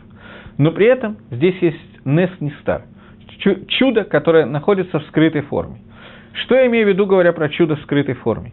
Но 0.58 0.70
при 0.70 0.86
этом 0.86 1.16
здесь 1.30 1.56
есть 1.60 2.04
Нес 2.04 2.30
Нистар, 2.40 2.82
чудо, 3.68 4.04
которое 4.04 4.46
находится 4.46 5.00
в 5.00 5.04
скрытой 5.06 5.42
форме. 5.42 5.78
Что 6.44 6.54
я 6.54 6.66
имею 6.66 6.86
в 6.86 6.88
виду, 6.88 7.06
говоря 7.06 7.32
про 7.32 7.48
чудо 7.48 7.76
в 7.76 7.80
скрытой 7.82 8.14
форме? 8.14 8.52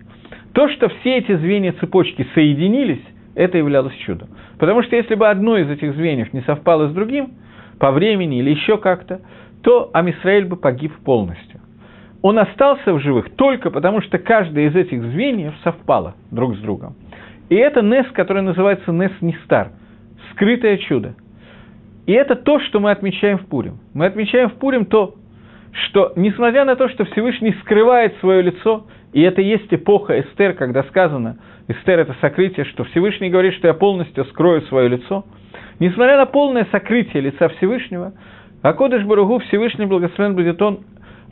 То, 0.53 0.67
что 0.69 0.89
все 0.89 1.17
эти 1.17 1.35
звенья 1.35 1.73
цепочки 1.73 2.27
соединились, 2.33 3.01
это 3.35 3.57
являлось 3.57 3.95
чудом. 4.05 4.29
Потому 4.59 4.83
что 4.83 4.95
если 4.95 5.15
бы 5.15 5.27
одно 5.27 5.57
из 5.57 5.69
этих 5.69 5.95
звеньев 5.95 6.33
не 6.33 6.41
совпало 6.41 6.89
с 6.89 6.93
другим, 6.93 7.31
по 7.79 7.91
времени 7.91 8.39
или 8.39 8.51
еще 8.51 8.77
как-то, 8.77 9.21
то 9.63 9.89
Амисраэль 9.93 10.45
бы 10.45 10.55
погиб 10.55 10.93
полностью. 11.03 11.59
Он 12.21 12.37
остался 12.37 12.93
в 12.93 12.99
живых 12.99 13.35
только 13.35 13.71
потому, 13.71 14.01
что 14.01 14.19
каждое 14.19 14.67
из 14.67 14.75
этих 14.75 15.01
звеньев 15.01 15.53
совпало 15.63 16.15
друг 16.29 16.55
с 16.55 16.59
другом. 16.59 16.95
И 17.49 17.55
это 17.55 17.81
Нес, 17.81 18.05
который 18.13 18.43
называется 18.43 18.91
Нес 18.91 19.11
Нистар, 19.21 19.71
скрытое 20.31 20.77
чудо. 20.77 21.15
И 22.05 22.13
это 22.13 22.35
то, 22.35 22.59
что 22.59 22.79
мы 22.79 22.91
отмечаем 22.91 23.39
в 23.39 23.45
Пурим. 23.47 23.79
Мы 23.93 24.05
отмечаем 24.05 24.49
в 24.49 24.53
Пурим 24.53 24.85
то, 24.85 25.15
что, 25.71 26.13
несмотря 26.15 26.65
на 26.65 26.75
то, 26.75 26.89
что 26.89 27.05
Всевышний 27.05 27.55
скрывает 27.61 28.15
свое 28.19 28.41
лицо, 28.41 28.85
и 29.13 29.21
это 29.21 29.41
есть 29.41 29.73
эпоха 29.73 30.19
Эстер, 30.19 30.53
когда 30.53 30.83
сказано, 30.83 31.37
Эстер– 31.67 31.99
это 32.01 32.15
сокрытие, 32.21 32.65
что 32.65 32.83
Всевышний 32.85 33.29
говорит, 33.29 33.53
что 33.55 33.67
я 33.67 33.73
полностью 33.73 34.25
скрою 34.25 34.61
свое 34.63 34.89
лицо, 34.89 35.25
несмотря 35.79 36.17
на 36.17 36.25
полное 36.25 36.67
сокрытие 36.71 37.21
лица 37.23 37.49
Всевышнего, 37.49 38.13
а 38.61 38.73
Кодыш 38.73 39.03
Баругу, 39.03 39.39
Всевышний 39.39 39.85
Благословен 39.85 40.35
будет 40.35 40.61
он, 40.61 40.81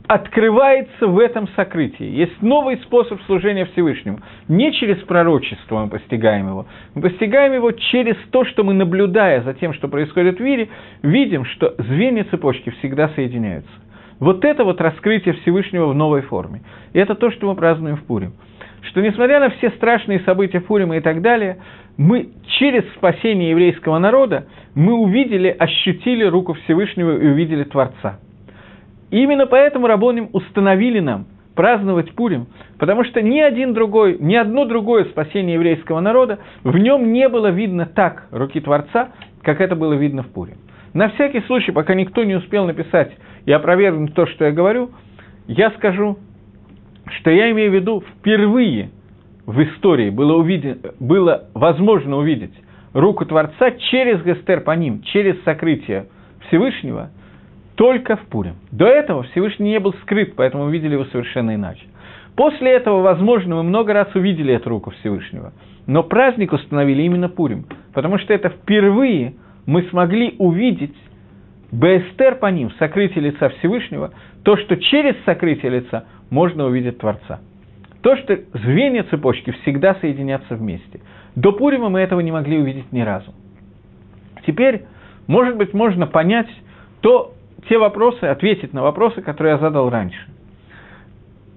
открывается 0.06 1.06
в 1.06 1.18
этом 1.20 1.46
сокрытии. 1.54 2.04
Есть 2.04 2.42
новый 2.42 2.78
способ 2.78 3.20
служения 3.22 3.66
Всевышнему. 3.66 4.18
Не 4.48 4.72
через 4.72 4.96
пророчество 5.04 5.84
мы 5.84 5.88
постигаем 5.88 6.48
его. 6.48 6.66
Мы 6.94 7.02
постигаем 7.02 7.52
его 7.52 7.70
через 7.70 8.16
то, 8.32 8.44
что 8.44 8.64
мы, 8.64 8.74
наблюдая 8.74 9.42
за 9.42 9.54
тем, 9.54 9.72
что 9.72 9.86
происходит 9.86 10.38
в 10.38 10.42
мире, 10.42 10.68
видим, 11.02 11.44
что 11.44 11.74
звенья 11.78 12.24
цепочки 12.24 12.70
всегда 12.70 13.10
соединяются. 13.10 13.70
Вот 14.18 14.44
это 14.44 14.64
вот 14.64 14.80
раскрытие 14.80 15.34
Всевышнего 15.34 15.86
в 15.86 15.94
новой 15.94 16.22
форме. 16.22 16.62
И 16.92 16.98
это 16.98 17.14
то, 17.14 17.30
что 17.30 17.46
мы 17.46 17.54
празднуем 17.54 17.96
в 17.96 18.02
Пурим. 18.02 18.32
Что 18.82 19.00
несмотря 19.00 19.38
на 19.38 19.50
все 19.50 19.70
страшные 19.70 20.20
события 20.20 20.60
Пурима 20.60 20.96
и 20.96 21.00
так 21.00 21.22
далее, 21.22 21.58
мы 22.00 22.30
через 22.58 22.90
спасение 22.94 23.50
еврейского 23.50 23.98
народа, 23.98 24.46
мы 24.74 24.94
увидели, 24.94 25.48
ощутили 25.48 26.24
руку 26.24 26.54
Всевышнего 26.54 27.14
и 27.14 27.28
увидели 27.28 27.62
Творца. 27.64 28.18
И 29.10 29.22
именно 29.22 29.44
поэтому 29.46 29.86
Рабоним 29.86 30.30
установили 30.32 31.00
нам 31.00 31.26
праздновать 31.54 32.14
Пурим, 32.14 32.46
потому 32.78 33.04
что 33.04 33.20
ни 33.20 33.38
один 33.38 33.74
другой, 33.74 34.16
ни 34.18 34.34
одно 34.34 34.64
другое 34.64 35.04
спасение 35.04 35.56
еврейского 35.56 36.00
народа, 36.00 36.38
в 36.64 36.74
нем 36.78 37.12
не 37.12 37.28
было 37.28 37.48
видно 37.48 37.84
так 37.84 38.28
руки 38.30 38.60
Творца, 38.60 39.10
как 39.42 39.60
это 39.60 39.76
было 39.76 39.92
видно 39.92 40.22
в 40.22 40.28
Пурим. 40.28 40.56
На 40.94 41.10
всякий 41.10 41.42
случай, 41.42 41.70
пока 41.70 41.92
никто 41.92 42.24
не 42.24 42.34
успел 42.34 42.64
написать 42.64 43.12
и 43.44 43.52
опровергнуть 43.52 44.14
то, 44.14 44.24
что 44.24 44.46
я 44.46 44.52
говорю, 44.52 44.90
я 45.48 45.70
скажу, 45.72 46.16
что 47.18 47.30
я 47.30 47.50
имею 47.50 47.70
в 47.70 47.74
виду 47.74 48.02
впервые– 48.16 48.88
в 49.50 49.62
истории 49.64 50.10
было, 50.10 50.34
увиден, 50.36 50.78
было 51.00 51.48
возможно 51.54 52.18
увидеть 52.18 52.54
руку 52.92 53.26
Творца 53.26 53.72
через 53.90 54.22
Гестер 54.22 54.60
по 54.60 54.70
ним, 54.72 55.02
через 55.02 55.42
сокрытие 55.42 56.06
Всевышнего, 56.46 57.10
только 57.74 58.16
в 58.16 58.20
Пурим. 58.26 58.54
До 58.70 58.86
этого 58.86 59.24
Всевышний 59.24 59.70
не 59.70 59.80
был 59.80 59.92
скрыт, 60.02 60.34
поэтому 60.36 60.64
увидели 60.64 60.92
его 60.92 61.04
совершенно 61.06 61.56
иначе. 61.56 61.82
После 62.36 62.70
этого, 62.70 63.02
возможно, 63.02 63.56
мы 63.56 63.62
много 63.64 63.92
раз 63.92 64.14
увидели 64.14 64.54
эту 64.54 64.70
руку 64.70 64.90
Всевышнего. 65.00 65.52
Но 65.86 66.04
праздник 66.04 66.52
установили 66.52 67.02
именно 67.02 67.28
Пурим, 67.28 67.66
потому 67.92 68.18
что 68.18 68.32
это 68.32 68.50
впервые 68.50 69.34
мы 69.66 69.82
смогли 69.90 70.36
увидеть 70.38 70.94
Бестер 71.72 72.36
по 72.36 72.46
ним, 72.46 72.70
сокрытие 72.78 73.24
лица 73.24 73.48
Всевышнего, 73.48 74.12
то, 74.44 74.56
что 74.56 74.76
через 74.76 75.16
сокрытие 75.24 75.72
лица 75.72 76.04
можно 76.30 76.66
увидеть 76.66 76.98
Творца. 76.98 77.40
То, 78.02 78.16
что 78.16 78.38
звенья 78.54 79.04
цепочки 79.04 79.50
всегда 79.50 79.94
соединятся 79.96 80.54
вместе. 80.54 81.00
До 81.34 81.52
Пурима 81.52 81.90
мы 81.90 82.00
этого 82.00 82.20
не 82.20 82.32
могли 82.32 82.58
увидеть 82.58 82.90
ни 82.92 83.00
разу. 83.00 83.34
Теперь, 84.46 84.84
может 85.26 85.56
быть, 85.56 85.74
можно 85.74 86.06
понять 86.06 86.48
то, 87.02 87.34
те 87.68 87.78
вопросы, 87.78 88.24
ответить 88.24 88.72
на 88.72 88.82
вопросы, 88.82 89.20
которые 89.20 89.54
я 89.54 89.58
задал 89.58 89.90
раньше. 89.90 90.20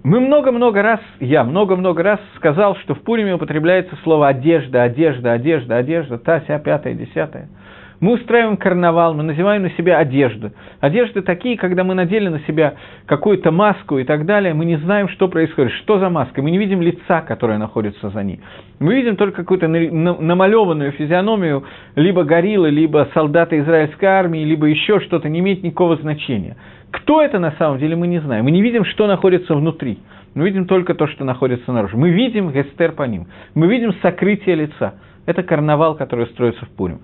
Мы 0.03 0.19
много-много 0.19 0.81
раз, 0.81 0.99
я 1.21 1.45
много-много 1.45 2.03
раз 2.03 2.19
сказал, 2.35 2.75
что 2.75 2.93
в 2.93 2.99
Пуриме 3.03 3.35
употребляется 3.35 3.95
слово 4.03 4.27
«одежда», 4.27 4.83
«одежда», 4.83 5.31
«одежда», 5.31 5.77
«одежда», 5.77 6.17
«та, 6.17 6.41
ся, 6.41 6.59
пятая, 6.59 6.93
десятая– 6.93 7.47
мы 8.03 8.15
устраиваем 8.15 8.57
карнавал, 8.57 9.13
мы 9.13 9.23
надеваем 9.23 9.61
на 9.61 9.69
себя 9.71 9.97
одежду. 9.97 10.51
Одежды 10.81 11.21
такие, 11.21 11.55
когда 11.55 11.85
мы 11.85 11.93
надели 11.93 12.27
на 12.27 12.41
себя 12.41 12.73
какую-то 13.05 13.49
маску 13.49 13.97
и 13.97 14.03
так 14.03 14.25
далее, 14.25 14.53
мы 14.53 14.65
не 14.65 14.75
знаем, 14.75 15.07
что 15.07 15.29
происходит, 15.29 15.71
что 15.71 15.99
за 15.99 16.09
маска. 16.09 16.41
Мы 16.41 16.51
не 16.51 16.57
видим 16.57 16.81
лица, 16.81 17.21
которое 17.21 17.57
находится 17.57 18.09
за 18.09 18.21
ней. 18.21 18.41
Мы 18.79 18.95
видим 18.95 19.15
только 19.15 19.37
какую-то 19.37 19.69
намалеванную 19.69 20.91
физиономию 20.91 21.63
либо 21.95 22.25
гориллы, 22.25 22.71
либо 22.71 23.07
солдата 23.13 23.57
израильской 23.57 24.09
армии, 24.09 24.43
либо 24.43 24.65
еще 24.65 24.99
что-то, 24.99 25.29
не 25.29 25.39
имеет 25.39 25.63
никакого 25.63 25.95
значения. 25.95 26.57
Кто 26.91 27.21
это 27.21 27.39
на 27.39 27.53
самом 27.53 27.79
деле, 27.79 27.95
мы 27.95 28.07
не 28.07 28.19
знаем. 28.19 28.43
Мы 28.43 28.51
не 28.51 28.61
видим, 28.61 28.83
что 28.83 29.07
находится 29.07 29.55
внутри. 29.55 29.99
Мы 30.35 30.43
видим 30.43 30.65
только 30.65 30.93
то, 30.93 31.07
что 31.07 31.23
находится 31.23 31.71
наружу. 31.71 31.97
Мы 31.97 32.09
видим 32.09 32.51
гестер 32.51 32.91
по 32.91 33.03
ним. 33.03 33.27
Мы 33.55 33.67
видим 33.67 33.93
сокрытие 34.01 34.55
лица. 34.55 34.95
Это 35.25 35.41
карнавал, 35.41 35.95
который 35.95 36.27
строится 36.27 36.65
в 36.65 36.69
Пурим 36.71 36.99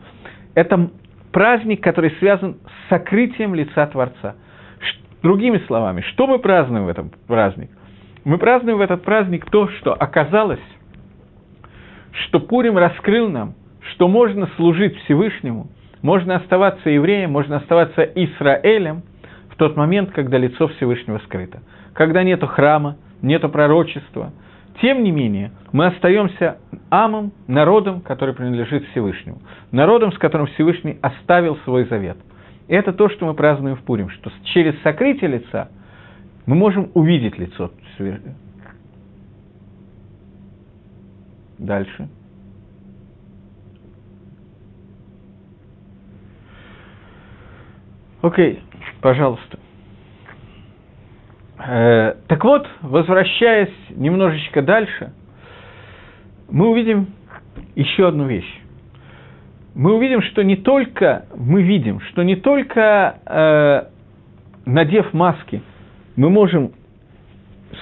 это 0.55 0.89
праздник, 1.31 1.81
который 1.83 2.11
связан 2.19 2.57
с 2.65 2.89
сокрытием 2.89 3.55
лица 3.55 3.87
Творца. 3.87 4.35
Другими 5.21 5.57
словами, 5.67 6.01
что 6.13 6.27
мы 6.27 6.39
празднуем 6.39 6.85
в 6.85 6.89
этом 6.89 7.11
праздник? 7.27 7.69
Мы 8.23 8.37
празднуем 8.37 8.77
в 8.77 8.81
этот 8.81 9.03
праздник 9.03 9.49
то, 9.49 9.67
что 9.79 9.93
оказалось, 9.93 10.59
что 12.11 12.39
Пурим 12.39 12.77
раскрыл 12.77 13.29
нам, 13.29 13.55
что 13.91 14.07
можно 14.07 14.47
служить 14.55 14.95
Всевышнему, 15.03 15.67
можно 16.01 16.37
оставаться 16.37 16.89
евреем, 16.89 17.31
можно 17.31 17.57
оставаться 17.57 18.03
Израилем 18.03 19.03
в 19.49 19.55
тот 19.57 19.75
момент, 19.75 20.11
когда 20.11 20.37
лицо 20.37 20.67
Всевышнего 20.69 21.19
скрыто. 21.19 21.61
Когда 21.93 22.23
нету 22.23 22.47
храма, 22.47 22.97
нету 23.21 23.49
пророчества. 23.49 24.31
Тем 24.81 25.03
не 25.03 25.11
менее, 25.11 25.51
мы 25.73 25.87
остаемся 25.87 26.57
амом, 26.89 27.33
народом, 27.47 28.01
который 28.01 28.33
принадлежит 28.33 28.85
Всевышнему. 28.91 29.39
Народом, 29.71 30.11
с 30.13 30.17
которым 30.17 30.47
Всевышний 30.47 30.97
оставил 31.01 31.57
свой 31.65 31.85
завет. 31.85 32.17
И 32.67 32.73
это 32.73 32.93
то, 32.93 33.09
что 33.09 33.25
мы 33.25 33.33
празднуем 33.33 33.75
в 33.75 33.81
Пурим, 33.81 34.09
что 34.09 34.31
через 34.45 34.79
сокрытие 34.81 35.31
лица 35.31 35.69
мы 36.45 36.55
можем 36.55 36.91
увидеть 36.93 37.37
лицо. 37.37 37.71
Дальше. 41.57 42.07
Окей, 48.21 48.61
пожалуйста. 49.01 49.59
Э, 51.59 52.15
так 52.27 52.43
вот, 52.45 52.67
возвращаясь 52.81 53.73
немножечко 53.89 54.61
дальше, 54.61 55.11
мы 56.49 56.69
увидим 56.69 57.07
еще 57.75 58.07
одну 58.07 58.25
вещь. 58.25 58.61
Мы 59.75 59.93
увидим, 59.93 60.21
что 60.21 60.41
не 60.41 60.55
только, 60.55 61.25
мы 61.35 61.61
видим, 61.61 61.99
что 62.01 62.23
не 62.23 62.35
только 62.35 63.17
э, 63.25 63.83
надев 64.65 65.13
маски, 65.13 65.61
мы 66.15 66.29
можем 66.29 66.71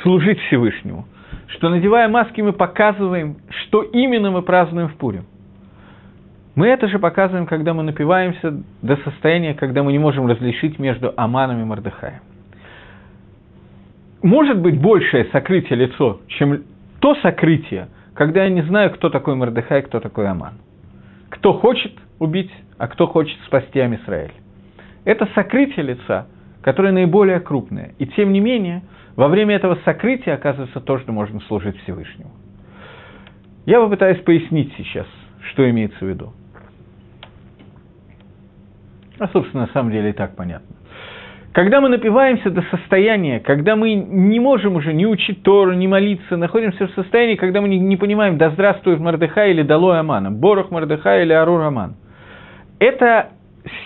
служить 0.01 0.39
Всевышнему, 0.41 1.05
что 1.47 1.69
надевая 1.69 2.07
маски, 2.09 2.41
мы 2.41 2.53
показываем, 2.53 3.37
что 3.49 3.83
именно 3.83 4.31
мы 4.31 4.41
празднуем 4.41 4.89
в 4.89 4.95
Пурим. 4.95 5.25
Мы 6.55 6.67
это 6.67 6.87
же 6.87 6.97
показываем, 6.97 7.45
когда 7.45 7.73
мы 7.75 7.83
напиваемся 7.83 8.63
до 8.81 8.97
состояния, 8.97 9.53
когда 9.53 9.83
мы 9.83 9.91
не 9.91 9.99
можем 9.99 10.25
различить 10.25 10.79
между 10.79 11.13
Аманом 11.15 11.61
и 11.61 11.65
Мордыхаем 11.65 12.21
может 14.23 14.59
быть 14.59 14.79
большее 14.79 15.25
сокрытие 15.31 15.77
лицо, 15.77 16.21
чем 16.27 16.63
то 16.99 17.15
сокрытие, 17.15 17.89
когда 18.13 18.43
я 18.43 18.49
не 18.49 18.61
знаю, 18.63 18.91
кто 18.91 19.09
такой 19.09 19.35
Мордыхай, 19.35 19.83
кто 19.83 19.99
такой 19.99 20.27
Аман. 20.27 20.55
Кто 21.29 21.53
хочет 21.53 21.93
убить, 22.19 22.51
а 22.77 22.87
кто 22.87 23.07
хочет 23.07 23.37
спасти 23.45 23.79
Амисраэль. 23.79 24.33
Это 25.05 25.27
сокрытие 25.35 25.85
лица, 25.85 26.27
которое 26.61 26.91
наиболее 26.91 27.39
крупное. 27.39 27.93
И 27.99 28.07
тем 28.07 28.33
не 28.33 28.39
менее, 28.39 28.83
во 29.15 29.27
время 29.27 29.55
этого 29.55 29.77
сокрытия, 29.85 30.33
оказывается, 30.33 30.79
то, 30.79 30.99
что 30.99 31.11
можно 31.11 31.39
служить 31.41 31.77
Всевышнему. 31.83 32.31
Я 33.65 33.79
попытаюсь 33.79 34.19
пояснить 34.23 34.73
сейчас, 34.77 35.05
что 35.51 35.69
имеется 35.69 35.99
в 35.99 36.07
виду. 36.07 36.33
А, 39.19 39.27
собственно, 39.29 39.65
на 39.65 39.73
самом 39.73 39.91
деле 39.91 40.11
и 40.11 40.13
так 40.13 40.35
понятно. 40.35 40.75
Когда 41.57 41.81
мы 41.81 41.89
напиваемся 41.89 42.51
до 42.51 42.61
состояния, 42.69 43.39
когда 43.39 43.75
мы 43.75 43.95
не 43.95 44.39
можем 44.39 44.75
уже 44.75 44.93
ни 44.93 45.05
учить 45.05 45.41
Тору, 45.41 45.73
ни 45.73 45.87
молиться, 45.87 46.37
находимся 46.37 46.85
в 46.85 46.91
состоянии, 46.91 47.33
когда 47.33 47.61
мы 47.61 47.67
не, 47.67 47.79
не 47.79 47.97
понимаем, 47.97 48.37
да 48.37 48.51
здравствует 48.51 48.99
Мордыхай 48.99 49.49
или 49.49 49.63
Далой 49.63 49.99
Амана, 49.99 50.29
Борох 50.29 50.69
Мордыхай 50.69 51.23
или 51.23 51.33
Арур 51.33 51.61
Аман. 51.61 51.95
Это 52.77 53.29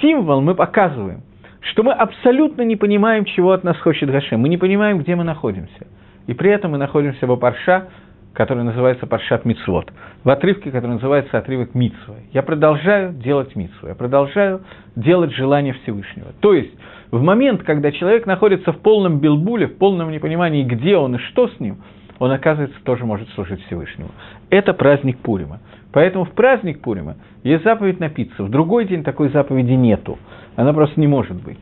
символ 0.01 0.41
мы 0.41 0.53
показываем, 0.53 1.22
что 1.61 1.84
мы 1.84 1.93
абсолютно 1.93 2.63
не 2.63 2.76
понимаем, 2.76 3.24
чего 3.24 3.53
от 3.53 3.63
нас 3.63 3.78
хочет 3.78 4.11
Гашем, 4.11 4.41
мы 4.41 4.49
не 4.49 4.57
понимаем, 4.57 4.97
где 4.97 5.15
мы 5.15 5.24
находимся. 5.24 5.88
И 6.28 6.34
при 6.34 6.51
этом 6.51 6.72
мы 6.72 6.78
находимся 6.78 7.26
в 7.26 7.34
Парша, 7.38 7.88
который 8.34 8.64
называется 8.64 9.08
Паршат 9.08 9.46
Мицвод, 9.46 9.92
в 10.24 10.30
отрывке, 10.30 10.72
который 10.72 10.94
называется 10.94 11.38
отрывок 11.38 11.76
Мицвы. 11.76 12.16
Я 12.32 12.44
продолжаю 12.44 13.14
делать 13.14 13.56
Мицву, 13.56 13.88
я 13.88 13.96
продолжаю 13.96 14.62
делать 14.96 15.34
желание 15.34 15.74
Всевышнего. 15.74 16.30
То 16.40 16.54
есть, 16.54 16.72
в 17.12 17.22
момент, 17.22 17.64
когда 17.64 17.92
человек 17.92 18.26
находится 18.26 18.72
в 18.72 18.80
полном 18.80 19.20
билбуле, 19.20 19.68
в 19.68 19.78
полном 19.78 20.12
непонимании, 20.12 20.64
где 20.64 20.96
он 20.96 21.16
и 21.16 21.18
что 21.20 21.50
с 21.50 21.60
ним, 21.60 21.78
он, 22.20 22.32
оказывается, 22.32 22.78
тоже 22.84 23.04
может 23.04 23.28
служить 23.30 23.66
Всевышнему. 23.66 24.12
Это 24.50 24.74
праздник 24.74 25.18
Пурима. 25.18 25.60
Поэтому 25.92 26.26
в 26.26 26.32
праздник 26.32 26.82
Пурима 26.82 27.18
есть 27.44 27.64
заповедь 27.64 28.00
напиться. 28.00 28.44
В 28.44 28.50
другой 28.50 28.86
день 28.86 29.04
такой 29.04 29.30
заповеди 29.30 29.72
нету. 29.72 30.20
Она 30.56 30.72
просто 30.72 31.00
не 31.00 31.08
может 31.08 31.42
быть. 31.42 31.58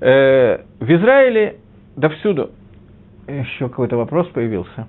Э, 0.00 0.58
в 0.80 0.90
Израиле 0.90 1.56
да 1.96 2.08
всюду 2.08 2.50
еще 3.28 3.68
какой-то 3.68 3.96
вопрос 3.96 4.26
появился. 4.28 4.88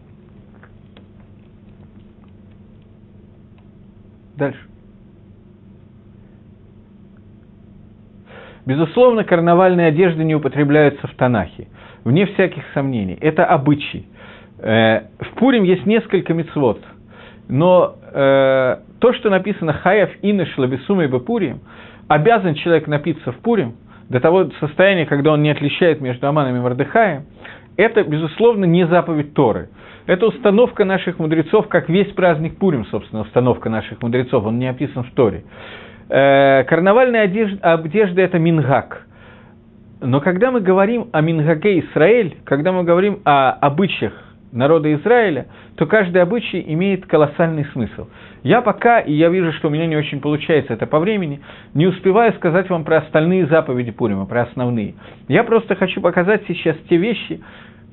Дальше. 4.37 4.59
Безусловно, 8.65 9.23
карнавальные 9.23 9.87
одежды 9.87 10.23
не 10.23 10.35
употребляются 10.35 11.07
в 11.07 11.13
Танахе, 11.15 11.67
вне 12.03 12.25
всяких 12.25 12.63
сомнений. 12.73 13.17
Это 13.21 13.45
обычай. 13.45 14.07
Э, 14.57 15.01
в 15.19 15.35
Пурим 15.35 15.63
есть 15.63 15.85
несколько 15.85 16.33
мецвод, 16.33 16.81
но 17.47 17.95
э, 18.11 18.77
то, 18.99 19.13
что 19.13 19.29
написано 19.29 19.73
«Хаяв 19.73 20.09
иныш 20.23 20.57
лабисума 20.57 21.03
и 21.03 21.07
Пурим», 21.07 21.59
обязан 22.07 22.55
человек 22.55 22.87
напиться 22.87 23.31
в 23.31 23.37
Пурим 23.37 23.75
до 24.09 24.19
того 24.19 24.49
состояния, 24.59 25.05
когда 25.05 25.33
он 25.33 25.43
не 25.43 25.51
отличает 25.51 26.01
между 26.01 26.27
Аманом 26.27 26.55
и 26.55 26.59
Мордыхаем, 26.59 27.25
это, 27.77 28.03
безусловно, 28.03 28.65
не 28.65 28.87
заповедь 28.87 29.33
Торы. 29.33 29.69
Это 30.07 30.27
установка 30.27 30.85
наших 30.85 31.17
мудрецов, 31.17 31.67
как 31.67 31.89
весь 31.89 32.11
праздник 32.13 32.57
Пурим, 32.57 32.85
собственно, 32.85 33.23
установка 33.23 33.69
наших 33.69 34.01
мудрецов, 34.01 34.45
он 34.45 34.59
не 34.59 34.67
описан 34.67 35.03
в 35.03 35.11
Торе. 35.11 35.43
Э, 36.09 36.63
карнавальная 36.65 37.23
одежда, 37.23 37.73
одежда– 37.73 38.21
это 38.23 38.37
мингак. 38.37 39.07
Но 40.01 40.21
когда 40.21 40.51
мы 40.51 40.61
говорим 40.61 41.07
о 41.11 41.21
мингаке 41.21 41.79
Израиль, 41.79 42.37
когда 42.43 42.71
мы 42.71 42.83
говорим 42.83 43.21
о 43.25 43.51
обычаях 43.51 44.13
народа 44.51 44.93
Израиля, 44.93 45.47
то 45.75 45.87
каждый 45.87 46.21
обычай 46.21 46.63
имеет 46.67 47.07
колоссальный 47.07 47.65
смысл. 47.73 48.07
Я 48.43 48.61
пока, 48.61 48.99
и 48.99 49.11
я 49.11 49.29
вижу, 49.29 49.51
что 49.53 49.67
у 49.67 49.71
меня 49.71 49.87
не 49.87 49.97
очень 49.97 50.21
получается 50.21 50.73
это 50.73 50.85
по 50.85 50.99
времени, 50.99 51.41
не 51.73 51.87
успеваю 51.87 52.31
сказать 52.33 52.69
вам 52.69 52.83
про 52.83 52.97
остальные 52.97 53.47
заповеди 53.47 53.91
Пурима, 53.91 54.25
про 54.25 54.43
основные. 54.43 54.93
Я 55.27 55.43
просто 55.43 55.75
хочу 55.75 55.99
показать 55.99 56.43
сейчас 56.47 56.77
те 56.89 56.97
вещи, 56.97 57.41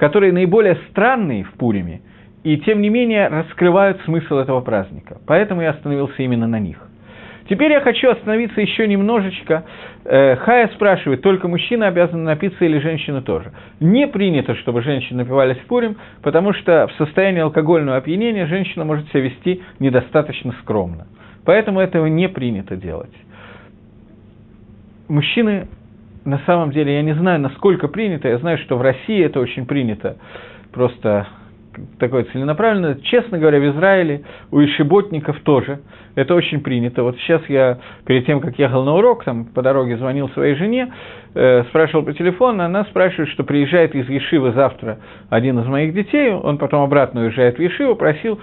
которые 0.02 0.32
наиболее 0.32 0.78
странные 0.90 1.44
в 1.44 1.52
Пуриме, 1.52 2.00
и 2.42 2.56
тем 2.58 2.82
не 2.82 2.88
менее 2.88 3.28
раскрывают 3.28 4.00
смысл 4.04 4.38
этого 4.38 4.60
праздника. 4.60 5.18
Поэтому 5.28 5.62
я 5.62 5.70
остановился 5.70 6.24
именно 6.24 6.48
на 6.48 6.58
них. 6.58 6.76
Теперь 7.48 7.70
я 7.70 7.80
хочу 7.80 8.10
остановиться 8.10 8.60
еще 8.60 8.88
немножечко. 8.88 9.62
Э, 10.04 10.34
Хая 10.34 10.66
спрашивает, 10.74 11.22
только 11.22 11.46
мужчина 11.46 11.86
обязан 11.86 12.24
напиться 12.24 12.64
или 12.64 12.80
женщина 12.80 13.22
тоже? 13.22 13.52
Не 13.78 14.08
принято, 14.08 14.56
чтобы 14.56 14.82
женщины 14.82 15.18
напивались 15.22 15.58
в 15.58 15.66
Пурим, 15.66 15.96
потому 16.20 16.52
что 16.52 16.88
в 16.88 16.92
состоянии 16.94 17.40
алкогольного 17.40 17.98
опьянения 17.98 18.46
женщина 18.46 18.84
может 18.84 19.08
себя 19.10 19.20
вести 19.20 19.62
недостаточно 19.78 20.52
скромно. 20.62 21.06
Поэтому 21.44 21.78
этого 21.78 22.06
не 22.06 22.28
принято 22.28 22.74
делать. 22.74 23.14
Мужчины, 25.06 25.68
на 26.24 26.38
самом 26.46 26.70
деле, 26.70 26.94
я 26.94 27.02
не 27.02 27.14
знаю, 27.14 27.40
насколько 27.40 27.88
принято, 27.88 28.28
я 28.28 28.38
знаю, 28.38 28.58
что 28.58 28.76
в 28.76 28.82
России 28.82 29.24
это 29.24 29.40
очень 29.40 29.66
принято, 29.66 30.16
просто 30.72 31.26
такое 31.98 32.24
целенаправленное. 32.24 32.96
Честно 33.02 33.38
говоря, 33.38 33.58
в 33.58 33.76
Израиле 33.76 34.22
у 34.50 34.60
ишиботников 34.60 35.40
тоже 35.40 35.80
это 36.14 36.34
очень 36.34 36.60
принято. 36.60 37.02
Вот 37.02 37.16
сейчас 37.16 37.42
я, 37.48 37.78
перед 38.06 38.26
тем, 38.26 38.40
как 38.40 38.58
ехал 38.58 38.84
на 38.84 38.94
урок, 38.94 39.24
там 39.24 39.46
по 39.46 39.62
дороге 39.62 39.96
звонил 39.96 40.28
своей 40.30 40.54
жене, 40.54 40.92
э, 41.34 41.64
спрашивал 41.64 42.04
по 42.04 42.12
телефону, 42.12 42.62
она 42.62 42.84
спрашивает, 42.84 43.30
что 43.30 43.44
приезжает 43.44 43.94
из 43.94 44.08
Ешивы 44.08 44.52
завтра 44.52 44.98
один 45.30 45.58
из 45.58 45.66
моих 45.66 45.94
детей, 45.94 46.30
он 46.30 46.58
потом 46.58 46.82
обратно 46.82 47.22
уезжает 47.22 47.56
в 47.56 47.62
Ешиву, 47.62 47.96
просил 47.96 48.38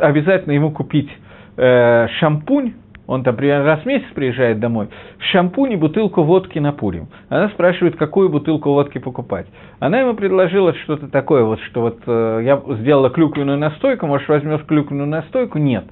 обязательно 0.00 0.52
ему 0.52 0.70
купить 0.70 1.10
э, 1.56 2.08
шампунь, 2.20 2.74
он 3.08 3.24
там 3.24 3.36
раз 3.38 3.80
в 3.80 3.86
месяц 3.86 4.06
приезжает 4.14 4.60
домой, 4.60 4.88
шампунь 5.32 5.72
и 5.72 5.76
бутылку 5.76 6.22
водки 6.22 6.58
на 6.58 6.72
Пурим. 6.72 7.08
Она 7.30 7.48
спрашивает, 7.48 7.96
какую 7.96 8.28
бутылку 8.28 8.70
водки 8.70 8.98
покупать. 8.98 9.46
Она 9.80 10.00
ему 10.00 10.12
предложила 10.14 10.74
что-то 10.74 11.08
такое, 11.08 11.42
вот, 11.42 11.58
что 11.62 11.80
вот 11.80 12.00
э, 12.06 12.40
я 12.44 12.62
сделала 12.76 13.08
клюквенную 13.08 13.56
настойку, 13.58 14.06
может, 14.06 14.28
возьмешь 14.28 14.62
клюквенную 14.66 15.08
настойку? 15.08 15.58
Нет. 15.58 15.84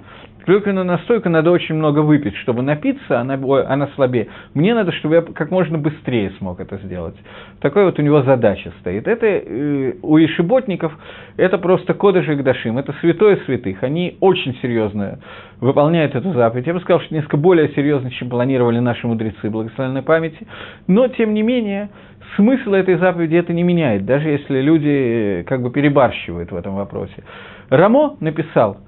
Клюквенную 0.46 0.86
настойку 0.86 1.28
надо 1.28 1.50
очень 1.50 1.74
много 1.74 1.98
выпить, 2.00 2.36
чтобы 2.36 2.62
напиться, 2.62 3.20
она, 3.20 3.34
она 3.34 3.88
слабее. 3.96 4.28
Мне 4.54 4.74
надо, 4.74 4.92
чтобы 4.92 5.16
я 5.16 5.22
как 5.22 5.50
можно 5.50 5.76
быстрее 5.76 6.30
смог 6.38 6.60
это 6.60 6.78
сделать. 6.78 7.16
Такой 7.60 7.84
вот 7.84 7.98
у 7.98 8.02
него 8.02 8.22
задача 8.22 8.72
стоит. 8.80 9.06
Это 9.08 9.26
э, 9.26 9.94
у 10.02 10.18
ишиботников 10.18 10.96
это 11.36 11.58
просто 11.58 11.94
кодыш 11.94 12.28
и 12.28 12.34
гдашим, 12.34 12.78
это 12.78 12.94
святое 13.00 13.36
святых. 13.44 13.82
Они 13.82 14.16
очень 14.20 14.56
серьезно 14.62 15.18
выполняют 15.60 16.14
эту 16.14 16.32
заповедь. 16.32 16.66
Я 16.66 16.74
бы 16.74 16.80
сказал, 16.80 17.00
что 17.00 17.14
несколько 17.14 17.36
более 17.36 17.68
серьезно, 17.70 18.10
чем 18.10 18.30
планировали 18.30 18.78
наши 18.78 19.06
мудрецы 19.06 19.50
благословенной 19.50 20.02
памяти. 20.02 20.46
Но, 20.86 21.08
тем 21.08 21.34
не 21.34 21.42
менее, 21.42 21.90
смысл 22.36 22.72
этой 22.72 22.96
заповеди 22.96 23.34
это 23.34 23.52
не 23.52 23.64
меняет, 23.64 24.04
даже 24.04 24.28
если 24.28 24.60
люди 24.60 25.40
э, 25.40 25.44
как 25.44 25.62
бы 25.62 25.70
перебарщивают 25.70 26.52
в 26.52 26.56
этом 26.56 26.76
вопросе. 26.76 27.24
Рамо 27.68 28.16
написал, 28.20 28.78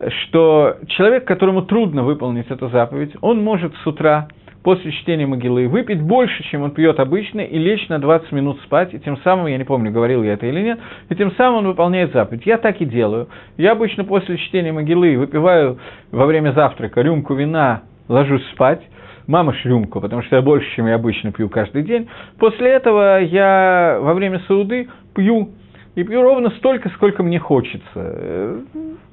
что 0.00 0.76
человек, 0.88 1.24
которому 1.24 1.62
трудно 1.62 2.02
выполнить 2.02 2.50
эту 2.50 2.68
заповедь, 2.68 3.12
он 3.20 3.42
может 3.42 3.74
с 3.82 3.86
утра 3.86 4.28
после 4.62 4.92
чтения 4.92 5.26
могилы 5.26 5.68
выпить 5.68 6.02
больше, 6.02 6.42
чем 6.50 6.62
он 6.62 6.72
пьет 6.72 7.00
обычно, 7.00 7.40
и 7.40 7.58
лечь 7.58 7.88
на 7.88 7.98
20 7.98 8.32
минут 8.32 8.60
спать, 8.62 8.92
и 8.92 8.98
тем 8.98 9.16
самым, 9.18 9.46
я 9.46 9.56
не 9.56 9.64
помню, 9.64 9.90
говорил 9.90 10.22
я 10.22 10.34
это 10.34 10.46
или 10.46 10.60
нет, 10.60 10.78
и 11.08 11.14
тем 11.14 11.32
самым 11.32 11.58
он 11.58 11.66
выполняет 11.68 12.12
заповедь. 12.12 12.44
Я 12.44 12.58
так 12.58 12.80
и 12.80 12.84
делаю. 12.84 13.28
Я 13.56 13.72
обычно 13.72 14.04
после 14.04 14.36
чтения 14.36 14.72
могилы 14.72 15.16
выпиваю 15.16 15.78
во 16.10 16.26
время 16.26 16.52
завтрака 16.52 17.00
рюмку 17.00 17.34
вина, 17.34 17.82
ложусь 18.08 18.44
спать, 18.52 18.82
мама 19.26 19.54
рюмку, 19.64 20.00
потому 20.00 20.22
что 20.22 20.36
я 20.36 20.42
больше, 20.42 20.68
чем 20.74 20.86
я 20.86 20.96
обычно 20.96 21.32
пью 21.32 21.48
каждый 21.48 21.82
день. 21.82 22.08
После 22.38 22.70
этого 22.70 23.20
я 23.20 23.98
во 24.00 24.14
время 24.14 24.40
сауды 24.48 24.88
пью 25.14 25.50
и 25.98 26.04
пью 26.04 26.22
ровно 26.22 26.50
столько, 26.50 26.90
сколько 26.90 27.24
мне 27.24 27.40
хочется. 27.40 28.62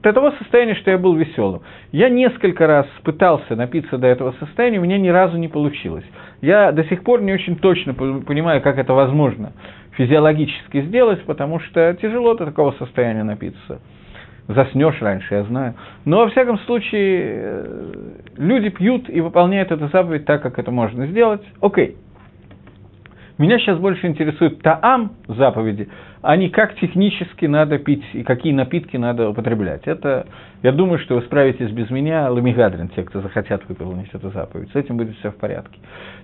До 0.03 0.13
того 0.13 0.33
состояния, 0.33 0.75
что 0.75 0.91
я 0.91 0.99
был 0.99 1.15
веселым. 1.15 1.63
Я 1.91 2.09
несколько 2.09 2.67
раз 2.67 2.85
пытался 3.03 3.55
напиться 3.55 3.97
до 3.97 4.05
этого 4.05 4.35
состояния, 4.39 4.77
у 4.77 4.83
меня 4.83 4.99
ни 4.99 5.07
разу 5.07 5.35
не 5.37 5.47
получилось. 5.47 6.05
Я 6.41 6.71
до 6.71 6.83
сих 6.83 7.03
пор 7.03 7.23
не 7.23 7.33
очень 7.33 7.55
точно 7.55 7.95
понимаю, 7.95 8.61
как 8.61 8.77
это 8.77 8.93
возможно 8.93 9.53
физиологически 9.93 10.83
сделать, 10.83 11.23
потому 11.23 11.59
что 11.59 11.97
тяжело 11.99 12.35
до 12.35 12.45
такого 12.45 12.73
состояния 12.73 13.23
напиться. 13.23 13.81
Заснешь 14.47 15.01
раньше, 15.01 15.33
я 15.33 15.43
знаю. 15.45 15.73
Но, 16.05 16.19
во 16.19 16.29
всяком 16.29 16.59
случае, 16.59 17.21
э, 17.25 17.93
люди 18.37 18.69
пьют 18.69 19.09
и 19.09 19.21
выполняют 19.21 19.71
эту 19.71 19.87
заповедь 19.87 20.25
так, 20.25 20.43
как 20.43 20.59
это 20.59 20.69
можно 20.69 21.07
сделать. 21.07 21.41
Окей. 21.61 21.97
Меня 23.37 23.59
сейчас 23.59 23.77
больше 23.79 24.07
интересует 24.07 24.61
таам 24.61 25.11
заповеди, 25.27 25.89
а 26.21 26.37
не 26.37 26.49
как 26.49 26.75
технически 26.75 27.45
надо 27.45 27.77
пить 27.79 28.03
и 28.13 28.23
какие 28.23 28.53
напитки 28.53 28.95
надо 28.95 29.29
употреблять. 29.29 29.81
Это, 29.85 30.25
я 30.63 30.71
думаю, 30.71 30.99
что 30.99 31.15
вы 31.15 31.21
справитесь 31.23 31.69
без 31.71 31.89
меня, 31.89 32.31
ламигадрин, 32.31 32.87
те, 32.89 33.03
кто 33.03 33.19
захотят 33.19 33.67
выполнить 33.67 34.09
эту 34.13 34.29
заповедь. 34.29 34.71
С 34.71 34.75
этим 34.75 34.95
будет 34.95 35.17
все 35.17 35.31
в 35.31 35.35
порядке. 35.35 35.77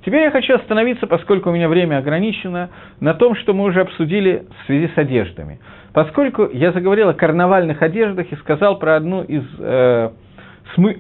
Теперь 0.06 0.22
я 0.22 0.32
хочу 0.32 0.56
остановиться, 0.56 1.06
поскольку 1.06 1.50
у 1.50 1.54
меня 1.54 1.68
время 1.68 1.98
ограничено, 1.98 2.70
на 3.02 3.14
том, 3.14 3.36
что 3.36 3.54
мы 3.54 3.66
уже 3.66 3.82
обсудили 3.82 4.46
в 4.62 4.66
связи 4.68 4.90
с 4.96 4.98
одеждами. 4.98 5.60
Поскольку 5.92 6.50
я 6.54 6.72
заговорил 6.72 7.10
о 7.10 7.14
карнавальных 7.14 7.82
одеждах 7.82 8.32
и 8.32 8.36
сказал 8.38 8.80
про 8.80 8.96
одну 8.96 9.24
из... 9.24 9.44
Э, 9.60 10.12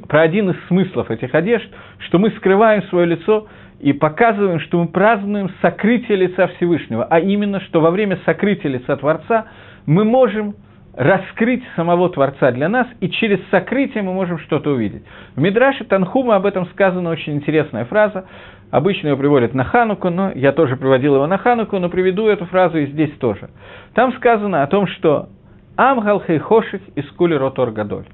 про 0.09 0.21
один 0.21 0.49
из 0.49 0.57
смыслов 0.67 1.09
этих 1.09 1.33
одежд, 1.33 1.69
что 1.99 2.19
мы 2.19 2.31
скрываем 2.31 2.83
свое 2.89 3.05
лицо 3.05 3.47
и 3.81 3.93
показываем, 3.93 4.59
что 4.59 4.79
мы 4.79 4.87
празднуем 4.87 5.49
сокрытие 5.61 6.17
лица 6.17 6.47
Всевышнего, 6.47 7.03
а 7.03 7.19
именно, 7.19 7.59
что 7.61 7.81
во 7.81 7.89
время 7.89 8.19
сокрытия 8.25 8.69
лица 8.69 8.95
Творца 8.95 9.47
мы 9.87 10.03
можем 10.03 10.55
раскрыть 10.93 11.63
самого 11.75 12.09
Творца 12.09 12.51
для 12.51 12.69
нас, 12.69 12.85
и 12.99 13.09
через 13.09 13.39
сокрытие 13.49 14.03
мы 14.03 14.13
можем 14.13 14.37
что-то 14.39 14.71
увидеть. 14.71 15.03
В 15.35 15.41
Мидраше 15.41 15.83
Танхума 15.85 16.35
об 16.35 16.45
этом 16.45 16.67
сказана 16.67 17.09
очень 17.09 17.33
интересная 17.33 17.85
фраза. 17.85 18.25
Обычно 18.69 19.07
ее 19.07 19.17
приводят 19.17 19.53
на 19.53 19.63
Хануку, 19.63 20.09
но 20.09 20.31
я 20.35 20.51
тоже 20.51 20.75
приводил 20.75 21.15
его 21.15 21.25
на 21.25 21.37
Хануку, 21.37 21.79
но 21.79 21.89
приведу 21.89 22.27
эту 22.27 22.45
фразу 22.45 22.77
и 22.77 22.85
здесь 22.85 23.11
тоже. 23.19 23.49
Там 23.95 24.13
сказано 24.13 24.63
о 24.63 24.67
том, 24.67 24.85
что 24.85 25.29
«Амгал 25.75 26.21
хейхоших 26.21 26.81
из 26.95 27.09
кули 27.11 27.33
ротор 27.33 27.71
гадоль». 27.71 28.05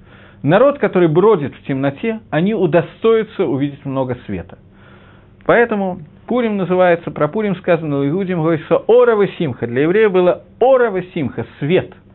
Народ, 0.43 0.77
который 0.77 1.09
бродит 1.09 1.55
в 1.55 1.63
темноте, 1.63 2.21
они 2.29 2.53
удостоятся 2.53 3.45
увидеть 3.45 3.83
много 3.85 4.17
света. 4.27 4.59
Поэтому 5.47 6.01
Пурим 6.27 6.57
называется, 6.57 7.09
про 7.09 7.29
Пурим 7.29 7.55
сказано, 7.55 8.07
Иудим 8.07 8.41
говорится 8.41 8.83
Орова 8.87 9.27
Симха. 9.39 9.65
Для 9.65 9.83
еврея 9.83 10.09
было 10.09 10.43
Орова 10.59 11.01
Симха, 11.13 11.47
свет– 11.59 11.91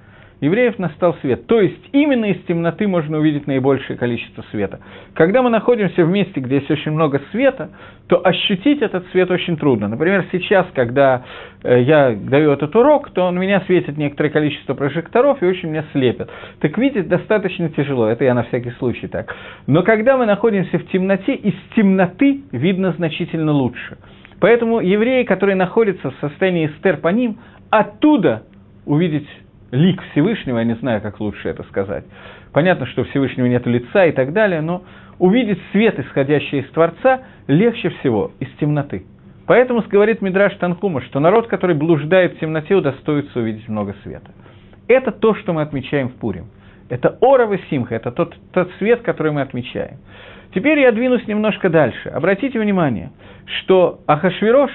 евреев 0.43 0.79
настал 0.79 1.15
свет. 1.23 1.47
То 1.47 1.61
есть 1.61 1.89
именно 1.93 2.27
из 2.27 2.43
темноты 2.45 2.89
можно 2.89 3.19
увидеть 3.19 3.47
наибольшее 3.47 3.97
количество 3.97 4.45
света. 4.51 4.81
Когда 5.15 5.41
мы 5.41 5.51
находимся 5.51 6.05
в 6.05 6.11
месте, 6.11 6.41
где 6.41 6.57
есть 6.57 6.71
очень 6.71 6.91
много 6.91 7.23
света, 7.31 7.71
то 8.09 8.21
ощутить 8.27 8.83
этот 8.83 9.07
свет 9.13 9.31
очень 9.31 9.57
трудно. 9.57 9.87
Например, 9.87 10.27
сейчас, 10.33 10.67
когда 10.75 11.23
э, 11.63 11.83
я 11.83 12.11
даю 12.11 12.51
этот 12.51 12.75
урок, 12.75 13.11
то 13.11 13.23
он 13.23 13.39
меня 13.39 13.63
светит 13.67 13.97
некоторое 13.97 14.31
количество 14.31 14.75
прожекторов 14.75 15.41
и 15.43 15.47
очень 15.47 15.71
меня 15.71 15.85
слепят. 15.93 16.29
Так 16.61 16.77
видеть 16.77 17.09
достаточно 17.09 17.69
тяжело, 17.71 18.09
это 18.09 18.25
я 18.25 18.35
на 18.35 18.43
всякий 18.43 18.73
случай 18.73 19.07
так. 19.07 19.35
Но 19.69 19.85
когда 19.85 20.17
мы 20.17 20.27
находимся 20.27 20.77
в 20.79 20.87
темноте, 20.89 21.35
из 21.35 21.55
темноты 21.77 22.43
видно 22.51 22.93
значительно 22.99 23.53
лучше. 23.53 23.97
Поэтому 24.41 24.81
евреи, 24.81 25.23
которые 25.23 25.55
находятся 25.55 26.11
в 26.11 26.15
состоянии 26.21 26.67
эстер 26.67 26.97
по 26.97 27.09
ним, 27.09 27.39
оттуда 27.71 28.43
увидеть 28.85 29.29
лик 29.73 30.01
Всевышнего, 30.13 30.59
я 30.59 30.65
не 30.65 30.75
знаю, 30.77 31.01
как 31.01 31.19
лучше 31.19 31.49
это 31.49 31.65
сказать. 31.65 32.05
Понятно, 32.53 32.87
что 32.87 33.05
Всевышнего 33.05 33.47
нет 33.47 33.67
лица 33.67 34.05
и 34.05 34.13
так 34.13 34.33
далее, 34.33 34.61
но 34.61 34.85
увидеть 35.19 35.59
свет, 35.73 35.99
исходящий 35.99 36.61
из 36.61 36.71
Творца, 36.71 37.23
легче 37.49 37.89
всего 37.89 38.31
из 38.39 38.49
темноты. 38.61 39.05
Поэтому 39.47 39.83
говорит 39.89 40.21
Мидраш 40.23 40.55
Танхума, 40.57 41.01
что 41.01 41.19
народ, 41.19 41.49
который 41.49 41.75
блуждает 41.75 42.35
в 42.35 42.39
темноте, 42.39 42.77
удостоится 42.77 43.41
увидеть 43.41 43.69
много 43.69 43.97
света. 44.03 44.31
Это 44.89 45.11
то, 45.11 45.35
что 45.35 45.53
мы 45.53 45.63
отмечаем 45.63 46.11
в 46.11 46.15
Пурим. 46.15 46.47
Это 46.89 47.17
Орова 47.23 47.59
Симха, 47.71 47.95
это 47.95 48.13
тот, 48.13 48.37
тот 48.53 48.71
свет, 48.79 49.01
который 49.01 49.33
мы 49.33 49.41
отмечаем. 49.41 49.97
Теперь 50.55 50.79
я 50.81 50.93
двинусь 50.93 51.27
немножко 51.27 51.71
дальше. 51.71 52.11
Обратите 52.11 52.61
внимание, 52.61 53.11
что 53.47 54.01
Ахашвирош 54.07 54.71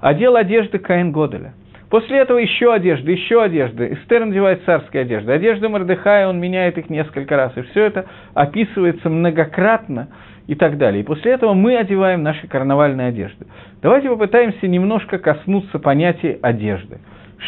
одел 0.00 0.36
одежды 0.36 0.78
Каин 0.78 1.10
Годеля– 1.10 1.54
После 1.90 2.18
этого 2.18 2.38
еще 2.38 2.72
одежда, 2.72 3.10
еще 3.10 3.42
одежда. 3.42 3.92
Эстер 3.92 4.24
надевает 4.24 4.62
царские 4.64 5.02
одежды. 5.02 5.32
Одежда 5.32 5.68
Мордыхая, 5.68 6.26
он 6.26 6.40
меняет 6.40 6.78
их 6.78 6.90
несколько 6.90 7.36
раз. 7.36 7.52
И 7.56 7.62
все 7.62 7.84
это 7.84 8.06
описывается 8.34 9.08
многократно 9.08 10.08
и 10.48 10.54
так 10.56 10.78
далее. 10.78 11.02
И 11.02 11.06
после 11.06 11.32
этого 11.32 11.54
мы 11.54 11.76
одеваем 11.76 12.22
наши 12.22 12.48
карнавальные 12.48 13.08
одежды. 13.08 13.46
Давайте 13.82 14.08
попытаемся 14.08 14.66
немножко 14.66 15.18
коснуться 15.18 15.78
понятия 15.78 16.38
одежды. 16.42 16.98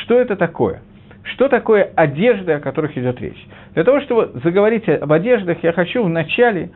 Что 0.03 0.19
это 0.21 0.37
такое? 0.37 0.83
Что 1.35 1.49
такое 1.49 1.91
одежда, 1.95 2.57
о 2.57 2.61
которых 2.61 2.97
идет 2.97 3.21
речь? 3.21 3.45
Для 3.75 3.85
того, 3.85 4.01
чтобы 4.01 4.41
заговорить 4.43 4.89
об 4.89 5.13
одеждах, 5.13 5.59
я 5.63 5.73
хочу 5.73 6.03
вначале 6.03 6.71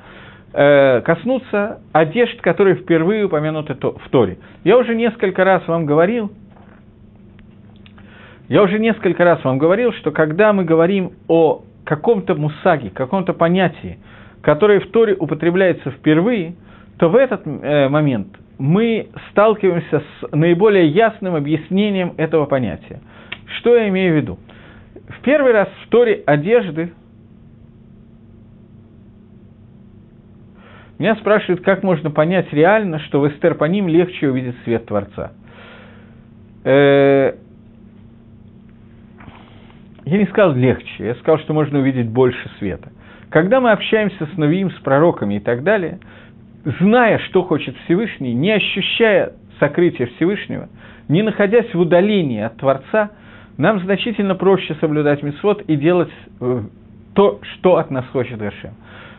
э, 0.52 1.00
коснуться 1.02 1.80
одежд, 1.92 2.40
которые 2.40 2.76
впервые 2.76 3.24
упомянуты 3.24 3.74
в 3.74 4.08
Торе. 4.10 4.38
Я 4.64 4.78
уже 4.78 4.94
несколько 4.94 5.44
раз 5.44 5.66
вам 5.66 5.86
говорил, 5.86 6.32
я 8.52 8.62
уже 8.62 8.78
несколько 8.78 9.24
раз 9.24 9.42
вам 9.44 9.56
говорил, 9.56 9.94
что 9.94 10.10
когда 10.10 10.52
мы 10.52 10.66
говорим 10.66 11.12
о 11.26 11.62
каком-то 11.84 12.34
мусаге, 12.34 12.90
каком-то 12.90 13.32
понятии, 13.32 13.98
которое 14.42 14.78
в 14.80 14.90
Торе 14.90 15.16
употребляется 15.18 15.90
впервые, 15.90 16.56
то 16.98 17.08
в 17.08 17.16
этот 17.16 17.46
э, 17.46 17.88
момент 17.88 18.28
мы 18.58 19.08
сталкиваемся 19.30 20.00
с 20.00 20.32
наиболее 20.32 20.86
ясным 20.86 21.34
объяснением 21.34 22.12
этого 22.18 22.44
понятия. 22.44 23.00
Что 23.58 23.74
я 23.74 23.88
имею 23.88 24.12
в 24.12 24.16
виду? 24.18 24.38
В 25.08 25.22
первый 25.22 25.52
раз 25.52 25.68
в 25.86 25.88
Торе 25.88 26.22
одежды 26.26 26.92
меня 30.98 31.16
спрашивают, 31.16 31.62
как 31.62 31.82
можно 31.82 32.10
понять 32.10 32.52
реально, 32.52 32.98
что 32.98 33.20
в 33.20 33.28
Эстер 33.28 33.54
по 33.54 33.64
ним 33.64 33.88
легче 33.88 34.28
увидеть 34.28 34.56
свет 34.64 34.84
Творца. 34.84 35.32
Э, 36.64 37.32
я 40.12 40.18
не 40.18 40.26
сказал 40.26 40.52
легче, 40.54 41.06
я 41.06 41.14
сказал, 41.14 41.38
что 41.38 41.54
можно 41.54 41.78
увидеть 41.78 42.06
больше 42.08 42.50
света. 42.58 42.92
Когда 43.30 43.60
мы 43.60 43.70
общаемся 43.72 44.26
с 44.26 44.36
Навиим, 44.36 44.70
с 44.70 44.78
пророками 44.80 45.36
и 45.36 45.40
так 45.40 45.62
далее, 45.62 46.00
зная, 46.80 47.18
что 47.18 47.42
хочет 47.44 47.74
Всевышний, 47.84 48.34
не 48.34 48.52
ощущая 48.52 49.32
сокрытия 49.58 50.06
Всевышнего, 50.16 50.68
не 51.08 51.22
находясь 51.22 51.72
в 51.72 51.80
удалении 51.80 52.42
от 52.42 52.58
Творца, 52.58 53.10
нам 53.56 53.80
значительно 53.80 54.34
проще 54.34 54.74
соблюдать 54.80 55.22
мисвод 55.22 55.62
и 55.62 55.76
делать 55.76 56.12
э, 56.40 56.60
то, 57.14 57.40
что 57.54 57.78
от 57.78 57.90
нас 57.90 58.04
хочет 58.12 58.38
Гашем. 58.38 58.74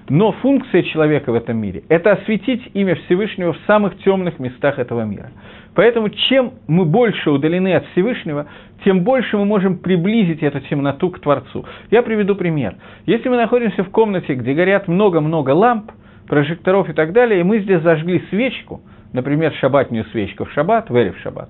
Но 0.10 0.32
функция 0.34 0.84
человека 0.84 1.32
в 1.32 1.36
этом 1.36 1.58
мире– 1.58 1.84
это 1.90 2.12
осветить 2.12 2.62
имя 2.74 2.96
Всевышнего 2.96 3.54
в 3.54 3.58
самых 3.66 3.98
темных 4.00 4.40
местах 4.40 4.80
этого 4.80 5.04
мира. 5.04 5.32
Поэтому 5.76 6.10
чем 6.10 6.54
мы 6.68 6.86
больше 6.86 7.32
удалены 7.32 7.74
от 7.76 7.86
Всевышнего, 7.88 8.48
тем 8.84 9.04
больше 9.04 9.38
мы 9.38 9.46
можем 9.46 9.78
приблизить 9.78 10.44
эту 10.44 10.60
темноту 10.62 11.10
к 11.10 11.20
Творцу. 11.20 11.66
Я 11.90 12.04
приведу 12.04 12.36
пример. 12.36 12.76
Если 13.06 13.30
мы 13.30 13.38
находимся 13.38 13.84
в 13.84 13.90
комнате, 13.90 14.36
где 14.36 14.54
горят 14.54 14.88
много-много 14.88 15.52
ламп, 15.52 15.92
прожекторов 16.28 16.90
и 16.90 16.94
так 16.94 17.14
далее, 17.14 17.40
и 17.40 17.44
мы 17.44 17.60
здесь 17.60 17.82
зажгли 17.82 18.24
свечку, 18.30 18.82
например, 19.14 19.54
шабатную 19.54 20.06
свечку 20.06 20.46
в 20.46 20.52
шаббат, 20.52 20.90
в 20.90 20.94
в 20.94 21.18
шаббат, 21.20 21.50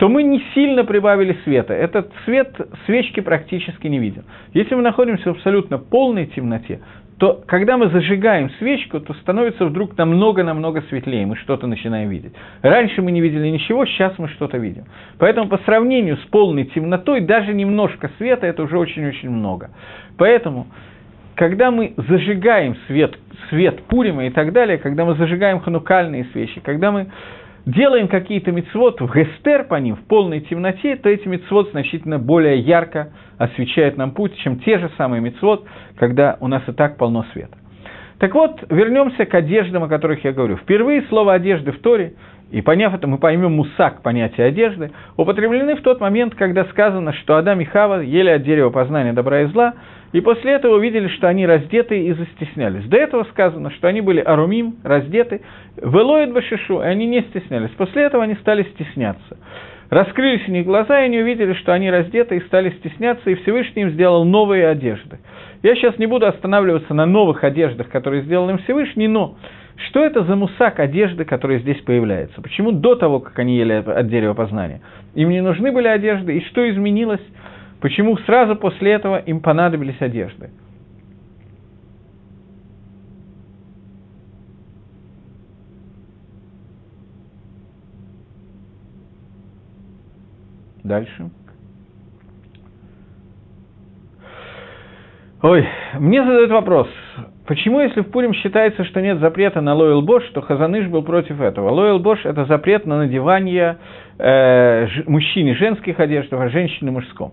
то 0.00 0.08
мы 0.08 0.22
не 0.22 0.42
сильно 0.54 0.82
прибавили 0.82 1.36
света. 1.44 1.74
Этот 1.74 2.10
свет 2.24 2.56
свечки 2.86 3.20
практически 3.20 3.86
не 3.86 3.98
виден. 3.98 4.24
Если 4.54 4.74
мы 4.74 4.80
находимся 4.80 5.24
в 5.24 5.36
абсолютно 5.36 5.76
полной 5.76 6.24
темноте, 6.26 6.80
то 7.20 7.44
когда 7.46 7.76
мы 7.76 7.90
зажигаем 7.90 8.50
свечку, 8.58 8.98
то 8.98 9.12
становится 9.12 9.66
вдруг 9.66 9.96
намного-намного 9.98 10.80
светлее, 10.88 11.26
мы 11.26 11.36
что-то 11.36 11.66
начинаем 11.66 12.08
видеть. 12.08 12.32
Раньше 12.62 13.02
мы 13.02 13.12
не 13.12 13.20
видели 13.20 13.46
ничего, 13.48 13.84
сейчас 13.84 14.14
мы 14.16 14.28
что-то 14.28 14.56
видим. 14.56 14.86
Поэтому 15.18 15.50
по 15.50 15.58
сравнению 15.58 16.16
с 16.16 16.24
полной 16.30 16.64
темнотой, 16.64 17.20
даже 17.20 17.52
немножко 17.52 18.10
света– 18.16 18.46
это 18.48 18.62
уже 18.62 18.78
очень-очень 18.78 19.28
много. 19.28 19.68
Поэтому, 20.16 20.68
когда 21.34 21.70
мы 21.70 21.92
зажигаем 21.98 22.74
свет, 22.86 23.18
свет 23.50 23.82
Пурима 23.82 24.24
и 24.24 24.30
так 24.30 24.54
далее, 24.54 24.78
когда 24.78 25.04
мы 25.04 25.14
зажигаем 25.16 25.60
ханукальные 25.60 26.24
свечи, 26.32 26.60
когда 26.60 26.90
мы 26.90 27.08
делаем 27.66 28.08
какие-то 28.08 28.52
мецвод 28.52 29.00
в 29.00 29.14
гестер 29.14 29.64
по 29.64 29.76
ним, 29.76 29.96
в 29.96 30.04
полной 30.06 30.40
темноте, 30.40 30.96
то 30.96 31.08
эти 31.08 31.28
мецвод 31.28 31.70
значительно 31.70 32.18
более 32.18 32.58
ярко 32.58 33.12
освещают 33.38 33.96
нам 33.96 34.12
путь, 34.12 34.36
чем 34.38 34.60
те 34.60 34.78
же 34.78 34.90
самые 34.96 35.20
мецвод, 35.20 35.66
когда 35.96 36.36
у 36.40 36.48
нас 36.48 36.62
и 36.68 36.72
так 36.72 36.96
полно 36.96 37.24
света. 37.32 37.56
Так 38.18 38.34
вот, 38.34 38.62
вернемся 38.68 39.24
к 39.24 39.34
одеждам, 39.34 39.84
о 39.84 39.88
которых 39.88 40.22
я 40.24 40.32
говорю. 40.32 40.58
Впервые 40.58 41.02
слово 41.08 41.32
«одежды» 41.32 41.72
в 41.72 41.78
Торе, 41.78 42.14
и 42.50 42.60
поняв 42.60 42.92
это, 42.92 43.06
мы 43.06 43.16
поймем 43.16 43.52
мусак, 43.52 44.02
понятие 44.02 44.46
одежды, 44.46 44.90
употреблены 45.16 45.74
в 45.76 45.80
тот 45.80 46.00
момент, 46.00 46.34
когда 46.34 46.66
сказано, 46.66 47.14
что 47.14 47.36
Адам 47.36 47.60
и 47.60 47.64
Хава 47.64 48.00
ели 48.02 48.28
от 48.28 48.42
дерева 48.42 48.68
познания 48.68 49.14
добра 49.14 49.42
и 49.42 49.46
зла, 49.46 49.74
и 50.12 50.20
после 50.20 50.52
этого 50.52 50.76
увидели, 50.76 51.08
что 51.08 51.28
они 51.28 51.46
раздеты 51.46 52.04
и 52.04 52.12
застеснялись. 52.12 52.84
До 52.86 52.96
этого 52.96 53.24
сказано, 53.24 53.70
что 53.70 53.88
они 53.88 54.00
были 54.00 54.20
арумим, 54.20 54.76
раздеты, 54.82 55.42
велоид 55.76 56.32
башишу, 56.32 56.82
и 56.82 56.86
они 56.86 57.06
не 57.06 57.22
стеснялись. 57.22 57.70
После 57.76 58.02
этого 58.02 58.24
они 58.24 58.34
стали 58.36 58.64
стесняться. 58.74 59.38
Раскрылись 59.88 60.46
у 60.46 60.52
них 60.52 60.66
глаза, 60.66 61.00
и 61.00 61.04
они 61.06 61.20
увидели, 61.20 61.52
что 61.54 61.72
они 61.72 61.90
раздеты 61.90 62.36
и 62.36 62.40
стали 62.46 62.70
стесняться, 62.78 63.28
и 63.28 63.34
Всевышний 63.34 63.82
им 63.82 63.90
сделал 63.90 64.24
новые 64.24 64.68
одежды. 64.68 65.18
Я 65.62 65.74
сейчас 65.74 65.98
не 65.98 66.06
буду 66.06 66.26
останавливаться 66.26 66.94
на 66.94 67.06
новых 67.06 67.42
одеждах, 67.42 67.88
которые 67.88 68.22
сделал 68.22 68.48
им 68.50 68.58
Всевышний, 68.58 69.08
но 69.08 69.36
что 69.88 70.04
это 70.04 70.24
за 70.24 70.36
мусак 70.36 70.78
одежды, 70.78 71.24
который 71.24 71.58
здесь 71.60 71.80
появляется? 71.82 72.40
Почему 72.40 72.70
до 72.70 72.94
того, 72.94 73.20
как 73.20 73.38
они 73.38 73.56
ели 73.56 73.72
от 73.72 74.08
дерева 74.08 74.34
познания? 74.34 74.80
Им 75.14 75.30
не 75.30 75.40
нужны 75.40 75.72
были 75.72 75.88
одежды, 75.88 76.36
и 76.36 76.44
что 76.46 76.68
изменилось? 76.70 77.20
Почему 77.80 78.16
сразу 78.18 78.56
после 78.56 78.92
этого 78.92 79.18
им 79.18 79.40
понадобились 79.40 80.00
одежды? 80.00 80.50
Дальше. 90.84 91.30
Ой, 95.42 95.66
мне 95.98 96.22
задают 96.22 96.50
вопрос, 96.50 96.88
почему, 97.46 97.80
если 97.80 98.02
в 98.02 98.10
Пурим 98.10 98.34
считается, 98.34 98.84
что 98.84 99.00
нет 99.00 99.20
запрета 99.20 99.62
на 99.62 99.72
Лойл 99.72 100.02
Бош, 100.02 100.22
то 100.34 100.42
Хазаныш 100.42 100.88
был 100.88 101.02
против 101.02 101.40
этого? 101.40 101.70
Лойл 101.70 101.98
Бош– 101.98 102.20
это 102.26 102.44
запрет 102.44 102.84
на 102.84 102.98
надевание 102.98 103.78
э, 104.18 104.86
мужчине 105.06 105.54
женских 105.54 105.98
одежд, 105.98 106.30
а 106.34 106.48
женщины 106.50 106.90
мужском. 106.90 107.32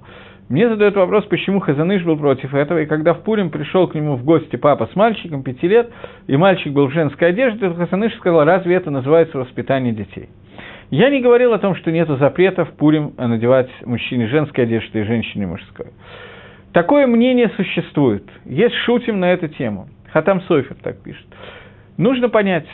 Мне 0.50 0.70
задают 0.70 0.96
вопрос, 0.96 1.26
почему 1.26 1.60
Хазаныш 1.60 2.04
был 2.04 2.16
против 2.16 2.54
этого, 2.54 2.82
и 2.82 2.86
когда 2.86 3.14
в 3.14 3.22
Пурим 3.24 3.50
пришел 3.50 3.86
к 3.88 3.96
нему 3.96 4.16
в 4.16 4.24
гости 4.24 4.56
папа 4.56 4.88
с 4.92 4.96
мальчиком, 4.96 5.44
пяти 5.44 5.68
лет, 5.68 5.92
и 6.28 6.38
мальчик 6.38 6.72
был 6.72 6.88
в 6.88 6.94
женской 6.94 7.30
одежде, 7.30 7.60
то 7.60 7.76
Хазаныш 7.76 8.16
сказал, 8.16 8.46
разве 8.46 8.76
это 8.76 8.90
называется 8.90 9.38
воспитание 9.38 9.94
детей? 9.94 10.30
Я 10.90 11.10
не 11.10 11.20
говорил 11.20 11.52
о 11.52 11.60
том, 11.60 11.76
что 11.76 11.92
нет 11.92 12.08
запрета 12.08 12.64
в 12.64 12.72
Пурим 12.72 13.14
надевать 13.18 13.70
мужчине 13.86 14.28
женской 14.28 14.64
одежды 14.64 15.02
и 15.02 15.04
женщине 15.04 15.48
мужской. 15.48 15.88
Такое 16.72 17.08
мнение 17.08 17.52
существует. 17.58 18.24
Есть 18.46 18.76
шутим 18.86 19.20
на 19.20 19.34
эту 19.34 19.50
тему. 19.50 19.90
Хатам 20.14 20.40
Сойфер 20.44 20.78
так 20.82 21.04
пишет. 21.04 21.28
Нужно 21.98 22.30
понять, 22.30 22.68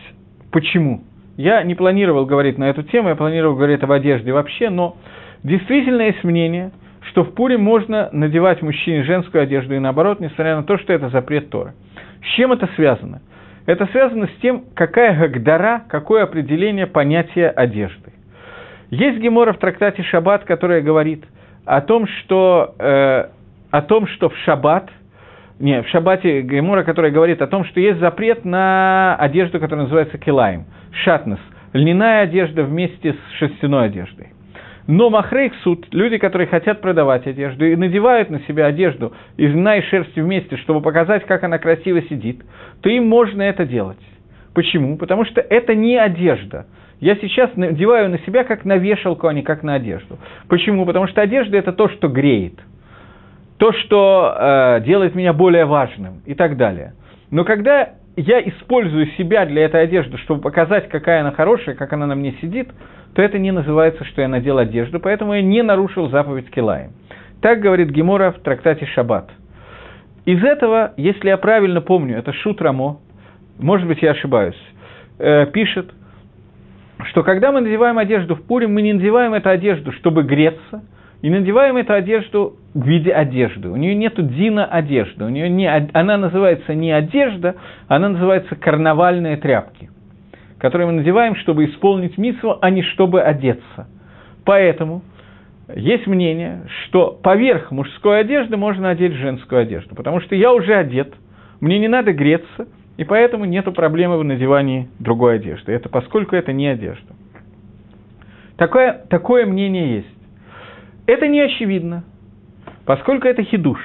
почему. 0.51 1.01
Я 1.37 1.63
не 1.63 1.73
планировал 1.73 2.27
говорить 2.27 2.59
на 2.59 2.69
эту 2.69 2.83
тему, 2.83 3.09
я 3.09 3.15
планировал 3.15 3.55
говорить 3.55 3.81
об 3.81 3.91
одежде 3.91 4.31
вообще, 4.31 4.69
но 4.69 4.95
действительно 5.43 6.03
есть 6.03 6.23
мнение– 6.23 6.71
что 7.09 7.23
в 7.23 7.33
Пуре 7.33 7.57
можно 7.57 8.09
надевать 8.11 8.61
мужчине 8.61 9.03
женскую 9.03 9.43
одежду 9.43 9.75
и 9.75 9.79
наоборот, 9.79 10.19
несмотря 10.19 10.55
на 10.55 10.63
то, 10.63 10.77
что 10.77 10.93
это 10.93 11.09
запрет 11.09 11.49
Торы. 11.49 11.73
С 12.21 12.35
чем 12.35 12.51
это 12.51 12.67
связано? 12.75 13.21
Это 13.65 13.85
связано 13.87 14.27
с 14.27 14.41
тем, 14.41 14.65
какая 14.75 15.15
гагдара, 15.15 15.83
какое 15.87 16.23
определение 16.23 16.87
понятия 16.87 17.49
одежды. 17.49 18.11
Есть 18.89 19.19
гемора 19.19 19.53
в 19.53 19.57
трактате 19.57 20.03
Шаббат, 20.03 20.43
которая 20.43 20.81
говорит 20.81 21.23
о 21.65 21.81
том, 21.81 22.05
что, 22.07 22.75
э, 22.77 23.25
о 23.71 23.81
том, 23.81 24.07
что 24.07 24.29
в 24.29 24.37
Шаббат, 24.39 24.89
не, 25.59 25.81
в 25.81 25.87
Шаббате 25.87 26.41
гемора, 26.41 26.83
которая 26.83 27.11
говорит 27.11 27.41
о 27.41 27.47
том, 27.47 27.63
что 27.65 27.79
есть 27.79 27.99
запрет 27.99 28.43
на 28.43 29.15
одежду, 29.15 29.59
которая 29.59 29.85
называется 29.85 30.17
килаем, 30.17 30.65
шатнес, 31.03 31.39
льняная 31.71 32.23
одежда 32.23 32.63
вместе 32.63 33.13
с 33.13 33.37
шерстяной 33.37 33.85
одеждой. 33.85 34.32
Но 34.87 35.09
махрейх 35.09 35.53
суд, 35.63 35.87
люди, 35.91 36.17
которые 36.17 36.47
хотят 36.47 36.81
продавать 36.81 37.25
одежду 37.25 37.65
и 37.65 37.75
надевают 37.75 38.29
на 38.29 38.41
себя 38.41 38.65
одежду 38.65 39.13
из 39.37 39.53
льна 39.53 39.77
и 39.77 39.81
шерсти 39.81 40.19
вместе, 40.19 40.57
чтобы 40.57 40.81
показать, 40.81 41.25
как 41.25 41.43
она 41.43 41.57
красиво 41.57 42.01
сидит, 42.03 42.41
то 42.81 42.89
им 42.89 43.07
можно 43.07 43.41
это 43.41 43.65
делать. 43.65 43.99
Почему? 44.53 44.97
Потому 44.97 45.25
что 45.25 45.41
это 45.41 45.73
не 45.73 45.97
одежда. 45.97 46.67
Я 46.99 47.15
сейчас 47.15 47.55
надеваю 47.55 48.09
на 48.09 48.19
себя 48.19 48.43
как 48.43 48.65
на 48.65 48.77
вешалку, 48.77 49.27
а 49.27 49.33
не 49.33 49.41
как 49.41 49.63
на 49.63 49.75
одежду. 49.75 50.19
Почему? 50.47 50.85
Потому 50.85 51.07
что 51.07 51.21
одежда 51.21 51.57
это 51.57 51.73
то, 51.73 51.89
что 51.89 52.07
греет, 52.07 52.59
то, 53.57 53.71
что 53.73 54.35
э, 54.37 54.81
делает 54.85 55.15
меня 55.15 55.33
более 55.33 55.65
важным 55.65 56.21
и 56.25 56.33
так 56.33 56.55
далее. 56.57 56.93
Но 57.31 57.45
когда 57.45 57.93
я 58.15 58.41
использую 58.41 59.07
себя 59.17 59.45
для 59.45 59.65
этой 59.65 59.83
одежды, 59.83 60.17
чтобы 60.19 60.41
показать, 60.41 60.89
какая 60.89 61.21
она 61.21 61.31
хорошая, 61.31 61.75
как 61.75 61.93
она 61.93 62.05
на 62.05 62.15
мне 62.15 62.35
сидит, 62.41 62.69
то 63.15 63.21
это 63.21 63.39
не 63.39 63.51
называется, 63.51 64.03
что 64.05 64.21
я 64.21 64.27
надел 64.27 64.57
одежду, 64.57 64.99
поэтому 64.99 65.33
я 65.33 65.41
не 65.41 65.61
нарушил 65.63 66.09
заповедь 66.09 66.49
Килаем. 66.49 66.91
Так 67.41 67.59
говорит 67.59 67.89
Гемора 67.89 68.31
в 68.31 68.39
трактате 68.39 68.85
Шаббат. 68.85 69.29
Из 70.25 70.43
этого, 70.43 70.93
если 70.95 71.27
я 71.27 71.37
правильно 71.37 71.81
помню, 71.81 72.17
это 72.17 72.31
Шут 72.33 72.61
Рамо, 72.61 72.99
может 73.59 73.87
быть, 73.87 74.01
я 74.01 74.11
ошибаюсь, 74.11 74.57
э, 75.19 75.47
пишет, 75.47 75.91
что 77.05 77.23
когда 77.23 77.51
мы 77.51 77.61
надеваем 77.61 77.97
одежду 77.97 78.35
в 78.35 78.43
Пурим, 78.43 78.73
мы 78.73 78.81
не 78.81 78.93
надеваем 78.93 79.33
эту 79.33 79.49
одежду, 79.49 79.91
чтобы 79.91 80.23
греться, 80.23 80.83
и 81.23 81.29
надеваем 81.31 81.77
эту 81.77 81.93
одежду 81.93 82.57
в 82.75 82.85
виде 82.85 83.11
одежды. 83.11 83.69
У 83.69 83.75
нее 83.75 83.95
нет 83.95 84.13
дина 84.35 84.65
одежды, 84.65 85.25
у 85.25 85.29
нее 85.29 85.49
не, 85.49 85.67
она 85.93 86.17
называется 86.17 86.75
не 86.75 86.91
одежда, 86.91 87.55
она 87.87 88.09
называется 88.09 88.55
карнавальные 88.55 89.37
тряпки 89.37 89.89
которые 90.63 90.87
мы 90.87 90.93
надеваем, 90.93 91.35
чтобы 91.35 91.65
исполнить 91.65 92.17
миссу, 92.17 92.57
а 92.61 92.69
не 92.69 92.83
чтобы 92.83 93.21
одеться. 93.21 93.89
Поэтому 94.45 95.01
есть 95.75 96.07
мнение, 96.07 96.69
что 96.85 97.19
поверх 97.21 97.69
мужской 97.71 98.21
одежды 98.21 98.55
можно 98.55 98.89
одеть 98.89 99.11
женскую 99.11 99.61
одежду, 99.61 99.93
потому 99.93 100.21
что 100.21 100.35
я 100.35 100.53
уже 100.53 100.73
одет, 100.73 101.13
мне 101.59 101.79
не 101.79 101.89
надо 101.89 102.13
греться, 102.13 102.69
и 102.95 103.03
поэтому 103.03 103.43
нет 103.43 103.65
проблемы 103.75 104.17
в 104.17 104.23
надевании 104.23 104.87
другой 104.99 105.35
одежды. 105.35 105.73
Это 105.73 105.89
поскольку 105.89 106.37
это 106.37 106.53
не 106.53 106.67
одежда. 106.67 107.13
Такое, 108.55 109.03
такое 109.09 109.45
мнение 109.45 109.95
есть. 109.95 110.12
Это 111.05 111.27
не 111.27 111.41
очевидно, 111.41 112.03
поскольку 112.85 113.27
это 113.27 113.43
хидуш. 113.43 113.79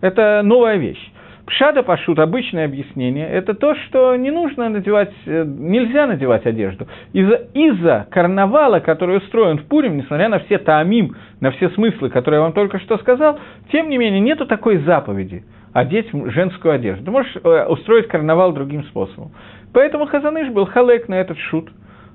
Это 0.00 0.42
новая 0.42 0.76
вещь. 0.76 1.12
Пшада 1.46 1.82
пашут, 1.82 2.20
обычное 2.20 2.66
объяснение, 2.66 3.28
это 3.28 3.54
то, 3.54 3.74
что 3.74 4.14
не 4.14 4.30
нужно 4.30 4.68
надевать, 4.68 5.12
э, 5.26 5.44
нельзя 5.44 6.06
надевать 6.06 6.46
одежду. 6.46 6.86
Из-за 7.12 7.48
из 7.52 8.08
карнавала, 8.10 8.78
который 8.78 9.18
устроен 9.18 9.58
в 9.58 9.64
Пурим, 9.66 9.96
несмотря 9.96 10.28
на 10.28 10.38
все 10.40 10.58
таамим, 10.58 11.16
на 11.40 11.50
все 11.50 11.68
смыслы, 11.70 12.10
которые 12.10 12.38
я 12.38 12.44
вам 12.44 12.52
только 12.52 12.78
что 12.78 12.96
сказал, 12.98 13.40
тем 13.72 13.90
не 13.90 13.98
менее, 13.98 14.20
нету 14.20 14.46
такой 14.46 14.78
заповеди 14.78 15.42
одеть 15.72 16.08
женскую 16.12 16.74
одежду. 16.74 17.04
Ты 17.04 17.10
можешь 17.10 17.36
э, 17.42 17.66
устроить 17.66 18.06
карнавал 18.06 18.52
другим 18.52 18.84
способом. 18.84 19.32
Поэтому 19.72 20.06
Хазаныш 20.06 20.48
был 20.50 20.66
халек 20.66 21.08
на 21.08 21.16
этот 21.16 21.38
шут. 21.38 21.70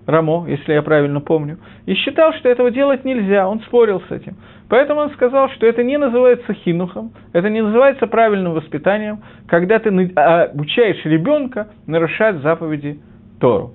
Рамо, 0.08 0.46
если 0.48 0.72
я 0.72 0.82
правильно 0.82 1.20
помню, 1.20 1.58
и 1.86 1.94
считал, 1.94 2.32
что 2.36 2.48
этого 2.48 2.72
делать 2.72 3.04
нельзя, 3.04 3.48
он 3.48 3.60
спорил 3.60 4.02
с 4.08 4.12
этим. 4.12 4.38
Поэтому 4.70 5.02
он 5.02 5.12
сказал, 5.12 5.50
что 5.50 5.66
это 5.66 5.84
не 5.84 5.98
называется 5.98 6.54
хинухом, 6.54 7.12
это 7.34 7.50
не 7.50 7.62
называется 7.62 8.08
правильным 8.08 8.54
воспитанием, 8.54 9.20
когда 9.48 9.80
ты 9.80 9.90
обучаешь 9.90 11.04
ребенка 11.04 11.68
нарушать 11.88 12.38
заповеди 12.38 13.02
Тору. 13.42 13.74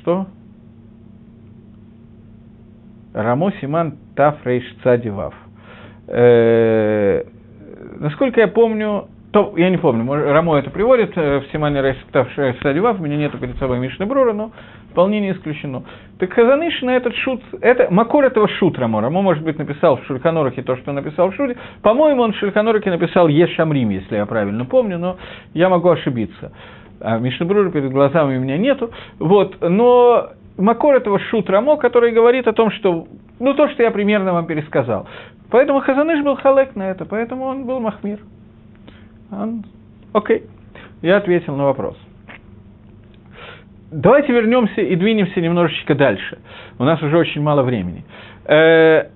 Что? 0.00 0.26
Рамо 3.14 3.50
Симан 3.62 3.96
Тафрейш 4.14 4.64
Цадивав. 4.82 5.34
Э, 6.06 7.24
насколько 7.98 8.40
я 8.40 8.48
помню, 8.48 9.08
то, 9.32 9.52
я 9.56 9.68
не 9.68 9.76
помню, 9.76 10.10
Рамо 10.32 10.56
это 10.58 10.70
приводит 10.70 11.12
э, 11.16 11.40
в 11.40 11.52
Симане 11.52 11.82
Рейш 11.82 11.96
Цадивав, 12.62 12.98
у 12.98 13.02
меня 13.02 13.16
нету 13.16 13.36
перед 13.36 13.58
собой 13.58 13.78
Мишны 13.78 14.06
Брура, 14.06 14.32
но 14.32 14.52
вполне 14.90 15.20
не 15.20 15.32
исключено. 15.32 15.82
Так 16.18 16.32
Хазаныш 16.32 16.80
на 16.80 16.96
этот 16.96 17.14
шут, 17.16 17.42
это, 17.60 17.88
Макор 17.90 18.24
этого 18.24 18.48
шут 18.48 18.78
Рамо. 18.78 19.02
Рамо, 19.02 19.20
может 19.20 19.44
быть, 19.44 19.58
написал 19.58 19.96
в 19.96 20.04
Шульханорахе 20.06 20.62
то, 20.62 20.76
что 20.76 20.92
написал 20.92 21.30
в 21.30 21.34
Шуде. 21.34 21.56
По-моему, 21.82 22.22
он 22.22 22.32
в 22.32 22.36
Шульханорахе 22.36 22.90
написал 22.90 23.28
Ешамрим, 23.28 23.90
если 23.90 24.16
я 24.16 24.24
правильно 24.24 24.64
помню, 24.64 24.98
но 24.98 25.18
я 25.52 25.68
могу 25.68 25.90
ошибиться. 25.90 26.52
А 27.00 27.18
Мишнебрура 27.18 27.70
перед 27.70 27.92
глазами 27.92 28.38
у 28.38 28.40
меня 28.40 28.56
нету. 28.56 28.90
Вот, 29.18 29.56
но 29.60 30.30
Макор 30.56 30.96
этого 30.96 31.18
шут 31.18 31.50
Рамо, 31.50 31.76
который 31.76 32.12
говорит 32.12 32.48
о 32.48 32.52
том, 32.52 32.70
что, 32.70 33.06
ну, 33.38 33.54
то, 33.54 33.68
что 33.68 33.82
я 33.82 33.90
примерно 33.90 34.32
вам 34.32 34.46
пересказал. 34.46 35.06
Поэтому 35.50 35.80
Хазаныш 35.80 36.24
был 36.24 36.36
халек 36.36 36.74
на 36.74 36.90
это, 36.90 37.04
поэтому 37.04 37.44
он 37.44 37.66
был 37.66 37.78
махмир. 37.78 38.18
Он... 39.30 39.64
Окей, 40.12 40.44
я 41.02 41.16
ответил 41.18 41.56
на 41.56 41.64
вопрос. 41.64 41.96
Давайте 43.90 44.32
вернемся 44.32 44.80
и 44.82 44.96
двинемся 44.96 45.40
немножечко 45.40 45.94
дальше. 45.94 46.38
У 46.78 46.84
нас 46.84 47.02
уже 47.02 47.16
очень 47.16 47.40
мало 47.40 47.62
времени. 47.62 48.04
Э, 48.44 49.08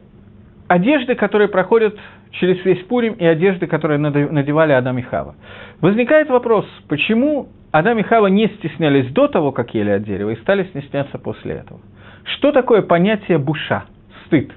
одежды, 0.68 1.14
которые 1.14 1.48
проходят 1.48 1.98
через 2.32 2.64
весь 2.64 2.82
Пурим, 2.84 3.12
и 3.14 3.24
одежды, 3.24 3.66
которые 3.66 3.98
надевали 3.98 4.72
Адам 4.72 4.98
и 4.98 5.02
Хава. 5.02 5.34
Возникает 5.80 6.30
вопрос, 6.30 6.66
почему 6.88 7.48
Адам 7.70 7.98
и 7.98 8.02
Хава 8.02 8.28
не 8.28 8.48
стеснялись 8.48 9.12
до 9.12 9.28
того, 9.28 9.52
как 9.52 9.74
ели 9.74 9.90
от 9.90 10.04
дерева, 10.04 10.30
и 10.30 10.36
стали 10.36 10.64
стесняться 10.64 11.18
после 11.18 11.56
этого? 11.56 11.80
Что 12.24 12.52
такое 12.52 12.80
понятие 12.80 13.36
буша, 13.36 13.84
стыд? 14.26 14.52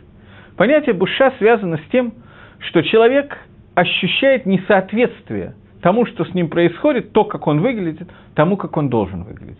Понятие 0.56 0.93
буша 0.93 1.34
связано 1.38 1.78
с 1.78 1.91
тем, 1.91 2.14
что 2.60 2.82
человек 2.84 3.38
ощущает 3.76 4.45
несоответствие 4.45 5.53
тому, 5.82 6.05
что 6.05 6.26
с 6.26 6.34
ним 6.34 6.49
происходит, 6.49 7.11
то, 7.11 7.26
как 7.26 7.45
он 7.45 7.61
выглядит, 7.61 8.09
тому, 8.34 8.57
как 8.57 8.76
он 8.76 8.89
должен 8.89 9.23
выглядеть. 9.23 9.59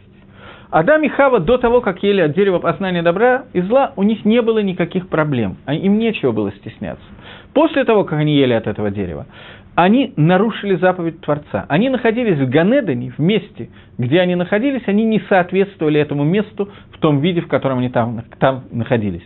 Адам 0.72 1.03
и 1.03 1.07
Хава 1.07 1.39
до 1.39 1.57
того, 1.57 1.82
как 1.82 2.01
ели 2.01 2.22
от 2.22 2.34
дерева 2.34 2.59
познания 2.59 3.03
добра 3.03 3.45
и 3.53 3.61
зла, 3.61 3.93
у 3.95 4.03
них 4.03 4.26
не 4.26 4.41
было 4.41 4.59
никаких 4.59 5.07
проблем, 5.07 5.57
а 5.66 5.74
им 5.74 5.99
нечего 5.99 6.32
было 6.32 6.51
стесняться. 6.53 7.05
После 7.53 7.84
того, 7.86 8.03
как 8.03 8.20
они 8.20 8.36
ели 8.36 8.53
от 8.53 8.68
этого 8.68 8.89
дерева, 8.89 9.28
они 9.76 10.13
нарушили 10.16 10.76
заповедь 10.76 11.22
Творца. 11.22 11.66
Они 11.70 11.89
находились 11.89 12.39
в 12.39 12.49
Ганедане, 12.49 13.11
в 13.11 13.20
месте, 13.20 13.70
где 13.97 14.22
они 14.22 14.36
находились, 14.36 14.84
они 14.88 15.03
не 15.03 15.20
соответствовали 15.30 15.99
этому 15.99 16.24
месту 16.24 16.70
в 16.91 16.97
том 16.99 17.20
виде, 17.20 17.41
в 17.41 17.47
котором 17.47 17.80
они 17.80 17.89
там, 17.89 18.24
там 18.39 18.63
находились. 18.72 19.24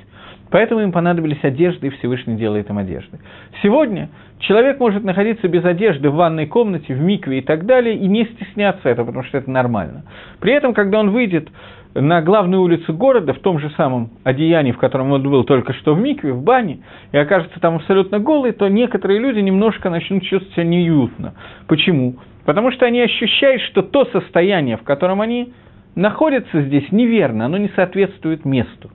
Поэтому 0.52 0.82
им 0.82 0.92
понадобились 0.92 1.44
одежды, 1.44 1.88
и 1.88 1.90
Всевышний 1.92 2.36
делает 2.36 2.70
им 2.70 2.80
одежды. 2.80 3.20
Сегодня 3.62 4.10
человек 4.40 4.80
может 4.80 5.04
находиться 5.04 5.48
без 5.48 5.64
одежды 5.64 6.10
в 6.10 6.16
ванной 6.16 6.48
комнате, 6.48 6.94
в 6.94 7.00
микве 7.00 7.40
и 7.40 7.42
так 7.42 7.66
далее, 7.66 7.96
и 7.96 8.08
не 8.08 8.26
стесняться 8.26 8.90
этого, 8.90 9.08
потому 9.08 9.24
что 9.26 9.38
это 9.38 9.50
нормально. 9.50 10.04
При 10.40 10.54
этом, 10.54 10.74
когда 10.74 11.00
он 11.00 11.12
выйдет 11.12 11.50
на 11.96 12.22
главную 12.22 12.62
улицу 12.62 12.94
города, 12.94 13.34
в 13.34 13.40
том 13.40 13.60
же 13.60 13.70
самом 13.72 14.12
одеянии, 14.24 14.72
в 14.72 14.78
котором 14.78 15.12
он 15.12 15.24
был 15.24 15.44
только 15.44 15.74
что 15.74 15.96
в 15.96 16.00
микве, 16.00 16.34
в 16.34 16.44
бане, 16.44 16.80
и 17.12 17.18
окажется 17.18 17.60
там 17.60 17.76
абсолютно 17.76 18.20
голый, 18.20 18.52
то 18.52 18.68
некоторые 18.68 19.20
люди 19.20 19.40
немножко 19.40 19.90
начнут 19.90 20.24
чувствовать 20.24 20.54
себя 20.54 20.66
неуютно. 20.66 21.34
Почему? 21.68 22.16
Потому 22.46 22.72
что 22.72 22.86
они 22.86 23.02
ощущают, 23.02 23.62
что 23.64 23.82
то 23.82 24.06
состояние, 24.06 24.78
в 24.78 24.84
котором 24.84 25.22
они 25.22 25.54
находятся 25.96 26.62
здесь, 26.62 26.92
неверно, 26.92 27.46
оно 27.46 27.58
не 27.58 27.70
соответствует 27.76 28.46
месту. 28.46 28.92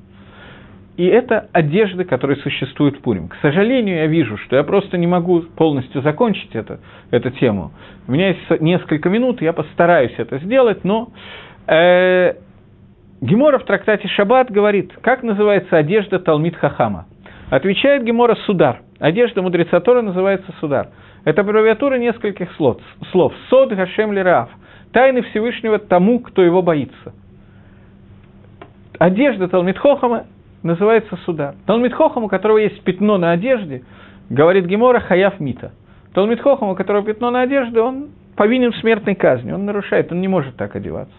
И 0.97 1.07
это 1.07 1.49
одежды, 1.53 2.05
которые 2.05 2.36
существуют 2.36 2.97
в 2.97 3.01
Пурим. 3.01 3.28
К 3.28 3.36
сожалению, 3.42 3.97
я 3.97 4.07
вижу, 4.07 4.36
что 4.38 4.55
я 4.57 4.62
просто 4.62 4.97
не 4.97 5.09
могу 5.09 5.40
полностью 5.40 6.03
закончить 6.03 6.55
это, 6.55 6.78
эту 7.11 7.30
тему. 7.30 7.72
У 8.07 8.12
меня 8.12 8.28
есть 8.28 8.61
несколько 8.61 9.09
минут, 9.09 9.42
я 9.42 9.53
постараюсь 9.53 10.14
это 10.18 10.38
сделать, 10.38 10.84
но 10.84 11.09
э, 11.66 12.34
Гемора 13.20 13.59
в 13.59 13.64
трактате 13.64 14.07
Шаббат 14.07 14.53
говорит, 14.53 14.92
как 15.01 15.24
называется 15.24 15.76
одежда 15.76 16.20
Талмит 16.20 16.57
Хахама. 16.57 17.07
Отвечает 17.51 18.05
Гемора 18.05 18.36
Судар. 18.47 18.82
Одежда 19.01 19.42
мудреца 19.42 19.80
Тора 19.80 20.01
называется 20.01 20.53
Судар. 20.61 20.90
Это 21.24 21.40
аббревиатура 21.40 21.97
нескольких 21.97 22.53
слов. 22.53 22.80
слов. 23.11 23.32
Сод 23.49 23.72
Гашем 23.72 24.12
Лираав. 24.12 24.51
Тайны 24.92 25.22
Всевышнего 25.22 25.80
тому, 25.80 26.20
кто 26.20 26.42
его 26.42 26.62
боится. 26.62 27.14
Одежда 28.99 29.49
Талмит 29.49 29.78
Хохама 29.78 30.26
называется 30.65 31.17
суда. 31.25 31.55
Талмитхохам, 31.67 32.25
у 32.25 32.29
которого 32.29 32.59
есть 32.59 32.83
пятно 32.83 33.19
на 33.19 33.31
одежде, 33.31 33.85
говорит 34.31 34.67
Гемора 34.67 34.99
Хаяв 34.99 35.39
Мита. 35.39 35.73
Талмитхохам, 36.15 36.71
у 36.71 36.75
которого 36.75 37.05
пятно 37.05 37.31
на 37.31 37.43
одежде, 37.43 37.81
он 37.81 38.09
повинен 38.35 38.73
в 38.73 38.77
смертной 38.77 39.15
казни, 39.15 39.53
он 39.53 39.65
нарушает, 39.65 40.11
он 40.11 40.21
не 40.21 40.29
может 40.29 40.57
так 40.57 40.75
одеваться. 40.75 41.15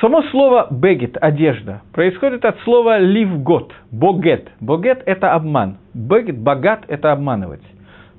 Само 0.00 0.22
слово 0.30 0.68
«бегет»– 0.70 1.16
одежда– 1.20 1.82
происходит 1.92 2.44
от 2.44 2.58
слова 2.60 2.98
«ливгот»– 2.98 3.72
«богет». 3.90 4.48
«Богет»– 4.60 5.02
это 5.06 5.32
обман. 5.32 5.78
«Бегет»– 5.92 6.38
«богат»– 6.38 6.84
это 6.88 7.10
обманывать. 7.10 7.62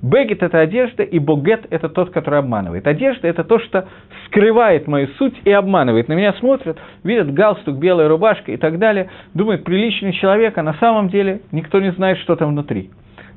Бегет– 0.02 0.42
это 0.42 0.60
одежда, 0.60 1.02
и 1.02 1.18
богет– 1.18 1.66
это 1.70 1.90
тот, 1.90 2.10
который 2.10 2.38
обманывает. 2.38 2.86
Одежда– 2.86 3.28
это 3.28 3.44
то, 3.44 3.58
что 3.58 3.86
скрывает 4.26 4.86
мою 4.86 5.08
суть 5.18 5.38
и 5.44 5.50
обманывает. 5.52 6.08
На 6.08 6.14
меня 6.14 6.32
смотрят, 6.34 6.78
видят 7.04 7.34
галстук, 7.34 7.76
белая 7.76 8.08
рубашка 8.08 8.50
и 8.52 8.56
так 8.56 8.78
далее, 8.78 9.10
думают, 9.34 9.62
приличный 9.64 10.14
человек, 10.14 10.56
а 10.56 10.62
на 10.62 10.72
самом 10.74 11.10
деле 11.10 11.42
никто 11.52 11.80
не 11.80 11.92
знает, 11.92 12.16
что 12.18 12.34
там 12.34 12.50
внутри. 12.50 12.90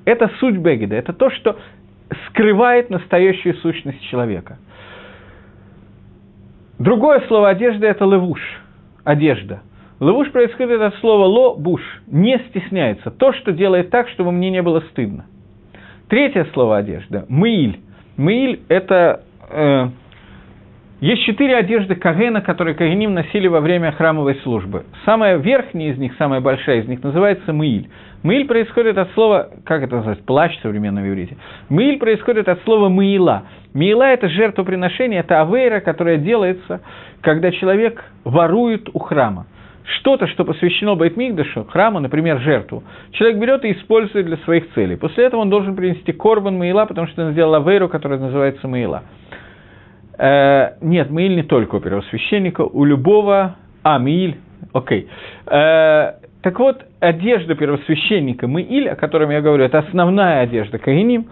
Это 0.06 0.32
суть 0.40 0.58
бегеда, 0.58 0.96
это 0.96 1.12
то, 1.12 1.30
что 1.32 1.58
скрывает 2.30 2.90
настоящую 2.90 3.56
сущность 3.56 4.02
человека. 4.04 4.58
Другое 6.80 7.24
слово 7.28 7.50
одежда– 7.50 7.88
это 7.88 8.06
левуш, 8.06 8.40
одежда. 9.04 9.62
Левуш 10.00 10.32
происходит 10.32 10.80
от 10.80 10.96
слова 10.96 11.26
ло-буш, 11.26 11.82
не 12.08 12.38
стесняется, 12.50 13.12
то, 13.12 13.34
что 13.34 13.52
делает 13.52 13.90
так, 13.90 14.08
чтобы 14.10 14.32
мне 14.32 14.50
не 14.50 14.62
было 14.62 14.80
стыдно. 14.92 15.26
Третье 16.14 16.46
слово 16.54 16.78
одежда– 16.78 17.26
мыиль. 17.28 17.80
Мыиль– 18.18 18.60
это... 18.68 19.24
Э, 19.50 19.88
есть 21.02 21.24
четыре 21.24 21.56
одежды 21.56 21.96
Кагена, 21.96 22.42
которые 22.42 22.76
Кагеним 22.76 23.16
носили 23.16 23.48
во 23.48 23.60
время 23.62 23.92
храмовой 23.94 24.36
службы. 24.44 24.84
Самая 25.06 25.38
верхняя 25.38 25.92
из 25.92 25.98
них, 25.98 26.14
самая 26.20 26.40
большая 26.40 26.82
из 26.82 26.88
них, 26.88 27.02
называется 27.02 27.52
мыиль. 27.52 27.90
Мыиль 28.22 28.46
происходит 28.46 29.00
от 29.00 29.12
слова, 29.14 29.50
как 29.66 29.82
это 29.82 29.96
называется, 29.96 30.24
плащ 30.24 30.56
в 30.60 30.62
современном 30.62 31.04
иврите. 31.10 31.36
Мыиль 31.70 31.98
происходит 31.98 32.48
от 32.48 32.62
слова 32.62 32.90
мыила. 32.90 33.46
Мыила– 33.74 34.04
это 34.04 34.30
жертвоприношение, 34.30 35.22
это 35.22 35.42
авейра, 35.42 35.80
которая 35.80 36.18
делается, 36.18 36.82
когда 37.22 37.50
человек 37.50 38.04
ворует 38.24 38.88
у 38.94 39.00
храма 39.00 39.48
что-то, 39.84 40.28
что 40.28 40.46
посвящено 40.46 40.96
Байтмигдашу, 40.96 41.66
храму, 41.66 42.00
например, 42.00 42.40
жертву, 42.40 42.84
человек 43.12 43.38
берет 43.38 43.66
и 43.66 43.74
использует 43.74 44.26
для 44.26 44.38
своих 44.38 44.74
целей. 44.74 44.96
После 44.96 45.26
этого 45.26 45.42
он 45.42 45.50
должен 45.50 45.76
принести 45.76 46.12
корбан 46.14 46.58
Маила, 46.58 46.86
потому 46.86 47.08
что 47.08 47.26
он 47.26 47.32
сделал 47.34 47.56
авейру, 47.56 47.90
которая 47.90 48.20
называется 48.20 48.68
Маила. 48.68 49.04
Э, 50.18 50.76
нет, 50.82 51.10
Маиль 51.10 51.36
не 51.36 51.44
только 51.44 51.76
у 51.76 51.80
первосвященника, 51.80 52.62
у 52.62 52.86
любого... 52.86 53.56
А, 53.84 54.00
Маиль, 54.00 54.38
окей. 54.72 55.10
Э, 55.48 56.14
так 56.42 56.60
вот, 56.60 56.86
одежда 57.00 57.56
первосвященника 57.56 58.48
Маиль, 58.48 58.90
о 58.90 58.96
котором 58.96 59.32
я 59.32 59.42
говорю, 59.42 59.64
это 59.64 59.80
основная 59.80 60.42
одежда 60.42 60.78
Каиним, 60.78 61.28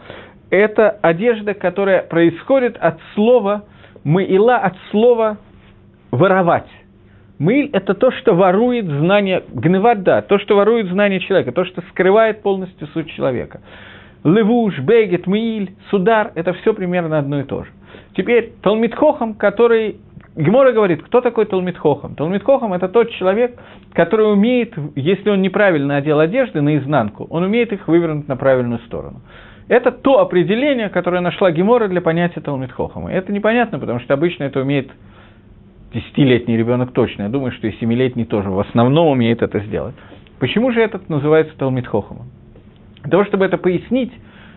это 0.49 0.89
одежда, 1.02 1.54
которая 1.54 2.02
происходит 2.02 2.78
от 2.78 2.99
слова 3.14 3.64
Маила, 4.04 4.58
от 4.58 4.74
слова 4.89 5.38
воровать. 6.12 6.68
Мыль– 7.42 7.72
это 7.74 7.96
то, 7.96 8.12
что 8.12 8.36
ворует 8.36 8.86
знание, 8.86 9.44
гневада, 9.52 10.22
то, 10.22 10.38
что 10.38 10.58
ворует 10.58 10.86
знание 10.89 11.20
человека, 11.22 11.52
то, 11.52 11.66
что 11.66 11.82
скрывает 11.89 12.44
полностью 12.44 12.88
суть 12.89 13.10
человека. 13.14 13.62
Левуш, 14.24 14.78
бегет, 14.78 15.26
мыль, 15.26 15.72
судар– 15.89 16.34
это 16.36 16.54
все 16.54 16.76
примерно 16.76 17.18
одно 17.18 17.39
и 17.39 17.44
то 17.44 17.64
же. 17.64 17.72
Теперь 18.16 18.52
Талмитхохам, 18.62 19.34
который 19.34 19.98
Гемора 20.36 20.72
говорит, 20.72 21.02
кто 21.02 21.20
такой 21.20 21.46
Талмитхохам? 21.46 22.14
Талмитхохам– 22.14 22.74
это 22.76 22.88
тот 22.88 23.10
человек, 23.14 23.58
который 23.94 24.32
умеет, 24.32 24.76
если 24.96 25.32
он 25.32 25.42
неправильно 25.42 25.96
одел 25.96 26.20
одежды 26.20 26.62
наизнанку, 26.62 27.26
он 27.32 27.42
умеет 27.42 27.74
их 27.74 27.88
вывернуть 27.88 28.28
на 28.28 28.36
правильную 28.36 28.82
сторону. 28.86 29.22
Это 29.68 29.92
то 29.92 30.20
определение, 30.20 30.89
которое 30.89 31.22
нашла 31.22 31.50
Гемора 31.50 31.88
для 31.88 32.02
понятия 32.02 32.39
Талмитхохама. 32.39 33.12
Это 33.12 33.32
непонятно, 33.32 33.80
потому 33.80 34.00
что 34.00 34.14
обычно 34.14 34.44
это 34.44 34.60
умеет 34.60 34.92
десятилетний 35.94 36.58
ребенок 36.58 36.92
точно, 36.92 37.24
я 37.24 37.30
думаю, 37.30 37.52
что 37.52 37.68
и 37.68 37.72
семилетний 37.80 38.26
тоже 38.26 38.50
в 38.50 38.60
основном 38.60 39.08
умеет 39.08 39.42
это 39.42 39.60
сделать. 39.60 39.96
Почему 40.39 40.72
же 40.72 40.82
этот 40.82 41.10
называется 41.10 41.54
Талмит 41.58 41.88
Хохомом? 41.88 42.28
Для 43.02 43.12
того, 43.12 43.26
чтобы 43.26 43.46
это 43.46 43.58
пояснить, 43.58 44.12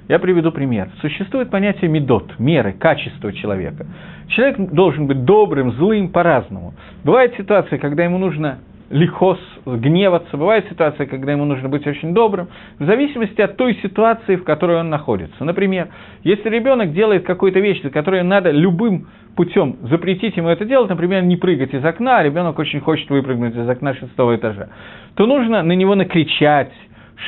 я 0.08 0.18
приведу 0.18 0.52
пример. 0.52 0.90
Существует 1.00 1.50
понятие 1.50 1.90
медот, 1.90 2.38
меры, 2.38 2.72
качества 2.72 3.32
человека. 3.32 3.86
Человек 4.28 4.58
должен 4.70 5.06
быть 5.06 5.24
добрым, 5.24 5.72
злым 5.72 6.10
по-разному. 6.10 6.74
Бывает 7.04 7.34
ситуация, 7.36 7.78
когда 7.78 8.04
ему 8.04 8.18
нужно 8.18 8.58
лихос, 8.90 9.38
гневаться. 9.64 10.36
Бывает 10.36 10.66
ситуация, 10.68 11.06
когда 11.06 11.32
ему 11.32 11.44
нужно 11.44 11.68
быть 11.68 11.86
очень 11.86 12.12
добрым, 12.12 12.48
в 12.78 12.84
зависимости 12.84 13.40
от 13.40 13.56
той 13.56 13.74
ситуации, 13.82 14.36
в 14.36 14.44
которой 14.44 14.80
он 14.80 14.90
находится. 14.90 15.44
Например, 15.44 15.88
если 16.22 16.48
ребенок 16.50 16.92
делает 16.92 17.24
какую-то 17.24 17.60
вещь, 17.60 17.82
за 17.82 17.90
которую 17.90 18.24
надо 18.24 18.50
любым 18.50 19.08
путем 19.36 19.76
запретить 19.82 20.36
ему 20.36 20.48
это 20.48 20.64
делать, 20.64 20.90
например, 20.90 21.22
не 21.22 21.36
прыгать 21.36 21.74
из 21.74 21.84
окна, 21.84 22.18
а 22.18 22.22
ребенок 22.22 22.58
очень 22.58 22.80
хочет 22.80 23.08
выпрыгнуть 23.10 23.56
из 23.56 23.68
окна 23.68 23.94
шестого 23.94 24.36
этажа, 24.36 24.68
то 25.14 25.26
нужно 25.26 25.62
на 25.62 25.72
него 25.72 25.94
накричать, 25.94 26.72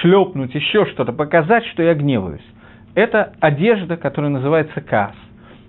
шлепнуть, 0.01 0.55
еще 0.55 0.87
что-то, 0.87 1.13
показать, 1.13 1.65
что 1.67 1.83
я 1.83 1.95
гневаюсь 1.95 2.43
это 2.97 3.35
одежда, 3.41 3.97
которая 3.97 4.31
называется 4.33 4.81
каас. 4.81 5.15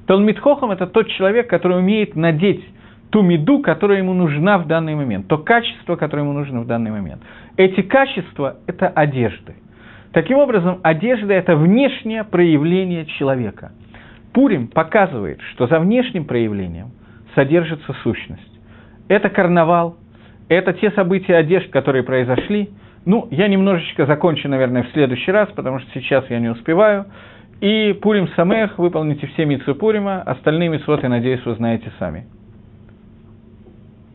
Талмит 0.08 0.40
Хохам– 0.40 0.72
это 0.72 0.88
тот 0.88 1.10
человек, 1.10 1.50
который 1.50 1.78
умеет 1.78 2.16
надеть 2.16 2.64
ту 3.10 3.22
меду, 3.22 3.62
которая 3.62 4.00
ему 4.00 4.14
нужна 4.14 4.58
в 4.58 4.68
данный 4.68 4.96
момент, 4.96 5.28
то 5.28 5.38
качество, 5.38 5.98
которое 5.98 6.24
ему 6.24 6.34
нужно 6.34 6.62
в 6.62 6.68
данный 6.68 6.90
момент. 6.90 7.22
Эти 7.58 7.82
качества– 7.82 8.58
это 8.68 8.88
одежды. 8.88 9.56
Таким 10.14 10.38
образом, 10.38 10.80
одежда– 10.84 11.34
это 11.36 11.58
внешнее 11.58 12.24
проявление 12.24 13.06
человека. 13.06 13.74
Пурим 14.34 14.68
показывает, 14.68 15.42
что 15.54 15.68
за 15.68 15.80
внешним 15.80 16.26
проявлением 16.26 16.92
содержится 17.36 17.94
сущность. 18.04 18.60
Это 19.08 19.30
карнавал, 19.30 19.98
это 20.50 20.74
те 20.74 20.92
события 20.92 21.36
одежд, 21.36 21.70
которые 21.72 22.04
произошли– 22.04 22.70
ну, 23.08 23.26
я 23.32 23.48
немножечко 23.48 24.06
закончу, 24.06 24.50
наверное, 24.50 24.84
в 24.84 24.92
следующий 24.92 25.32
раз, 25.32 25.48
потому 25.56 25.80
что 25.80 25.90
сейчас 25.94 26.30
я 26.30 26.40
не 26.40 26.50
успеваю. 26.50 27.06
И 27.62 27.98
Пурим 28.02 28.28
Самех, 28.36 28.78
выполните 28.78 29.28
все 29.28 29.46
митцвы 29.46 29.76
Пурима, 29.76 30.22
остальные 30.24 30.68
митцвоты, 30.68 31.08
надеюсь, 31.08 31.40
вы 31.46 31.56
знаете 31.56 31.90
сами. 32.00 32.26